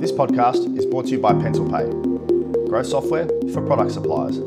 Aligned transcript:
This 0.00 0.12
podcast 0.12 0.76
is 0.76 0.86
brought 0.86 1.06
to 1.06 1.12
you 1.12 1.18
by 1.18 1.32
PencilPay, 1.32 2.68
growth 2.68 2.86
software 2.86 3.26
for 3.52 3.66
product 3.66 3.92
suppliers. 3.92 4.38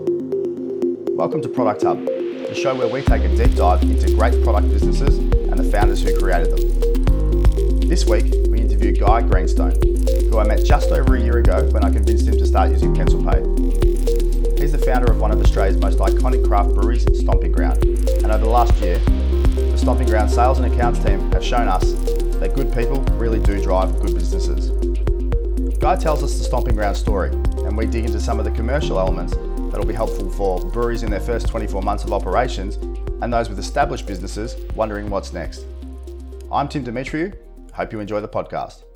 Welcome 1.18 1.42
to 1.42 1.50
Product 1.50 1.82
Hub, 1.82 2.06
the 2.06 2.54
show 2.56 2.76
where 2.76 2.88
we 2.88 3.02
take 3.02 3.24
a 3.24 3.36
deep 3.36 3.56
dive 3.56 3.82
into 3.84 4.14
great 4.16 4.42
product 4.44 4.70
businesses 4.70 5.18
and 5.18 5.58
the 5.58 5.70
founders 5.70 6.04
who 6.04 6.18
created 6.20 6.56
them. 6.56 7.80
This 7.82 8.06
week, 8.06 8.26
we 8.50 8.60
interview 8.62 8.94
Guy 8.94 9.24
Greenstone, 9.24 9.74
who 10.30 10.38
I 10.38 10.46
met 10.46 10.64
just 10.64 10.92
over 10.92 11.16
a 11.16 11.20
year 11.20 11.40
ago 11.40 11.68
when 11.72 11.84
I 11.84 11.90
convinced 11.90 12.28
him 12.28 12.38
to 12.38 12.46
start 12.46 12.70
using 12.70 12.94
PencilPay. 12.94 13.87
Founder 14.88 15.12
of 15.12 15.20
one 15.20 15.32
of 15.32 15.42
Australia's 15.42 15.76
most 15.82 15.98
iconic 15.98 16.48
craft 16.48 16.74
breweries, 16.74 17.04
Stomping 17.20 17.52
Ground, 17.52 17.84
and 17.84 18.28
over 18.28 18.38
the 18.38 18.50
last 18.50 18.74
year, 18.80 18.98
the 19.00 19.78
Stomping 19.78 20.08
Ground 20.08 20.32
sales 20.32 20.60
and 20.60 20.74
accounts 20.74 21.04
team 21.04 21.30
have 21.34 21.44
shown 21.44 21.68
us 21.68 21.92
that 22.40 22.54
good 22.56 22.74
people 22.74 23.02
really 23.18 23.42
do 23.42 23.62
drive 23.62 23.94
good 24.00 24.14
businesses. 24.14 24.70
Guy 25.80 25.98
tells 25.98 26.24
us 26.24 26.38
the 26.38 26.44
Stomping 26.46 26.74
Ground 26.74 26.96
story, 26.96 27.32
and 27.32 27.78
we 27.78 27.86
dig 27.86 28.06
into 28.06 28.22
some 28.22 28.40
of 28.40 28.46
the 28.46 28.52
commercial 28.52 28.98
elements 28.98 29.34
that 29.34 29.78
will 29.78 29.86
be 29.86 29.94
helpful 29.94 30.30
for 30.30 30.64
breweries 30.72 31.04
in 31.04 31.12
their 31.12 31.20
first 31.20 31.50
24 31.50 31.82
months 31.82 32.06
of 32.06 32.14
operations 32.14 32.76
and 33.22 33.34
those 33.34 33.50
with 33.50 33.60
established 33.60 34.08
businesses 34.08 34.56
wondering 34.74 35.10
what's 35.10 35.34
next. 35.34 35.66
I'm 36.50 36.70
Tim 36.70 36.86
Demetriou. 36.86 37.36
Hope 37.74 37.92
you 37.92 38.00
enjoy 38.00 38.22
the 38.22 38.30
podcast. 38.30 38.87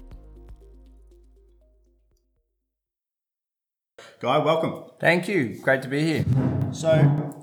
Guy, 4.22 4.38
welcome. 4.38 4.84
Thank 5.00 5.28
you. 5.28 5.58
Great 5.64 5.82
to 5.82 5.88
be 5.88 6.04
here. 6.04 6.26
So, 6.72 6.90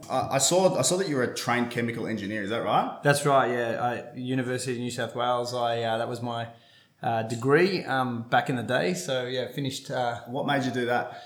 uh, 0.09 0.28
I 0.30 0.38
saw 0.38 0.78
I 0.78 0.82
saw 0.82 0.96
that 0.98 1.09
you're 1.09 1.24
a 1.24 1.34
trained 1.34 1.70
chemical 1.73 2.06
engineer. 2.06 2.42
Is 2.45 2.50
that 2.50 2.62
right? 2.62 2.98
That's 3.02 3.27
right. 3.27 3.50
Yeah, 3.50 3.82
I, 4.14 4.16
University 4.16 4.72
of 4.75 4.78
New 4.78 4.91
South 4.91 5.14
Wales. 5.17 5.52
I 5.55 5.83
uh, 5.83 5.98
that 5.98 6.08
was 6.08 6.22
my 6.22 6.47
uh, 7.02 7.25
degree 7.25 7.84
um, 7.84 8.22
back 8.30 8.48
in 8.48 8.55
the 8.56 8.62
day. 8.62 8.94
So 8.94 9.27
yeah, 9.27 9.50
finished. 9.50 9.91
Uh, 9.91 10.20
What 10.28 10.47
made 10.47 10.62
you 10.64 10.70
do 10.70 10.86
that? 10.86 11.20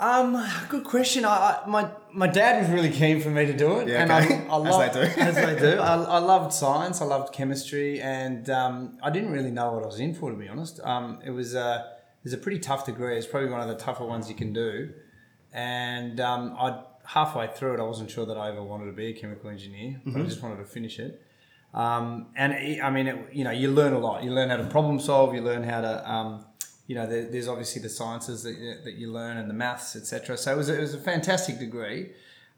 um, 0.00 0.44
good 0.68 0.82
question. 0.84 1.24
I, 1.24 1.28
I 1.64 1.66
my 1.68 1.88
my 2.12 2.26
dad 2.26 2.60
was 2.62 2.70
really 2.70 2.90
keen 2.90 3.20
for 3.20 3.30
me 3.30 3.46
to 3.46 3.56
do 3.56 3.78
it, 3.78 3.86
Yeah, 3.88 4.02
and 4.02 4.10
okay. 4.10 4.34
I, 4.50 4.56
I 4.56 4.66
As 4.66 4.74
loved, 4.74 4.94
they 4.94 5.14
do. 5.14 5.20
as 5.20 5.34
they 5.36 5.58
do. 5.60 5.78
I, 5.90 5.94
I 5.94 6.18
loved 6.18 6.52
science. 6.52 7.00
I 7.00 7.04
loved 7.04 7.32
chemistry, 7.32 8.00
and 8.00 8.50
um, 8.50 8.98
I 9.00 9.10
didn't 9.10 9.30
really 9.30 9.52
know 9.52 9.70
what 9.72 9.84
I 9.84 9.86
was 9.86 10.00
in 10.00 10.12
for, 10.14 10.30
to 10.32 10.36
be 10.36 10.48
honest. 10.48 10.80
Um, 10.82 11.20
it 11.24 11.30
was 11.30 11.54
uh, 11.54 11.84
was 12.24 12.32
a 12.32 12.38
pretty 12.38 12.58
tough 12.58 12.86
degree. 12.86 13.16
It's 13.16 13.26
probably 13.26 13.50
one 13.50 13.60
of 13.60 13.68
the 13.68 13.76
tougher 13.76 14.04
ones 14.04 14.28
you 14.28 14.34
can 14.34 14.52
do, 14.52 14.92
and 15.52 16.20
um, 16.20 16.54
I 16.58 16.82
halfway 17.04 17.48
through 17.48 17.74
it, 17.74 17.80
I 17.80 17.82
wasn't 17.82 18.10
sure 18.10 18.24
that 18.26 18.36
I 18.36 18.50
ever 18.50 18.62
wanted 18.62 18.86
to 18.86 18.92
be 18.92 19.06
a 19.08 19.12
chemical 19.12 19.50
engineer, 19.50 20.00
but 20.04 20.20
I 20.20 20.24
just 20.24 20.42
wanted 20.42 20.58
to 20.58 20.64
finish 20.64 20.98
it. 21.00 21.20
Um, 21.74 22.26
and 22.36 22.52
it, 22.52 22.82
I 22.82 22.90
mean, 22.90 23.06
it, 23.08 23.32
you 23.32 23.44
know, 23.44 23.50
you 23.50 23.70
learn 23.70 23.92
a 23.94 23.98
lot. 23.98 24.22
You 24.22 24.32
learn 24.32 24.50
how 24.50 24.56
to 24.56 24.64
problem 24.64 25.00
solve. 25.00 25.34
You 25.34 25.40
learn 25.40 25.62
how 25.62 25.80
to, 25.80 26.10
um, 26.10 26.44
you 26.86 26.94
know, 26.94 27.06
there, 27.06 27.28
there's 27.28 27.48
obviously 27.48 27.82
the 27.82 27.88
sciences 27.88 28.42
that 28.42 28.56
you, 28.56 28.74
that 28.84 28.94
you 28.94 29.10
learn 29.12 29.38
and 29.38 29.48
the 29.48 29.54
maths, 29.54 29.96
etc. 29.96 30.36
So 30.36 30.52
it 30.52 30.56
was, 30.56 30.68
it 30.68 30.80
was 30.80 30.94
a 30.94 30.98
fantastic 30.98 31.58
degree. 31.58 32.12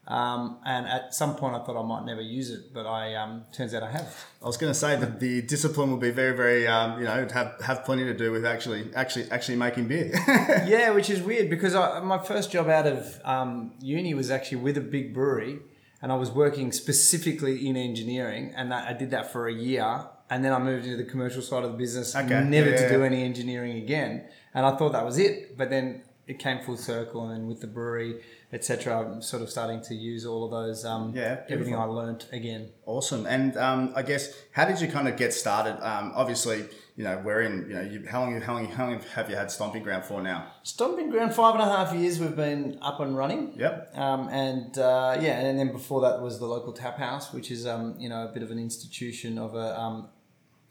Um, 0.08 0.58
and 0.66 0.86
at 0.88 1.14
some 1.14 1.36
point, 1.36 1.54
I 1.54 1.64
thought 1.64 1.80
I 1.80 1.86
might 1.86 2.04
never 2.04 2.20
use 2.20 2.50
it, 2.50 2.74
but 2.74 2.86
I 2.86 3.14
um, 3.14 3.44
turns 3.52 3.72
out 3.72 3.84
I 3.84 3.90
have. 3.90 4.24
I 4.42 4.46
was 4.46 4.56
going 4.56 4.72
to 4.72 4.78
say 4.78 4.96
that 4.96 5.20
the 5.20 5.42
discipline 5.42 5.90
will 5.90 5.98
be 5.98 6.10
very, 6.10 6.36
very, 6.36 6.66
um, 6.66 6.98
you 6.98 7.04
know, 7.04 7.28
have 7.32 7.60
have 7.60 7.84
plenty 7.84 8.02
to 8.04 8.14
do 8.14 8.32
with 8.32 8.44
actually, 8.44 8.90
actually, 8.96 9.30
actually 9.30 9.56
making 9.56 9.86
beer. 9.86 10.10
yeah, 10.66 10.90
which 10.90 11.08
is 11.08 11.22
weird 11.22 11.48
because 11.48 11.76
I, 11.76 12.00
my 12.00 12.18
first 12.18 12.50
job 12.50 12.68
out 12.68 12.88
of 12.88 13.20
um, 13.24 13.74
uni 13.80 14.12
was 14.12 14.28
actually 14.28 14.58
with 14.58 14.76
a 14.76 14.80
big 14.80 15.14
brewery, 15.14 15.60
and 16.02 16.10
I 16.10 16.16
was 16.16 16.32
working 16.32 16.72
specifically 16.72 17.68
in 17.68 17.76
engineering, 17.76 18.52
and 18.56 18.72
that, 18.72 18.88
I 18.88 18.92
did 18.94 19.12
that 19.12 19.30
for 19.30 19.46
a 19.46 19.54
year, 19.54 20.04
and 20.28 20.44
then 20.44 20.52
I 20.52 20.58
moved 20.58 20.84
into 20.84 20.96
the 20.96 21.08
commercial 21.08 21.42
side 21.42 21.62
of 21.62 21.72
the 21.72 21.78
business, 21.78 22.16
Okay, 22.16 22.42
never 22.42 22.70
yeah, 22.70 22.76
to 22.76 22.88
do 22.88 23.04
any 23.04 23.22
engineering 23.22 23.76
again, 23.76 24.24
and 24.52 24.66
I 24.66 24.76
thought 24.76 24.92
that 24.92 25.04
was 25.04 25.16
it, 25.18 25.56
but 25.56 25.70
then 25.70 26.02
it 26.26 26.40
came 26.40 26.60
full 26.60 26.76
circle, 26.76 27.28
and 27.28 27.32
then 27.32 27.46
with 27.46 27.60
the 27.60 27.66
brewery, 27.68 28.20
etc., 28.52 28.98
I'm 29.00 29.22
sort 29.22 29.42
of 29.42 29.50
starting 29.50 29.80
to 29.82 29.94
use 29.94 30.26
all 30.26 30.44
of 30.44 30.50
those, 30.50 30.84
um, 30.84 31.12
Yeah, 31.14 31.40
everything. 31.48 31.74
I 31.76 31.84
learnt 31.84 32.28
again. 32.32 32.70
awesome. 32.86 33.26
And 33.26 33.56
um, 33.56 33.92
I 33.96 34.02
guess, 34.02 34.32
how 34.52 34.64
did 34.66 34.80
you 34.80 34.88
kind 34.88 35.08
of 35.08 35.16
get 35.16 35.32
started? 35.32 35.76
Um, 35.86 36.12
obviously, 36.14 36.66
you 36.96 37.04
know, 37.04 37.20
we're 37.24 37.40
in, 37.40 37.66
you 37.68 37.74
know, 37.74 37.80
you, 37.80 38.04
how 38.06 38.20
long, 38.20 38.38
how 38.42 38.52
long, 38.54 38.66
how 38.66 38.86
long 38.86 39.00
have 39.14 39.30
you 39.30 39.36
had 39.36 39.50
Stomping 39.50 39.82
Ground 39.82 40.04
for 40.04 40.20
now? 40.20 40.46
Stomping 40.62 41.08
Ground, 41.08 41.34
five 41.34 41.54
and 41.54 41.62
a 41.62 41.66
half 41.76 41.94
years 41.94 42.20
we've 42.20 42.36
been 42.36 42.78
up 42.82 43.00
and 43.00 43.16
running. 43.16 43.54
Yep. 43.56 43.96
Um, 43.96 44.28
and 44.28 44.76
uh, 44.76 45.16
yeah, 45.20 45.38
and 45.40 45.58
then 45.58 45.72
before 45.72 46.02
that 46.02 46.20
was 46.20 46.38
the 46.38 46.46
local 46.46 46.74
tap 46.74 46.98
house, 46.98 47.32
which 47.32 47.50
is 47.50 47.66
um, 47.66 47.94
you 47.98 48.10
know 48.10 48.28
a 48.28 48.32
bit 48.32 48.42
of 48.42 48.50
an 48.50 48.58
institution 48.58 49.38
of 49.38 49.54
a 49.54 49.80
um, 49.80 50.08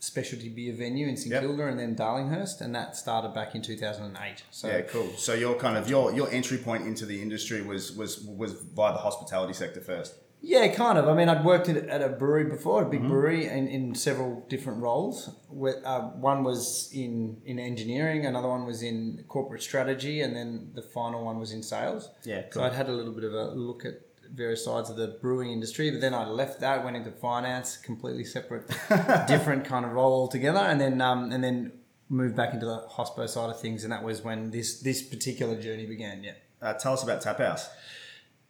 specialty 0.01 0.49
beer 0.49 0.73
venue 0.73 1.07
in 1.07 1.15
St 1.15 1.31
Yep. 1.31 1.41
Kilda 1.41 1.67
and 1.67 1.79
then 1.79 1.95
Darlinghurst, 1.95 2.59
and 2.61 2.73
that 2.75 2.95
started 2.97 3.33
back 3.33 3.55
in 3.55 3.61
two 3.61 3.77
thousand 3.77 4.05
and 4.05 4.17
eight. 4.27 4.43
So 4.51 4.67
Yeah, 4.67 4.81
cool. 4.81 5.09
So 5.15 5.33
your 5.33 5.55
kind 5.55 5.77
of 5.77 5.89
your 5.89 6.11
your 6.13 6.29
entry 6.31 6.57
point 6.57 6.85
into 6.87 7.05
the 7.05 7.21
industry 7.21 7.61
was 7.61 7.91
was 7.95 8.19
was 8.21 8.51
via 8.53 8.93
the 8.93 8.99
hospitality 8.99 9.53
sector 9.53 9.79
first. 9.79 10.15
Yeah, 10.43 10.67
kind 10.73 10.97
of. 10.97 11.07
I 11.07 11.13
mean, 11.13 11.29
I'd 11.29 11.45
worked 11.45 11.69
at, 11.69 11.77
at 11.87 12.01
a 12.01 12.09
brewery 12.09 12.45
before, 12.45 12.81
a 12.81 12.85
Mm-hmm. 12.85 12.91
big 12.91 13.07
brewery, 13.07 13.45
in, 13.45 13.67
in 13.67 13.93
several 13.93 14.43
different 14.49 14.79
roles. 14.81 15.29
Where, 15.49 15.79
uh, 15.85 16.01
one 16.31 16.43
was 16.43 16.89
in, 16.91 17.39
in 17.45 17.59
engineering, 17.59 18.25
another 18.25 18.47
one 18.47 18.65
was 18.65 18.81
in 18.81 19.23
corporate 19.27 19.61
strategy, 19.61 20.21
and 20.21 20.35
then 20.35 20.71
the 20.73 20.81
final 20.81 21.23
one 21.23 21.37
was 21.39 21.51
in 21.51 21.61
sales. 21.61 22.09
Yeah, 22.25 22.41
So 22.49 22.63
I'd 22.63 22.73
had 22.73 22.89
a 22.89 22.91
little 22.91 23.13
bit 23.13 23.23
of 23.23 23.33
a 23.33 23.51
look 23.51 23.85
at 23.85 23.99
various 24.33 24.63
sides 24.65 24.89
of 24.89 24.95
the 24.95 25.17
brewing 25.21 25.51
industry, 25.51 25.91
but 25.91 26.01
then 26.01 26.13
I 26.13 26.27
left 26.27 26.59
that, 26.61 26.83
went 26.83 26.95
into 26.95 27.11
finance, 27.11 27.77
completely 27.77 28.23
separate, 28.23 28.67
different 29.27 29.65
kind 29.65 29.85
of 29.85 29.91
role 29.91 30.13
altogether, 30.13 30.59
and 30.59 30.79
then 30.79 31.01
um, 31.01 31.31
and 31.31 31.43
then 31.43 31.73
moved 32.09 32.35
back 32.35 32.53
into 32.53 32.65
the 32.65 32.85
hospo 32.89 33.27
side 33.27 33.49
of 33.49 33.59
things, 33.59 33.83
and 33.83 33.91
that 33.91 34.03
was 34.03 34.21
when 34.21 34.51
this 34.51 34.81
this 34.81 35.01
particular 35.01 35.59
journey 35.59 35.85
began. 35.85 36.23
Yeah. 36.23 36.33
Uh, 36.61 36.73
tell 36.73 36.93
us 36.93 37.03
about 37.03 37.21
Tap 37.21 37.39
House. 37.39 37.69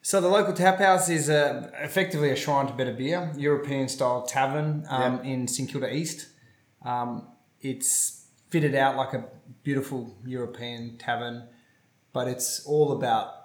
So 0.03 0.19
the 0.19 0.27
local 0.27 0.53
tap 0.53 0.79
house 0.79 1.09
is 1.09 1.29
uh, 1.29 1.69
effectively 1.75 2.31
a 2.31 2.35
shrine 2.35 2.65
to 2.65 2.73
better 2.73 2.91
beer, 2.91 3.31
European 3.37 3.87
style 3.87 4.23
tavern 4.23 4.83
um, 4.89 5.19
in 5.21 5.47
St 5.47 5.69
Kilda 5.69 5.93
East. 5.93 6.27
Um, 6.83 7.27
it's 7.61 8.25
fitted 8.49 8.73
out 8.73 8.95
like 8.95 9.13
a 9.13 9.25
beautiful 9.61 10.17
European 10.25 10.97
tavern, 10.97 11.47
but 12.13 12.27
it's 12.27 12.65
all 12.65 12.93
about 12.93 13.40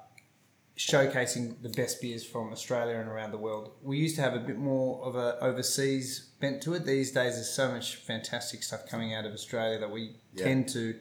showcasing 0.77 1.63
the 1.63 1.69
best 1.71 2.01
beers 2.03 2.25
from 2.25 2.53
Australia 2.53 2.97
and 2.97 3.09
around 3.09 3.31
the 3.33 3.39
world. 3.39 3.71
We 3.83 3.97
used 3.99 4.17
to 4.17 4.23
have 4.23 4.35
a 4.35 4.39
bit 4.41 4.59
more 4.59 5.03
of 5.05 5.17
a 5.17 5.39
overseas 5.41 6.29
bent 6.41 6.63
to 6.65 6.75
it. 6.75 6.85
These 6.85 7.13
days, 7.13 7.35
there's 7.35 7.49
so 7.51 7.71
much 7.71 7.97
fantastic 7.97 8.63
stuff 8.63 8.87
coming 8.89 9.15
out 9.15 9.25
of 9.25 9.33
Australia 9.33 9.79
that 9.79 9.91
we 9.91 10.17
Yeah. 10.35 10.45
tend 10.45 10.69
to 10.71 10.95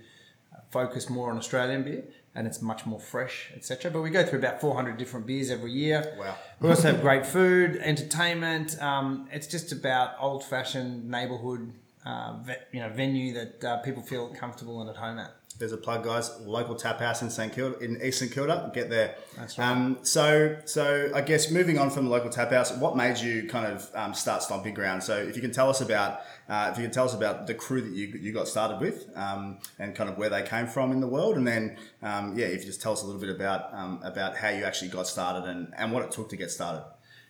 focus 0.72 1.09
more 1.09 1.30
on 1.30 1.38
Australian 1.38 1.84
beer, 1.84 2.03
and 2.34 2.47
it's 2.47 2.62
much 2.62 2.85
more 2.85 3.00
fresh, 3.00 3.52
etc. 3.56 3.91
But 3.91 4.02
we 4.02 4.09
go 4.09 4.24
through 4.25 4.40
about 4.40 4.62
400 4.62 4.97
different 4.97 5.25
beers 5.25 5.52
every 5.52 5.72
year. 5.72 6.16
Wow. 6.18 6.35
We 6.62 6.69
also 6.69 6.91
have 6.91 7.02
great 7.02 7.25
food, 7.25 7.75
entertainment. 7.78 8.81
Um, 8.81 9.28
it's 9.31 9.47
just 9.47 9.72
about 9.74 10.16
old-fashioned 10.19 11.09
neighbourhood, 11.09 11.74
uh, 12.06 12.38
ve- 12.44 12.53
you 12.72 12.80
know, 12.80 12.90
venue 12.90 13.34
that 13.34 13.64
uh, 13.64 13.78
people 13.78 14.02
feel 14.02 14.30
comfortable 14.30 14.80
and 14.81 14.90
at 14.90 14.96
home 14.96 15.19
at. 15.19 15.31
There's 15.58 15.72
a 15.72 15.78
plug, 15.78 16.04
guys. 16.04 16.32
Local 16.42 16.76
tap 16.76 17.00
house 17.00 17.22
in 17.22 17.30
St 17.30 17.54
Kilda, 17.54 17.80
in 17.80 18.02
East 18.02 18.20
St 18.20 18.32
Kilda. 18.32 18.72
Get 18.74 18.90
there. 18.90 19.16
That's 19.38 19.58
right. 19.58 19.72
Um, 19.72 20.00
so, 20.02 20.58
so 20.66 21.10
I 21.16 21.22
guess 21.22 21.50
moving 21.50 21.80
on 21.80 21.90
from 21.90 22.06
the 22.06 22.12
local 22.12 22.30
tap 22.30 22.52
house, 22.52 22.74
what 22.74 22.98
made 22.98 23.18
you 23.20 23.48
kind 23.48 23.66
of 23.66 23.90
um, 23.96 24.14
start 24.14 24.44
Stomping 24.44 24.74
Ground? 24.74 25.02
So, 25.02 25.16
if 25.18 25.36
you 25.36 25.42
can 25.42 25.52
tell 25.52 25.70
us 25.70 25.80
about, 25.80 26.22
uh, 26.50 26.70
if 26.72 26.78
you 26.78 26.84
can 26.84 26.92
tell 26.92 27.06
us 27.06 27.14
about 27.14 27.48
the 27.48 27.54
crew 27.54 27.82
that 27.82 27.92
you, 27.92 28.08
you 28.08 28.34
got 28.34 28.50
started 28.50 28.82
with, 28.82 29.10
um, 29.16 29.60
and 29.80 29.96
kind 29.96 30.10
of 30.10 30.18
where 30.18 30.30
they 30.30 30.44
came 30.44 30.68
from 30.68 30.92
in 30.92 31.00
the 31.00 31.08
world, 31.08 31.38
and 31.38 31.48
then 31.48 31.78
um, 32.04 32.38
yeah, 32.38 32.48
if 32.48 32.60
you 32.60 32.66
just 32.66 32.82
tell 32.82 32.92
us 32.92 33.02
a 33.02 33.06
little 33.06 33.22
bit 33.22 33.30
about 33.30 33.74
um, 33.74 34.02
about 34.04 34.36
how 34.36 34.50
you 34.50 34.66
actually 34.66 34.90
got 34.90 35.08
started 35.08 35.50
and, 35.50 35.74
and 35.78 35.94
what 35.94 36.04
it 36.04 36.12
took 36.12 36.30
to 36.30 36.36
get 36.36 36.52
started. 36.52 36.84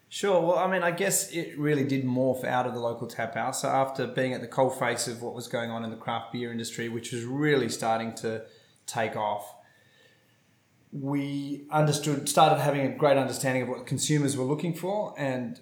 Sure. 0.07 0.39
Well, 0.39 0.57
I 0.57 0.67
mean, 0.71 0.83
I 0.83 0.91
guess 0.91 1.31
it 1.31 1.57
really 1.57 1.83
did 1.83 2.05
morph 2.05 2.45
out 2.45 2.65
of 2.65 2.73
the 2.73 2.79
local 2.79 3.07
tap 3.07 3.35
house. 3.35 3.61
So 3.61 3.67
after 3.69 4.07
being 4.07 4.33
at 4.33 4.41
the 4.41 4.47
coalface 4.47 5.07
of 5.07 5.21
what 5.21 5.33
was 5.33 5.47
going 5.47 5.71
on 5.71 5.83
in 5.83 5.89
the 5.89 5.97
craft 5.97 6.31
beer 6.31 6.51
industry, 6.51 6.87
which 6.89 7.11
was 7.11 7.23
really 7.25 7.69
starting 7.69 8.13
to 8.15 8.43
take 8.85 9.15
off, 9.15 9.55
we 10.91 11.65
understood, 11.69 12.29
started 12.29 12.61
having 12.61 12.81
a 12.81 12.95
great 12.95 13.17
understanding 13.17 13.63
of 13.63 13.69
what 13.69 13.85
consumers 13.85 14.37
were 14.37 14.45
looking 14.45 14.73
for, 14.73 15.13
and 15.17 15.59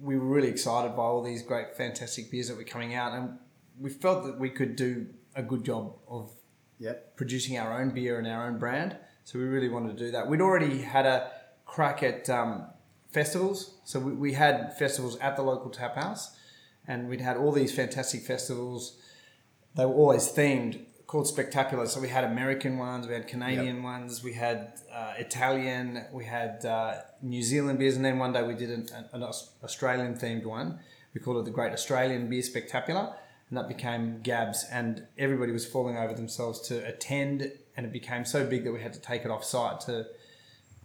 we 0.00 0.18
were 0.18 0.26
really 0.26 0.48
excited 0.48 0.94
by 0.94 1.02
all 1.04 1.22
these 1.22 1.42
great, 1.42 1.74
fantastic 1.74 2.30
beers 2.30 2.48
that 2.48 2.56
were 2.56 2.64
coming 2.64 2.94
out, 2.94 3.12
and 3.12 3.38
we 3.80 3.88
felt 3.88 4.24
that 4.24 4.38
we 4.38 4.50
could 4.50 4.76
do 4.76 5.06
a 5.34 5.42
good 5.42 5.64
job 5.64 5.96
of 6.08 6.30
Yep. 6.78 7.16
producing 7.16 7.56
our 7.56 7.80
own 7.80 7.90
beer 7.90 8.18
and 8.18 8.26
our 8.26 8.46
own 8.46 8.58
brand. 8.58 8.96
So 9.22 9.38
we 9.38 9.44
really 9.46 9.68
wanted 9.68 9.96
to 9.96 10.04
do 10.04 10.10
that. 10.10 10.28
We'd 10.28 10.40
already 10.42 10.82
had 10.82 11.06
a 11.06 11.30
crack 11.64 12.02
at 12.02 12.28
um, 12.28 12.66
festivals. 13.14 13.76
So 13.84 14.00
we, 14.00 14.12
we 14.12 14.32
had 14.32 14.76
festivals 14.76 15.16
at 15.18 15.36
the 15.36 15.42
local 15.42 15.70
tap 15.70 15.94
house, 15.94 16.36
and 16.86 17.08
we'd 17.08 17.20
had 17.20 17.36
all 17.36 17.52
these 17.52 17.74
fantastic 17.74 18.22
festivals. 18.22 18.98
They 19.76 19.86
were 19.86 19.94
always 19.94 20.30
themed 20.30 20.84
called 21.06 21.28
Spectacular. 21.28 21.86
So 21.86 22.00
we 22.00 22.08
had 22.08 22.24
American 22.24 22.76
ones, 22.76 23.06
we 23.06 23.14
had 23.14 23.28
Canadian 23.28 23.82
ones, 23.82 24.22
we 24.24 24.32
had 24.32 24.72
uh, 24.92 25.14
Italian, 25.16 26.04
we 26.12 26.24
had 26.24 26.64
uh, 26.64 26.96
New 27.22 27.42
Zealand 27.42 27.78
beers, 27.78 27.96
and 27.96 28.04
then 28.04 28.18
one 28.18 28.32
day 28.32 28.42
we 28.42 28.54
did 28.54 28.70
an, 28.70 28.88
an 29.12 29.22
Australian 29.22 30.14
themed 30.14 30.44
one. 30.44 30.80
We 31.14 31.20
called 31.20 31.36
it 31.36 31.44
the 31.44 31.52
Great 31.52 31.72
Australian 31.72 32.28
Beer 32.28 32.42
Spectacular, 32.42 33.14
and 33.48 33.56
that 33.56 33.68
became 33.68 34.20
GABS. 34.22 34.66
And 34.72 35.06
everybody 35.16 35.52
was 35.52 35.64
falling 35.64 35.96
over 35.96 36.14
themselves 36.14 36.60
to 36.68 36.84
attend, 36.84 37.52
and 37.76 37.86
it 37.86 37.92
became 37.92 38.24
so 38.24 38.44
big 38.44 38.64
that 38.64 38.72
we 38.72 38.82
had 38.82 38.92
to 38.94 39.00
take 39.00 39.24
it 39.24 39.30
off 39.30 39.44
site 39.44 39.80
to 39.82 40.06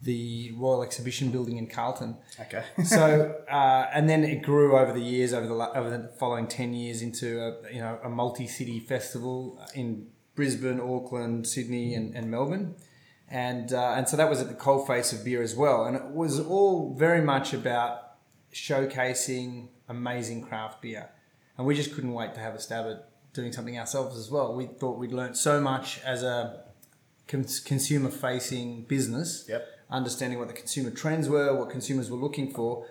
the 0.02 0.52
Royal 0.56 0.82
Exhibition 0.82 1.30
Building 1.30 1.58
in 1.58 1.66
Carlton. 1.66 2.16
Okay. 2.40 2.64
so 2.84 3.42
uh, 3.50 3.90
and 3.92 4.08
then 4.08 4.24
it 4.24 4.42
grew 4.42 4.76
over 4.76 4.92
the 4.92 5.00
years, 5.00 5.32
over 5.32 5.46
the 5.46 5.54
over 5.54 5.90
the 5.90 6.08
following 6.18 6.46
ten 6.46 6.72
years, 6.74 7.02
into 7.02 7.40
a 7.40 7.72
you 7.72 7.80
know 7.80 7.98
a 8.02 8.08
multi-city 8.08 8.80
festival 8.80 9.60
in 9.74 10.06
Brisbane, 10.34 10.80
Auckland, 10.80 11.46
Sydney, 11.46 11.94
and, 11.94 12.14
and 12.14 12.30
Melbourne. 12.30 12.76
And, 13.28 13.72
uh, 13.72 13.94
and 13.96 14.08
so 14.08 14.16
that 14.16 14.28
was 14.28 14.40
at 14.40 14.48
the 14.48 14.54
coalface 14.54 15.12
of 15.12 15.24
beer 15.24 15.42
as 15.42 15.54
well. 15.54 15.84
And 15.84 15.94
it 15.94 16.04
was 16.06 16.40
all 16.40 16.94
very 16.94 17.20
much 17.20 17.54
about 17.54 18.14
showcasing 18.52 19.68
amazing 19.88 20.42
craft 20.42 20.82
beer. 20.82 21.10
And 21.56 21.66
we 21.66 21.74
just 21.76 21.94
couldn't 21.94 22.12
wait 22.12 22.34
to 22.34 22.40
have 22.40 22.54
a 22.54 22.58
stab 22.58 22.86
at 22.86 23.08
doing 23.32 23.52
something 23.52 23.78
ourselves 23.78 24.18
as 24.18 24.30
well. 24.30 24.54
We 24.54 24.66
thought 24.66 24.98
we'd 24.98 25.12
learned 25.12 25.36
so 25.36 25.60
much 25.60 26.00
as 26.04 26.22
a 26.22 26.64
consumer 27.26 28.10
facing 28.10 28.82
business, 28.84 29.44
yep. 29.48 29.68
Understanding 29.90 30.38
what 30.38 30.48
the 30.48 30.54
consumer 30.54 30.90
trends 30.90 31.28
were, 31.28 31.54
what 31.54 31.70
consumers 31.70 32.10
were 32.10 32.16
looking 32.18 32.50
for, 32.50 32.86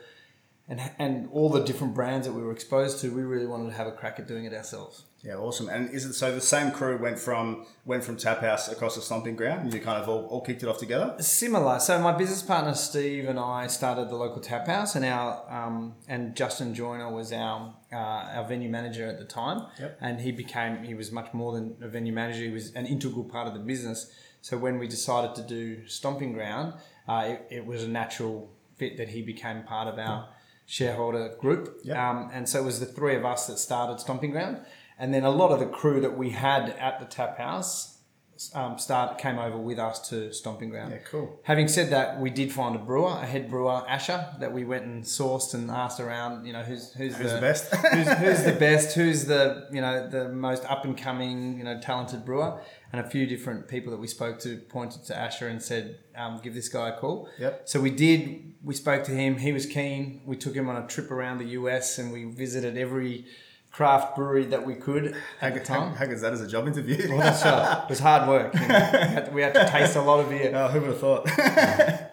and, 0.67 0.79
and 0.99 1.29
all 1.31 1.49
the 1.49 1.63
different 1.63 1.93
brands 1.93 2.27
that 2.27 2.33
we 2.33 2.41
were 2.41 2.51
exposed 2.51 2.99
to. 3.01 3.09
We 3.09 3.23
really 3.23 3.47
wanted 3.47 3.69
to 3.69 3.75
have 3.75 3.87
a 3.87 3.91
crack 3.91 4.19
at 4.19 4.27
doing 4.27 4.45
it 4.45 4.53
ourselves. 4.53 5.03
Yeah, 5.23 5.35
awesome. 5.35 5.67
And 5.67 5.89
is 5.93 6.05
it 6.05 6.13
so 6.13 6.33
the 6.33 6.39
same 6.39 6.71
crew 6.71 6.97
went 6.97 7.19
from 7.19 7.65
went 7.85 8.03
from 8.03 8.15
Tap 8.15 8.39
House 8.39 8.69
across 8.71 8.95
the 8.95 9.01
stomping 9.01 9.35
ground 9.35 9.65
and 9.65 9.73
you 9.73 9.81
kind 9.81 10.01
of 10.01 10.07
all, 10.07 10.25
all 10.27 10.41
kicked 10.41 10.63
it 10.63 10.69
off 10.69 10.77
together? 10.77 11.15
Similar. 11.19 11.79
So 11.79 11.99
my 11.99 12.13
business 12.13 12.41
partner 12.41 12.73
Steve 12.73 13.27
and 13.27 13.37
I 13.37 13.67
started 13.67 14.09
the 14.09 14.15
local 14.15 14.41
Tap 14.41 14.67
House 14.67 14.95
and 14.95 15.03
our 15.03 15.43
um, 15.51 15.95
and 16.07 16.35
Justin 16.35 16.73
Joyner 16.73 17.11
was 17.11 17.33
our 17.33 17.73
uh, 17.91 17.95
our 17.95 18.47
venue 18.47 18.69
manager 18.69 19.07
at 19.07 19.19
the 19.19 19.25
time. 19.25 19.65
Yep. 19.79 19.97
And 19.99 20.21
he 20.21 20.31
became 20.31 20.83
he 20.83 20.93
was 20.93 21.11
much 21.11 21.33
more 21.33 21.53
than 21.53 21.75
a 21.81 21.89
venue 21.89 22.13
manager, 22.13 22.43
he 22.43 22.51
was 22.51 22.73
an 22.73 22.85
integral 22.85 23.25
part 23.25 23.47
of 23.47 23.53
the 23.53 23.59
business. 23.59 24.09
So 24.41 24.57
when 24.57 24.79
we 24.79 24.87
decided 24.87 25.35
to 25.35 25.41
do 25.41 25.87
Stomping 25.87 26.33
Ground, 26.33 26.73
uh, 27.07 27.25
it, 27.27 27.47
it 27.49 27.65
was 27.65 27.83
a 27.83 27.87
natural 27.87 28.49
fit 28.77 28.97
that 28.97 29.09
he 29.09 29.21
became 29.21 29.63
part 29.63 29.87
of 29.87 29.99
our 29.99 30.29
shareholder 30.65 31.35
group. 31.39 31.79
Yep. 31.83 31.97
Um, 31.97 32.29
and 32.33 32.47
so 32.47 32.59
it 32.59 32.65
was 32.65 32.79
the 32.79 32.85
three 32.85 33.15
of 33.15 33.25
us 33.25 33.47
that 33.47 33.57
started 33.57 33.99
Stomping 33.99 34.31
Ground 34.31 34.59
and 34.99 35.13
then 35.13 35.23
a 35.23 35.29
lot 35.31 35.51
of 35.51 35.59
the 35.59 35.65
crew 35.65 36.01
that 36.01 36.17
we 36.17 36.31
had 36.31 36.69
at 36.71 36.99
the 36.99 37.05
tap 37.05 37.37
house 37.37 37.98
um, 38.53 38.77
start 38.77 39.17
came 39.17 39.37
over 39.37 39.57
with 39.57 39.79
us 39.79 40.09
to 40.09 40.31
Stomping 40.31 40.69
Ground. 40.69 40.91
Yeah, 40.91 40.99
cool. 40.99 41.39
Having 41.43 41.67
said 41.67 41.89
that, 41.89 42.19
we 42.19 42.29
did 42.29 42.51
find 42.51 42.75
a 42.75 42.79
brewer, 42.79 43.09
a 43.21 43.25
head 43.25 43.49
brewer, 43.49 43.83
Asher, 43.87 44.27
that 44.39 44.53
we 44.53 44.63
went 44.63 44.85
and 44.85 45.03
sourced 45.03 45.53
and 45.53 45.69
asked 45.69 45.99
around. 45.99 46.45
You 46.45 46.53
know, 46.53 46.63
who's 46.63 46.93
who's, 46.93 47.15
who's 47.15 47.29
the, 47.29 47.35
the, 47.35 47.41
best? 47.41 47.75
who's, 47.75 48.07
who's 48.07 48.43
the 48.43 48.51
best? 48.59 48.95
Who's 48.95 49.25
the 49.25 49.67
you 49.71 49.81
know 49.81 50.07
the 50.07 50.29
most 50.29 50.63
up 50.65 50.85
and 50.85 50.97
coming 50.97 51.57
you 51.57 51.63
know 51.63 51.79
talented 51.81 52.25
brewer? 52.25 52.61
And 52.91 53.05
a 53.05 53.07
few 53.07 53.27
different 53.27 53.67
people 53.67 53.91
that 53.91 53.99
we 53.99 54.07
spoke 54.07 54.39
to 54.39 54.57
pointed 54.57 55.03
to 55.05 55.17
Asher 55.17 55.47
and 55.47 55.61
said, 55.61 55.99
um, 56.15 56.39
"Give 56.41 56.53
this 56.53 56.69
guy 56.69 56.89
a 56.89 56.97
call." 56.97 57.29
Yep. 57.39 57.67
So 57.67 57.81
we 57.81 57.91
did. 57.91 58.53
We 58.63 58.73
spoke 58.73 59.03
to 59.05 59.11
him. 59.11 59.37
He 59.37 59.51
was 59.51 59.65
keen. 59.65 60.21
We 60.25 60.37
took 60.37 60.55
him 60.55 60.69
on 60.69 60.81
a 60.81 60.87
trip 60.87 61.11
around 61.11 61.39
the 61.39 61.49
US 61.59 61.97
and 61.97 62.11
we 62.11 62.23
visited 62.23 62.77
every 62.77 63.25
craft 63.71 64.15
brewery 64.15 64.45
that 64.45 64.65
we 64.65 64.75
could 64.75 65.15
at 65.41 65.53
the 65.53 65.59
time. 65.59 65.91
How, 65.91 66.05
how 66.05 66.11
is 66.11 66.21
that 66.21 66.33
as 66.33 66.41
a 66.41 66.47
job 66.47 66.67
interview? 66.67 67.09
Well, 67.09 67.19
that's 67.19 67.43
uh, 67.45 67.81
it 67.83 67.89
was 67.89 67.99
hard 67.99 68.27
work. 68.27 68.53
You 68.53 68.59
know. 68.61 68.67
we, 68.67 68.71
had 68.73 69.25
to, 69.25 69.31
we, 69.31 69.41
had 69.41 69.53
to, 69.53 69.69
taste 69.69 69.95
a 69.95 70.01
lot 70.01 70.19
of 70.19 70.29
beer. 70.29 70.51
Oh, 70.53 70.67
who 70.67 70.81
would 70.81 70.89
have 70.89 70.99
thought? 70.99 71.29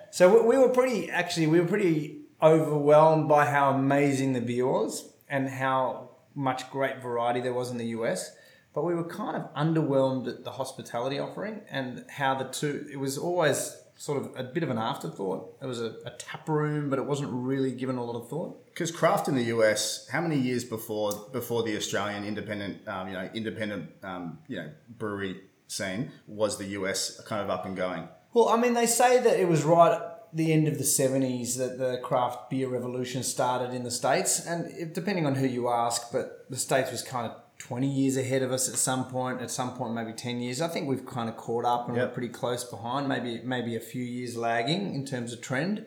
so 0.10 0.32
we, 0.32 0.56
we 0.56 0.58
were 0.58 0.68
pretty, 0.68 1.10
actually, 1.10 1.46
we 1.46 1.60
were 1.60 1.66
pretty 1.66 2.22
overwhelmed 2.42 3.28
by 3.28 3.46
how 3.46 3.70
amazing 3.70 4.34
the 4.34 4.40
beer 4.40 4.66
was 4.66 5.08
and 5.28 5.48
how 5.48 6.10
much 6.34 6.70
great 6.70 7.02
variety 7.02 7.40
there 7.40 7.54
was 7.54 7.70
in 7.70 7.78
the 7.78 7.86
US. 7.86 8.32
But 8.74 8.84
we 8.84 8.94
were 8.94 9.04
kind 9.04 9.36
of 9.36 9.52
underwhelmed 9.54 10.28
at 10.28 10.44
the 10.44 10.50
hospitality 10.50 11.18
offering 11.18 11.62
and 11.70 12.04
how 12.10 12.34
the 12.34 12.44
two, 12.44 12.86
it 12.92 12.98
was 12.98 13.16
always 13.16 13.74
sort 13.96 14.22
of 14.22 14.30
a 14.36 14.44
bit 14.44 14.62
of 14.62 14.70
an 14.70 14.78
afterthought. 14.78 15.56
It 15.60 15.66
was 15.66 15.80
a, 15.80 15.96
a 16.04 16.10
tap 16.18 16.48
room, 16.48 16.90
but 16.90 16.98
it 16.98 17.06
wasn't 17.06 17.30
really 17.32 17.72
given 17.72 17.96
a 17.96 18.04
lot 18.04 18.16
of 18.16 18.28
thought. 18.28 18.64
Because 18.66 18.90
craft 18.90 19.28
in 19.28 19.34
the 19.34 19.44
US, 19.44 20.06
how 20.08 20.20
many 20.20 20.38
years 20.38 20.64
before 20.64 21.12
before 21.32 21.62
the 21.62 21.76
Australian 21.76 22.24
independent, 22.24 22.86
um, 22.86 23.08
you 23.08 23.14
know, 23.14 23.28
independent, 23.34 23.90
um, 24.02 24.38
you 24.48 24.56
know, 24.56 24.70
brewery 24.98 25.40
scene 25.68 26.10
was 26.26 26.58
the 26.58 26.66
US 26.66 27.20
kind 27.22 27.42
of 27.42 27.50
up 27.50 27.66
and 27.66 27.76
going? 27.76 28.08
Well, 28.32 28.48
I 28.48 28.56
mean, 28.56 28.74
they 28.74 28.86
say 28.86 29.20
that 29.20 29.40
it 29.40 29.48
was 29.48 29.64
right 29.64 29.98
the 30.32 30.52
end 30.52 30.68
of 30.68 30.76
the 30.76 30.84
70s 30.84 31.56
that 31.56 31.78
the 31.78 31.98
craft 32.02 32.50
beer 32.50 32.68
revolution 32.68 33.22
started 33.22 33.74
in 33.74 33.84
the 33.84 33.90
States. 33.90 34.44
And 34.44 34.66
it, 34.72 34.92
depending 34.92 35.24
on 35.24 35.34
who 35.34 35.46
you 35.46 35.68
ask, 35.68 36.12
but 36.12 36.44
the 36.50 36.58
States 36.58 36.90
was 36.90 37.02
kind 37.02 37.30
of 37.30 37.40
20 37.58 37.86
years 37.86 38.16
ahead 38.16 38.42
of 38.42 38.52
us 38.52 38.68
at 38.68 38.76
some 38.76 39.06
point, 39.06 39.40
at 39.40 39.50
some 39.50 39.74
point 39.74 39.94
maybe 39.94 40.12
10 40.12 40.40
years. 40.40 40.60
I 40.60 40.68
think 40.68 40.88
we've 40.88 41.06
kind 41.06 41.28
of 41.28 41.36
caught 41.36 41.64
up 41.64 41.88
and 41.88 41.96
yep. 41.96 42.08
we're 42.08 42.14
pretty 42.14 42.28
close 42.28 42.64
behind, 42.64 43.08
maybe 43.08 43.40
maybe 43.42 43.76
a 43.76 43.80
few 43.80 44.02
years 44.02 44.36
lagging 44.36 44.94
in 44.94 45.04
terms 45.04 45.32
of 45.32 45.40
trend. 45.40 45.86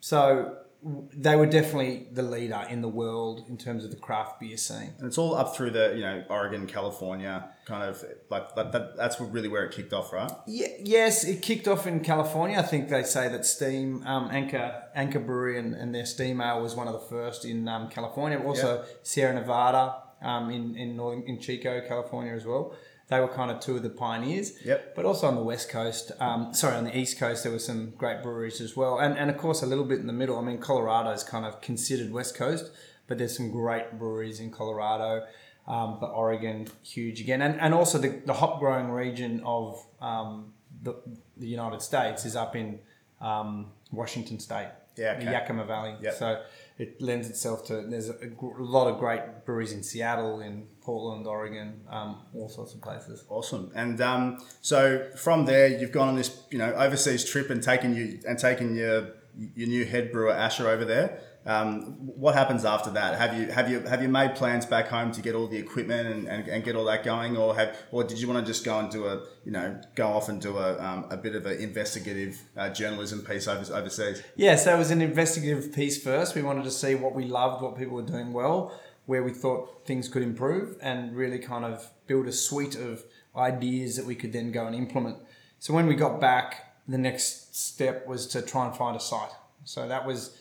So 0.00 0.56
they 0.82 1.34
were 1.34 1.46
definitely 1.46 2.06
the 2.12 2.22
leader 2.22 2.64
in 2.70 2.82
the 2.82 2.88
world 2.88 3.44
in 3.48 3.56
terms 3.56 3.84
of 3.84 3.90
the 3.90 3.96
craft 3.96 4.38
beer 4.38 4.56
scene. 4.56 4.94
And 4.98 5.08
it's 5.08 5.18
all 5.18 5.34
up 5.34 5.56
through 5.56 5.70
the, 5.70 5.92
you 5.96 6.02
know, 6.02 6.24
Oregon, 6.30 6.68
California, 6.68 7.50
kind 7.64 7.82
of 7.82 8.04
like 8.30 8.54
that, 8.54 8.70
that 8.70 8.96
that's 8.96 9.20
really 9.20 9.48
where 9.48 9.64
it 9.64 9.72
kicked 9.72 9.92
off, 9.92 10.12
right? 10.12 10.30
Yeah, 10.46 10.68
yes, 10.80 11.24
it 11.24 11.42
kicked 11.42 11.66
off 11.66 11.88
in 11.88 12.00
California. 12.00 12.58
I 12.58 12.62
think 12.62 12.88
they 12.88 13.02
say 13.02 13.28
that 13.28 13.44
Steam, 13.44 14.04
um, 14.06 14.28
Anchor, 14.30 14.84
Anchor 14.94 15.18
Brewery 15.18 15.58
and, 15.58 15.74
and 15.74 15.92
their 15.92 16.06
Steam 16.06 16.40
Ale 16.40 16.62
was 16.62 16.76
one 16.76 16.86
of 16.86 16.92
the 16.92 17.06
first 17.06 17.44
in 17.44 17.66
um, 17.66 17.88
California. 17.88 18.38
Also, 18.38 18.76
yep. 18.76 19.00
Sierra 19.02 19.34
Nevada, 19.34 19.96
um, 20.22 20.50
in 20.50 20.76
in 20.76 20.96
northern 20.96 21.22
in 21.22 21.38
Chico, 21.38 21.80
California 21.86 22.32
as 22.32 22.44
well. 22.44 22.74
They 23.08 23.20
were 23.20 23.28
kind 23.28 23.50
of 23.50 23.60
two 23.60 23.76
of 23.76 23.82
the 23.82 23.88
pioneers. 23.88 24.52
Yep. 24.62 24.94
But 24.94 25.06
also 25.06 25.28
on 25.28 25.34
the 25.34 25.42
west 25.42 25.70
coast, 25.70 26.12
um, 26.20 26.52
sorry, 26.52 26.76
on 26.76 26.84
the 26.84 26.96
east 26.96 27.18
coast, 27.18 27.42
there 27.42 27.52
were 27.52 27.58
some 27.58 27.92
great 27.96 28.22
breweries 28.22 28.60
as 28.60 28.76
well, 28.76 28.98
and 28.98 29.16
and 29.16 29.30
of 29.30 29.38
course 29.38 29.62
a 29.62 29.66
little 29.66 29.84
bit 29.84 29.98
in 29.98 30.06
the 30.06 30.12
middle. 30.12 30.38
I 30.38 30.42
mean, 30.42 30.58
Colorado 30.58 31.10
is 31.10 31.24
kind 31.24 31.46
of 31.46 31.60
considered 31.60 32.12
west 32.12 32.36
coast, 32.36 32.70
but 33.06 33.16
there's 33.18 33.36
some 33.36 33.50
great 33.50 33.98
breweries 33.98 34.40
in 34.40 34.50
Colorado. 34.50 35.26
Um, 35.66 35.98
but 36.00 36.06
Oregon, 36.06 36.66
huge 36.82 37.20
again, 37.20 37.42
and 37.42 37.60
and 37.60 37.74
also 37.74 37.98
the, 37.98 38.20
the 38.24 38.32
hop 38.32 38.58
growing 38.58 38.90
region 38.90 39.42
of 39.44 39.84
um, 40.00 40.54
the, 40.82 40.94
the 41.36 41.46
United 41.46 41.82
States 41.82 42.24
is 42.24 42.36
up 42.36 42.56
in 42.56 42.78
um, 43.20 43.66
Washington 43.92 44.38
State, 44.38 44.68
yeah, 44.96 45.12
okay. 45.12 45.26
the 45.26 45.30
Yakima 45.32 45.64
Valley. 45.64 45.94
Yep. 46.00 46.14
So 46.14 46.42
it 46.78 47.02
lends 47.02 47.28
itself 47.28 47.66
to. 47.66 47.82
There's 47.82 48.08
a, 48.08 48.14
a, 48.14 48.62
lot 48.62 48.86
of 48.86 48.98
great 48.98 49.44
breweries 49.44 49.72
in 49.72 49.82
Seattle, 49.82 50.40
in 50.40 50.68
Portland, 50.80 51.26
Oregon, 51.26 51.80
um, 51.90 52.22
all 52.34 52.48
sorts 52.48 52.72
of 52.72 52.80
places. 52.80 53.24
Awesome. 53.28 53.72
And 53.74 54.00
um, 54.00 54.38
so 54.62 55.10
from 55.16 55.44
there, 55.44 55.66
you've 55.66 55.92
gone 55.92 56.08
on 56.08 56.16
this 56.16 56.44
you 56.50 56.58
know 56.58 56.72
overseas 56.74 57.28
trip 57.28 57.50
and 57.50 57.62
taken 57.62 57.96
you 57.96 58.20
and 58.26 58.38
taken 58.38 58.76
your 58.76 59.14
your 59.54 59.68
new 59.68 59.84
head 59.84 60.12
brewer 60.12 60.32
Asher 60.32 60.68
over 60.68 60.84
there. 60.84 61.20
Um, 61.46 61.96
what 62.16 62.34
happens 62.34 62.64
after 62.64 62.90
that? 62.90 63.18
Have 63.18 63.38
you 63.38 63.48
have 63.50 63.70
you 63.70 63.80
have 63.80 64.02
you 64.02 64.08
made 64.08 64.34
plans 64.34 64.66
back 64.66 64.88
home 64.88 65.12
to 65.12 65.22
get 65.22 65.34
all 65.34 65.46
the 65.46 65.56
equipment 65.56 66.06
and, 66.08 66.28
and, 66.28 66.48
and 66.48 66.64
get 66.64 66.76
all 66.76 66.84
that 66.86 67.04
going, 67.04 67.36
or 67.36 67.56
have 67.56 67.76
or 67.90 68.04
did 68.04 68.20
you 68.20 68.28
want 68.28 68.44
to 68.44 68.52
just 68.52 68.64
go 68.64 68.78
and 68.78 68.90
do 68.90 69.06
a 69.06 69.24
you 69.44 69.52
know 69.52 69.80
go 69.94 70.08
off 70.08 70.28
and 70.28 70.42
do 70.42 70.58
a, 70.58 70.78
um, 70.82 71.06
a 71.10 71.16
bit 71.16 71.34
of 71.34 71.46
an 71.46 71.58
investigative 71.58 72.38
uh, 72.56 72.68
journalism 72.68 73.22
piece 73.22 73.48
over, 73.48 73.72
overseas? 73.74 74.22
Yeah, 74.36 74.56
so 74.56 74.74
it 74.74 74.78
was 74.78 74.90
an 74.90 75.00
investigative 75.00 75.72
piece 75.72 76.02
first. 76.02 76.34
We 76.34 76.42
wanted 76.42 76.64
to 76.64 76.70
see 76.70 76.94
what 76.94 77.14
we 77.14 77.24
loved, 77.24 77.62
what 77.62 77.78
people 77.78 77.94
were 77.94 78.02
doing 78.02 78.32
well, 78.32 78.78
where 79.06 79.22
we 79.22 79.32
thought 79.32 79.86
things 79.86 80.08
could 80.08 80.22
improve, 80.22 80.76
and 80.82 81.16
really 81.16 81.38
kind 81.38 81.64
of 81.64 81.90
build 82.06 82.26
a 82.26 82.32
suite 82.32 82.74
of 82.74 83.04
ideas 83.34 83.96
that 83.96 84.04
we 84.04 84.14
could 84.14 84.32
then 84.32 84.52
go 84.52 84.66
and 84.66 84.74
implement. 84.74 85.16
So 85.60 85.72
when 85.72 85.86
we 85.86 85.94
got 85.94 86.20
back, 86.20 86.82
the 86.86 86.98
next 86.98 87.56
step 87.56 88.06
was 88.06 88.26
to 88.28 88.42
try 88.42 88.66
and 88.66 88.76
find 88.76 88.96
a 88.96 89.00
site. 89.00 89.30
So 89.64 89.86
that 89.88 90.06
was 90.06 90.36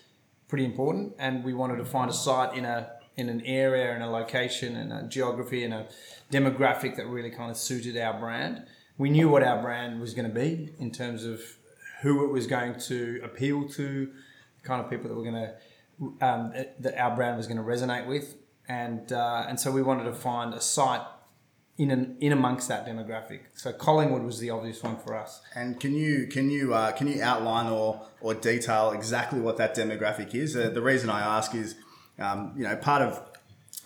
pretty 0.48 0.66
important, 0.66 1.14
and 1.20 1.44
we 1.44 1.54
wanted 1.54 1.78
to 1.78 1.86
find 1.86 2.10
a 2.10 2.14
site 2.14 2.58
in 2.58 2.66
a 2.66 2.92
in 3.16 3.30
an 3.30 3.42
area 3.42 3.94
and 3.94 4.04
a 4.04 4.08
location 4.08 4.76
and 4.76 4.94
a 4.94 5.04
geography 5.08 5.64
and 5.64 5.74
a 5.74 5.88
demographic 6.32 6.96
that 6.96 7.08
really 7.08 7.32
kind 7.32 7.50
of 7.50 7.58
suited 7.58 7.98
our 7.98 8.20
brand. 8.20 8.64
We 9.00 9.10
knew 9.10 9.28
what 9.28 9.44
our 9.44 9.60
brand 9.62 10.00
was 10.00 10.14
going 10.14 10.28
to 10.28 10.34
be 10.34 10.74
in 10.80 10.92
terms 10.92 11.26
of 11.26 11.42
who 12.02 12.24
it 12.26 12.32
was 12.32 12.46
going 12.46 12.80
to 12.82 13.20
appeal 13.24 13.68
to, 13.70 14.06
the 14.06 14.68
kind 14.68 14.84
of 14.84 14.90
people 14.90 15.10
that 15.10 15.16
were 15.16 15.24
going 15.24 15.34
to 15.34 15.56
um, 16.22 16.54
that 16.80 16.96
our 16.98 17.16
brand 17.16 17.38
was 17.38 17.48
going 17.48 17.58
to 17.58 17.64
resonate 17.64 18.06
with, 18.06 18.36
and 18.68 19.12
uh, 19.12 19.46
and 19.48 19.60
so 19.60 19.72
we 19.72 19.82
wanted 19.82 20.04
to 20.04 20.14
find 20.14 20.54
a 20.54 20.62
site 20.62 21.02
in 21.78 21.92
an, 21.92 22.18
in 22.20 22.32
amongst 22.32 22.68
that 22.70 22.88
demographic. 22.88 23.42
So 23.54 23.72
Collingwood 23.72 24.24
was 24.24 24.40
the 24.40 24.50
obvious 24.50 24.82
one 24.82 24.98
for 24.98 25.16
us. 25.16 25.42
And 25.56 25.80
can 25.80 25.94
you 25.94 26.28
can 26.28 26.50
you 26.50 26.74
uh, 26.74 26.92
can 26.92 27.08
you 27.08 27.22
outline 27.22 27.68
or 27.68 28.02
or 28.20 28.34
detail 28.34 28.92
exactly 28.92 29.40
what 29.40 29.58
that 29.58 29.76
demographic 29.76 30.34
is? 30.34 30.56
Uh, 30.56 30.70
the 30.70 30.82
reason 30.82 31.10
I 31.10 31.22
ask 31.38 31.54
is, 31.54 31.76
um, 32.20 32.54
you 32.58 32.64
know, 32.64 32.76
part 32.78 33.02
of 33.02 33.22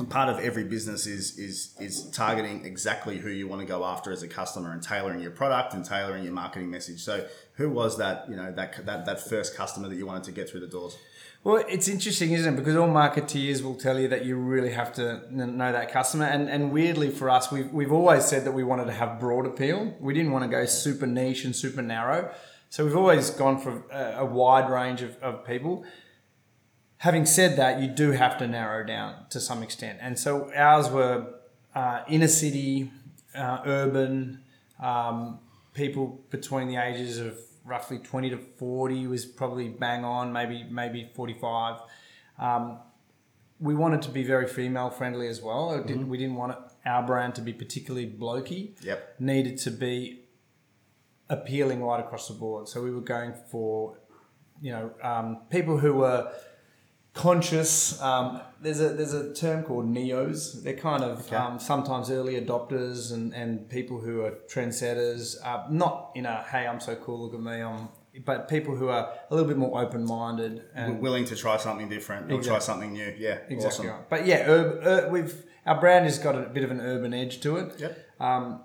part 0.09 0.29
of 0.29 0.39
every 0.39 0.63
business 0.63 1.05
is 1.05 1.37
is 1.37 1.75
is 1.79 2.09
targeting 2.11 2.65
exactly 2.65 3.17
who 3.17 3.29
you 3.29 3.47
want 3.47 3.61
to 3.61 3.67
go 3.67 3.83
after 3.83 4.11
as 4.11 4.23
a 4.23 4.27
customer 4.27 4.71
and 4.71 4.81
tailoring 4.81 5.19
your 5.19 5.31
product 5.31 5.73
and 5.73 5.83
tailoring 5.83 6.23
your 6.23 6.33
marketing 6.33 6.71
message. 6.71 7.01
So, 7.01 7.27
who 7.55 7.69
was 7.69 7.97
that? 7.97 8.29
You 8.29 8.37
know, 8.37 8.51
that 8.53 8.85
that, 8.85 9.05
that 9.05 9.19
first 9.19 9.55
customer 9.55 9.89
that 9.89 9.95
you 9.95 10.05
wanted 10.05 10.23
to 10.23 10.31
get 10.31 10.49
through 10.49 10.61
the 10.61 10.67
doors. 10.67 10.97
Well, 11.43 11.63
it's 11.67 11.87
interesting, 11.87 12.33
isn't 12.33 12.53
it? 12.53 12.55
Because 12.55 12.75
all 12.75 12.87
marketeers 12.87 13.63
will 13.63 13.73
tell 13.73 13.99
you 13.99 14.07
that 14.09 14.25
you 14.25 14.35
really 14.35 14.73
have 14.73 14.93
to 14.93 15.23
know 15.35 15.71
that 15.71 15.91
customer. 15.91 16.25
And, 16.25 16.47
and 16.47 16.71
weirdly 16.71 17.09
for 17.09 17.31
us, 17.31 17.51
we've, 17.51 17.71
we've 17.73 17.91
always 17.91 18.25
said 18.25 18.45
that 18.45 18.51
we 18.51 18.63
wanted 18.63 18.85
to 18.85 18.91
have 18.91 19.19
broad 19.19 19.47
appeal. 19.47 19.95
We 19.99 20.13
didn't 20.13 20.31
want 20.31 20.43
to 20.43 20.49
go 20.49 20.65
super 20.65 21.07
niche 21.07 21.43
and 21.43 21.55
super 21.55 21.81
narrow. 21.81 22.31
So 22.69 22.85
we've 22.85 22.95
always 22.95 23.31
gone 23.31 23.59
for 23.59 23.83
a, 23.91 24.19
a 24.19 24.25
wide 24.25 24.69
range 24.69 25.01
of, 25.01 25.17
of 25.17 25.43
people. 25.43 25.83
Having 26.97 27.25
said 27.25 27.57
that, 27.57 27.81
you 27.81 27.87
do 27.87 28.11
have 28.11 28.37
to 28.37 28.47
narrow 28.47 28.85
down 28.85 29.25
to 29.31 29.39
some 29.39 29.63
extent. 29.63 29.97
And 29.99 30.19
so 30.19 30.51
ours 30.55 30.91
were 30.91 31.25
uh, 31.73 32.03
inner 32.07 32.27
city, 32.27 32.91
uh, 33.33 33.63
urban, 33.65 34.43
um, 34.79 35.39
people 35.73 36.21
between 36.29 36.67
the 36.67 36.75
ages 36.75 37.17
of 37.17 37.39
roughly 37.65 37.99
20 37.99 38.31
to 38.31 38.37
40 38.37 39.07
was 39.07 39.25
probably 39.25 39.69
bang 39.69 40.03
on, 40.03 40.33
maybe 40.33 40.65
maybe 40.69 41.09
45. 41.13 41.81
Um, 42.39 42.79
we 43.59 43.75
wanted 43.75 44.01
to 44.03 44.09
be 44.09 44.23
very 44.23 44.47
female 44.47 44.89
friendly 44.89 45.27
as 45.27 45.41
well. 45.41 45.69
Mm-hmm. 45.69 46.07
We 46.07 46.17
didn't 46.17 46.35
want 46.35 46.57
our 46.85 47.03
brand 47.05 47.35
to 47.35 47.41
be 47.41 47.53
particularly 47.53 48.07
blokey. 48.07 48.83
Yep. 48.83 49.15
Needed 49.19 49.57
to 49.59 49.71
be 49.71 50.21
appealing 51.29 51.83
right 51.83 51.99
across 51.99 52.27
the 52.27 52.33
board. 52.33 52.67
So 52.67 52.81
we 52.81 52.91
were 52.91 53.01
going 53.01 53.33
for, 53.51 53.97
you 54.61 54.71
know, 54.71 54.91
um, 55.03 55.41
people 55.49 55.77
who 55.77 55.93
were 55.93 56.31
conscious. 57.13 58.01
Um, 58.01 58.41
there's 58.61 58.79
a 58.79 58.89
there's 58.89 59.13
a 59.13 59.33
term 59.33 59.63
called 59.63 59.85
neos. 59.85 60.63
They're 60.63 60.73
kind 60.73 61.03
of 61.03 61.27
okay. 61.27 61.35
um, 61.35 61.59
sometimes 61.59 62.09
early 62.09 62.39
adopters 62.39 63.11
and, 63.11 63.33
and 63.33 63.69
people 63.69 63.99
who 63.99 64.21
are 64.21 64.31
trendsetters. 64.47 65.35
Uh, 65.43 65.65
not 65.69 66.11
in 66.15 66.25
a 66.25 66.43
hey 66.51 66.67
I'm 66.67 66.79
so 66.79 66.95
cool 66.95 67.21
look 67.21 67.33
at 67.33 67.41
me 67.41 67.61
I'm 67.61 67.89
but 68.25 68.49
people 68.49 68.75
who 68.75 68.89
are 68.89 69.13
a 69.29 69.33
little 69.33 69.47
bit 69.47 69.57
more 69.57 69.81
open 69.81 70.05
minded 70.05 70.63
and 70.75 70.99
willing 70.99 71.25
to 71.25 71.35
try 71.35 71.57
something 71.57 71.87
different 71.87 72.31
or 72.31 72.35
exactly. 72.35 72.49
try 72.49 72.59
something 72.59 72.93
new. 72.93 73.15
Yeah, 73.17 73.37
exactly. 73.47 73.87
Awesome. 73.87 73.87
Right. 73.87 74.09
But 74.09 74.25
yeah, 74.25 74.49
ur- 74.49 74.81
ur- 74.83 75.09
we've 75.09 75.45
our 75.65 75.79
brand 75.79 76.05
has 76.05 76.17
got 76.17 76.35
a 76.35 76.41
bit 76.41 76.63
of 76.63 76.71
an 76.71 76.81
urban 76.81 77.13
edge 77.13 77.39
to 77.41 77.57
it. 77.57 77.79
Yep. 77.79 78.07
Um, 78.19 78.63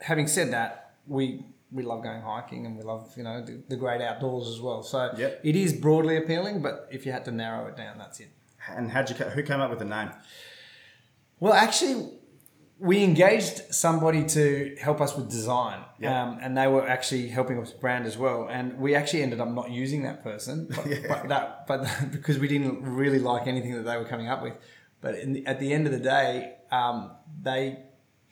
having 0.00 0.26
said 0.26 0.52
that, 0.52 0.94
we 1.06 1.44
we 1.70 1.82
love 1.82 2.02
going 2.02 2.22
hiking 2.22 2.66
and 2.66 2.76
we 2.76 2.82
love 2.82 3.12
you 3.16 3.22
know 3.22 3.44
the, 3.44 3.62
the 3.68 3.76
great 3.76 4.00
outdoors 4.00 4.48
as 4.48 4.60
well. 4.60 4.82
So 4.82 5.12
yep. 5.16 5.40
it 5.42 5.56
is 5.56 5.72
broadly 5.72 6.16
appealing, 6.16 6.62
but 6.62 6.88
if 6.90 7.06
you 7.06 7.12
had 7.12 7.24
to 7.26 7.32
narrow 7.32 7.66
it 7.66 7.76
down, 7.76 7.98
that's 7.98 8.20
it. 8.20 8.30
And 8.68 8.90
how'd 8.90 9.08
you 9.10 9.16
who 9.16 9.42
came 9.42 9.60
up 9.60 9.70
with 9.70 9.78
the 9.78 9.84
name? 9.84 10.10
Well, 11.38 11.52
actually, 11.52 12.10
we 12.78 13.02
engaged 13.02 13.74
somebody 13.74 14.24
to 14.24 14.76
help 14.80 15.00
us 15.00 15.16
with 15.16 15.30
design, 15.30 15.82
yep. 15.98 16.12
um, 16.12 16.38
and 16.42 16.56
they 16.56 16.66
were 16.66 16.86
actually 16.86 17.28
helping 17.28 17.58
us 17.58 17.72
with 17.72 17.80
brand 17.80 18.06
as 18.06 18.18
well. 18.18 18.48
And 18.50 18.78
we 18.78 18.94
actually 18.94 19.22
ended 19.22 19.40
up 19.40 19.48
not 19.48 19.70
using 19.70 20.02
that 20.02 20.22
person, 20.22 20.68
but, 20.74 20.86
yeah. 20.86 20.98
but 21.08 21.28
that 21.28 21.66
but 21.66 21.88
because 22.12 22.38
we 22.38 22.48
didn't 22.48 22.82
really 22.82 23.18
like 23.18 23.46
anything 23.46 23.74
that 23.74 23.84
they 23.84 23.96
were 23.96 24.04
coming 24.04 24.28
up 24.28 24.42
with. 24.42 24.54
But 25.00 25.14
the, 25.24 25.46
at 25.46 25.60
the 25.60 25.72
end 25.72 25.86
of 25.86 25.92
the 25.92 26.00
day, 26.00 26.56
um, 26.70 27.12
they 27.42 27.85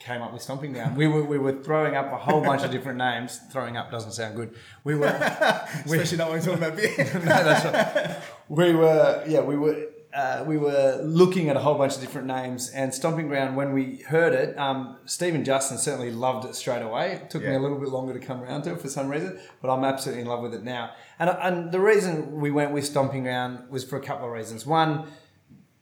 came 0.05 0.21
up 0.21 0.31
with 0.31 0.41
Stomping 0.41 0.71
Ground. 0.71 0.95
We 0.95 1.07
were 1.07 1.23
we 1.23 1.39
were 1.39 1.63
throwing 1.63 1.95
up 1.95 2.11
a 2.13 2.17
whole 2.17 2.41
bunch 2.41 2.63
of 2.63 2.71
different 2.71 2.99
names. 2.99 3.39
Throwing 3.51 3.75
up 3.75 3.89
doesn't 3.89 4.11
sound 4.11 4.35
good. 4.35 4.55
We 4.83 4.95
were 4.95 5.07
especially 5.85 6.19
not 6.19 6.29
when 6.29 6.39
we're 6.39 6.45
talking 6.45 6.63
about 6.63 6.77
beer. 6.77 6.95
no, 7.13 7.19
that's 7.21 7.65
right. 7.65 8.21
We 8.47 8.73
were 8.73 9.23
yeah 9.27 9.41
we 9.41 9.57
were. 9.57 9.87
Uh, 10.13 10.45
we 10.47 10.57
were 10.57 11.01
looking 11.03 11.49
at 11.49 11.57
a 11.57 11.59
whole 11.59 11.77
bunch 11.77 11.95
of 11.95 11.99
different 11.99 12.25
names 12.25 12.69
and 12.69 12.93
Stomping 12.93 13.27
Ground. 13.27 13.57
When 13.57 13.73
we 13.73 13.97
heard 14.07 14.31
it, 14.31 14.57
um, 14.57 14.95
Steve 15.03 15.35
and 15.35 15.43
Justin 15.43 15.77
certainly 15.77 16.09
loved 16.09 16.45
it 16.45 16.55
straight 16.55 16.81
away. 16.81 17.15
It 17.15 17.29
took 17.29 17.43
yeah. 17.43 17.49
me 17.49 17.55
a 17.55 17.59
little 17.59 17.77
bit 17.77 17.89
longer 17.89 18.13
to 18.13 18.19
come 18.25 18.41
around 18.41 18.61
to 18.61 18.71
it 18.71 18.79
for 18.79 18.87
some 18.87 19.09
reason, 19.09 19.37
but 19.61 19.69
I'm 19.69 19.83
absolutely 19.83 20.21
in 20.21 20.29
love 20.29 20.41
with 20.41 20.53
it 20.53 20.63
now. 20.63 20.91
And 21.19 21.29
and 21.29 21.69
the 21.69 21.81
reason 21.81 22.39
we 22.39 22.49
went 22.49 22.71
with 22.71 22.85
Stomping 22.85 23.23
Ground 23.23 23.69
was 23.69 23.83
for 23.83 23.97
a 23.97 24.01
couple 24.01 24.27
of 24.27 24.31
reasons. 24.31 24.65
One, 24.65 25.05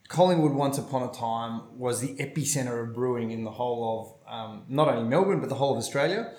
Collingwood 0.08 0.52
once 0.54 0.78
upon 0.78 1.04
a 1.04 1.12
time 1.12 1.78
was 1.78 2.02
the 2.02 2.16
epicenter 2.16 2.84
of 2.84 2.94
brewing 2.94 3.32
in 3.32 3.44
the 3.44 3.52
whole 3.52 4.20
of 4.28 4.34
um, 4.34 4.64
not 4.68 4.88
only 4.88 5.08
Melbourne 5.08 5.40
but 5.40 5.50
the 5.50 5.56
whole 5.56 5.72
of 5.72 5.78
Australia. 5.78 6.34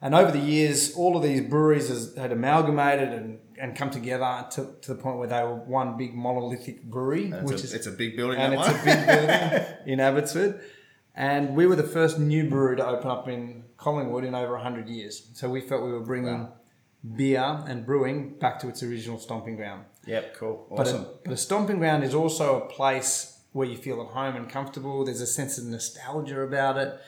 And 0.00 0.14
over 0.14 0.30
the 0.30 0.38
years, 0.38 0.94
all 0.94 1.16
of 1.16 1.24
these 1.24 1.40
breweries 1.40 1.88
has, 1.88 2.14
had 2.16 2.30
amalgamated 2.30 3.08
and, 3.08 3.40
and 3.58 3.76
come 3.76 3.90
together 3.90 4.46
to, 4.52 4.76
to 4.82 4.94
the 4.94 5.00
point 5.00 5.18
where 5.18 5.26
they 5.26 5.42
were 5.42 5.56
one 5.56 5.96
big 5.96 6.14
monolithic 6.14 6.84
brewery, 6.84 7.32
and 7.32 7.44
which 7.44 7.62
a, 7.62 7.64
is 7.64 7.74
it's 7.74 7.88
a 7.88 7.90
big 7.90 8.16
building, 8.16 8.38
and 8.38 8.54
it's 8.54 8.62
one. 8.62 8.76
a 8.76 8.84
big 8.84 9.06
building 9.06 9.66
in 9.86 10.00
Abbotsford. 10.00 10.60
And 11.16 11.56
we 11.56 11.66
were 11.66 11.74
the 11.74 11.82
first 11.82 12.20
new 12.20 12.48
brewery 12.48 12.76
to 12.76 12.86
open 12.86 13.10
up 13.10 13.26
in 13.26 13.64
Collingwood 13.76 14.22
in 14.22 14.36
over 14.36 14.56
hundred 14.56 14.88
years. 14.88 15.30
So 15.34 15.50
we 15.50 15.60
felt 15.60 15.82
we 15.82 15.90
were 15.90 15.98
bringing 15.98 16.42
wow. 16.44 16.52
beer 17.16 17.64
and 17.66 17.84
brewing 17.84 18.38
back 18.38 18.60
to 18.60 18.68
its 18.68 18.84
original 18.84 19.18
stomping 19.18 19.56
ground. 19.56 19.84
Yep, 20.06 20.36
cool. 20.36 20.66
Awesome. 20.70 21.02
But 21.02 21.10
a, 21.10 21.14
but 21.24 21.32
a 21.32 21.36
stomping 21.36 21.78
ground 21.78 22.04
is 22.04 22.14
also 22.14 22.62
a 22.62 22.66
place 22.66 23.38
where 23.52 23.66
you 23.66 23.76
feel 23.76 24.00
at 24.00 24.08
home 24.08 24.36
and 24.36 24.48
comfortable. 24.48 25.04
There's 25.04 25.20
a 25.20 25.26
sense 25.26 25.58
of 25.58 25.64
nostalgia 25.64 26.40
about 26.42 26.76
it. 26.76 26.98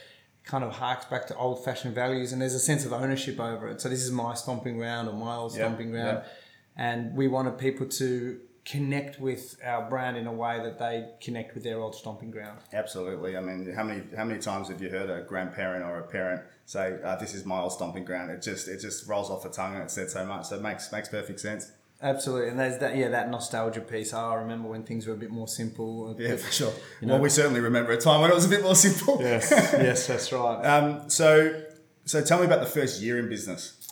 Kind 0.44 0.64
of 0.64 0.72
harks 0.72 1.04
back 1.04 1.26
to 1.28 1.36
old 1.36 1.64
fashioned 1.64 1.94
values, 1.94 2.32
and 2.32 2.40
there's 2.40 2.54
a 2.54 2.60
sense 2.60 2.84
of 2.84 2.92
ownership 2.92 3.38
over 3.38 3.68
it. 3.68 3.80
So 3.80 3.88
this 3.88 4.02
is 4.02 4.10
my 4.10 4.34
stomping 4.34 4.78
ground 4.78 5.08
or 5.08 5.12
my 5.12 5.36
old 5.36 5.52
yep, 5.52 5.60
stomping 5.60 5.90
ground, 5.90 6.22
yep. 6.22 6.32
and 6.76 7.14
we 7.14 7.28
wanted 7.28 7.58
people 7.58 7.86
to 7.86 8.40
connect 8.64 9.20
with 9.20 9.58
our 9.64 9.88
brand 9.88 10.16
in 10.16 10.26
a 10.26 10.32
way 10.32 10.58
that 10.58 10.78
they 10.78 11.08
connect 11.20 11.54
with 11.54 11.64
their 11.64 11.78
old 11.78 11.94
stomping 11.94 12.30
ground. 12.30 12.58
Absolutely. 12.72 13.36
I 13.36 13.40
mean, 13.40 13.72
how 13.74 13.84
many 13.84 14.02
how 14.16 14.24
many 14.24 14.40
times 14.40 14.68
have 14.68 14.82
you 14.82 14.88
heard 14.88 15.10
a 15.10 15.22
grandparent 15.22 15.84
or 15.84 15.98
a 15.98 16.06
parent 16.06 16.42
say, 16.64 16.98
uh, 17.04 17.16
"This 17.16 17.34
is 17.34 17.44
my 17.44 17.60
old 17.60 17.72
stomping 17.72 18.04
ground"? 18.04 18.30
It 18.30 18.42
just 18.42 18.66
it 18.66 18.80
just 18.80 19.06
rolls 19.06 19.30
off 19.30 19.42
the 19.42 19.50
tongue 19.50 19.74
and 19.74 19.84
it 19.84 19.90
said 19.90 20.10
so 20.10 20.24
much. 20.24 20.46
So 20.46 20.56
it 20.56 20.62
makes 20.62 20.90
makes 20.90 21.08
perfect 21.08 21.40
sense. 21.40 21.72
Absolutely, 22.02 22.48
and 22.48 22.58
there's 22.58 22.78
that 22.78 22.96
yeah 22.96 23.08
that 23.08 23.30
nostalgia 23.30 23.82
piece. 23.82 24.14
Oh, 24.14 24.30
I 24.30 24.34
remember 24.36 24.68
when 24.68 24.84
things 24.84 25.06
were 25.06 25.12
a 25.12 25.18
bit 25.18 25.30
more 25.30 25.48
simple. 25.48 26.16
Yeah, 26.18 26.36
for 26.36 26.50
sure. 26.50 26.72
You 27.00 27.06
know, 27.06 27.14
well, 27.14 27.22
we 27.22 27.28
certainly 27.28 27.60
remember 27.60 27.92
a 27.92 27.98
time 27.98 28.22
when 28.22 28.30
it 28.30 28.34
was 28.34 28.46
a 28.46 28.48
bit 28.48 28.62
more 28.62 28.74
simple. 28.74 29.18
Yes, 29.20 29.50
yes, 29.50 30.06
that's 30.06 30.32
right. 30.32 30.62
Um, 30.64 31.10
so, 31.10 31.62
so 32.04 32.22
tell 32.22 32.38
me 32.38 32.46
about 32.46 32.60
the 32.60 32.66
first 32.66 33.02
year 33.02 33.18
in 33.18 33.28
business. 33.28 33.86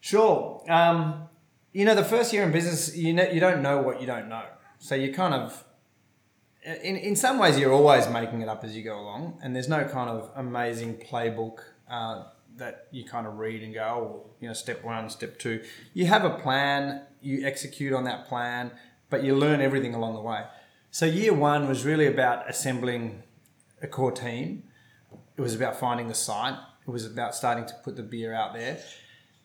Sure. 0.00 0.64
Um, 0.68 1.28
you 1.72 1.84
know, 1.84 1.94
the 1.94 2.04
first 2.04 2.32
year 2.32 2.44
in 2.44 2.52
business, 2.52 2.96
you 2.96 3.12
know, 3.12 3.28
you 3.28 3.40
don't 3.40 3.60
know 3.60 3.82
what 3.82 4.00
you 4.00 4.06
don't 4.06 4.28
know. 4.28 4.44
So 4.78 4.94
you 4.94 5.12
kind 5.12 5.34
of, 5.34 5.64
in 6.64 6.96
in 6.96 7.16
some 7.16 7.38
ways, 7.38 7.58
you're 7.58 7.72
always 7.72 8.08
making 8.08 8.40
it 8.40 8.48
up 8.48 8.62
as 8.62 8.76
you 8.76 8.84
go 8.84 8.98
along, 8.98 9.40
and 9.42 9.54
there's 9.54 9.68
no 9.68 9.84
kind 9.84 10.10
of 10.10 10.30
amazing 10.36 10.94
playbook. 10.98 11.58
Uh, 11.90 12.24
that 12.56 12.88
you 12.90 13.04
kind 13.04 13.26
of 13.26 13.38
read 13.38 13.62
and 13.62 13.72
go, 13.74 13.82
oh, 13.82 14.30
you 14.40 14.48
know, 14.48 14.54
step 14.54 14.84
one, 14.84 15.08
step 15.08 15.38
two. 15.38 15.62
You 15.94 16.06
have 16.06 16.24
a 16.24 16.30
plan, 16.30 17.02
you 17.20 17.46
execute 17.46 17.92
on 17.92 18.04
that 18.04 18.28
plan, 18.28 18.70
but 19.08 19.24
you 19.24 19.34
learn 19.34 19.60
everything 19.60 19.94
along 19.94 20.14
the 20.14 20.20
way. 20.20 20.44
So 20.90 21.06
year 21.06 21.32
one 21.32 21.68
was 21.68 21.84
really 21.84 22.06
about 22.06 22.48
assembling 22.50 23.22
a 23.82 23.86
core 23.86 24.12
team. 24.12 24.64
It 25.36 25.40
was 25.40 25.54
about 25.54 25.78
finding 25.78 26.08
the 26.08 26.14
site. 26.14 26.56
It 26.86 26.90
was 26.90 27.06
about 27.06 27.34
starting 27.34 27.66
to 27.66 27.74
put 27.84 27.96
the 27.96 28.02
beer 28.02 28.34
out 28.34 28.52
there. 28.52 28.78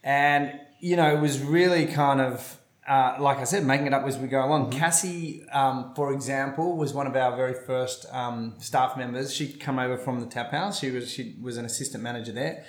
And, 0.03 0.59
you 0.79 0.95
know, 0.95 1.15
it 1.15 1.19
was 1.19 1.41
really 1.41 1.85
kind 1.85 2.21
of, 2.21 2.57
uh, 2.87 3.17
like 3.19 3.37
I 3.37 3.43
said, 3.43 3.65
making 3.65 3.87
it 3.87 3.93
up 3.93 4.05
as 4.05 4.17
we 4.17 4.27
go 4.27 4.45
along. 4.45 4.69
Mm-hmm. 4.69 4.79
Cassie, 4.79 5.47
um, 5.51 5.93
for 5.95 6.13
example, 6.13 6.77
was 6.77 6.93
one 6.93 7.07
of 7.07 7.15
our 7.15 7.35
very 7.35 7.53
first 7.53 8.05
um, 8.11 8.53
staff 8.59 8.97
members. 8.97 9.33
She'd 9.33 9.59
come 9.59 9.79
over 9.79 9.97
from 9.97 10.19
the 10.19 10.27
tap 10.27 10.51
house. 10.51 10.79
She 10.79 10.91
was 10.91 11.11
she 11.11 11.35
was 11.41 11.57
an 11.57 11.65
assistant 11.65 12.03
manager 12.03 12.31
there, 12.31 12.63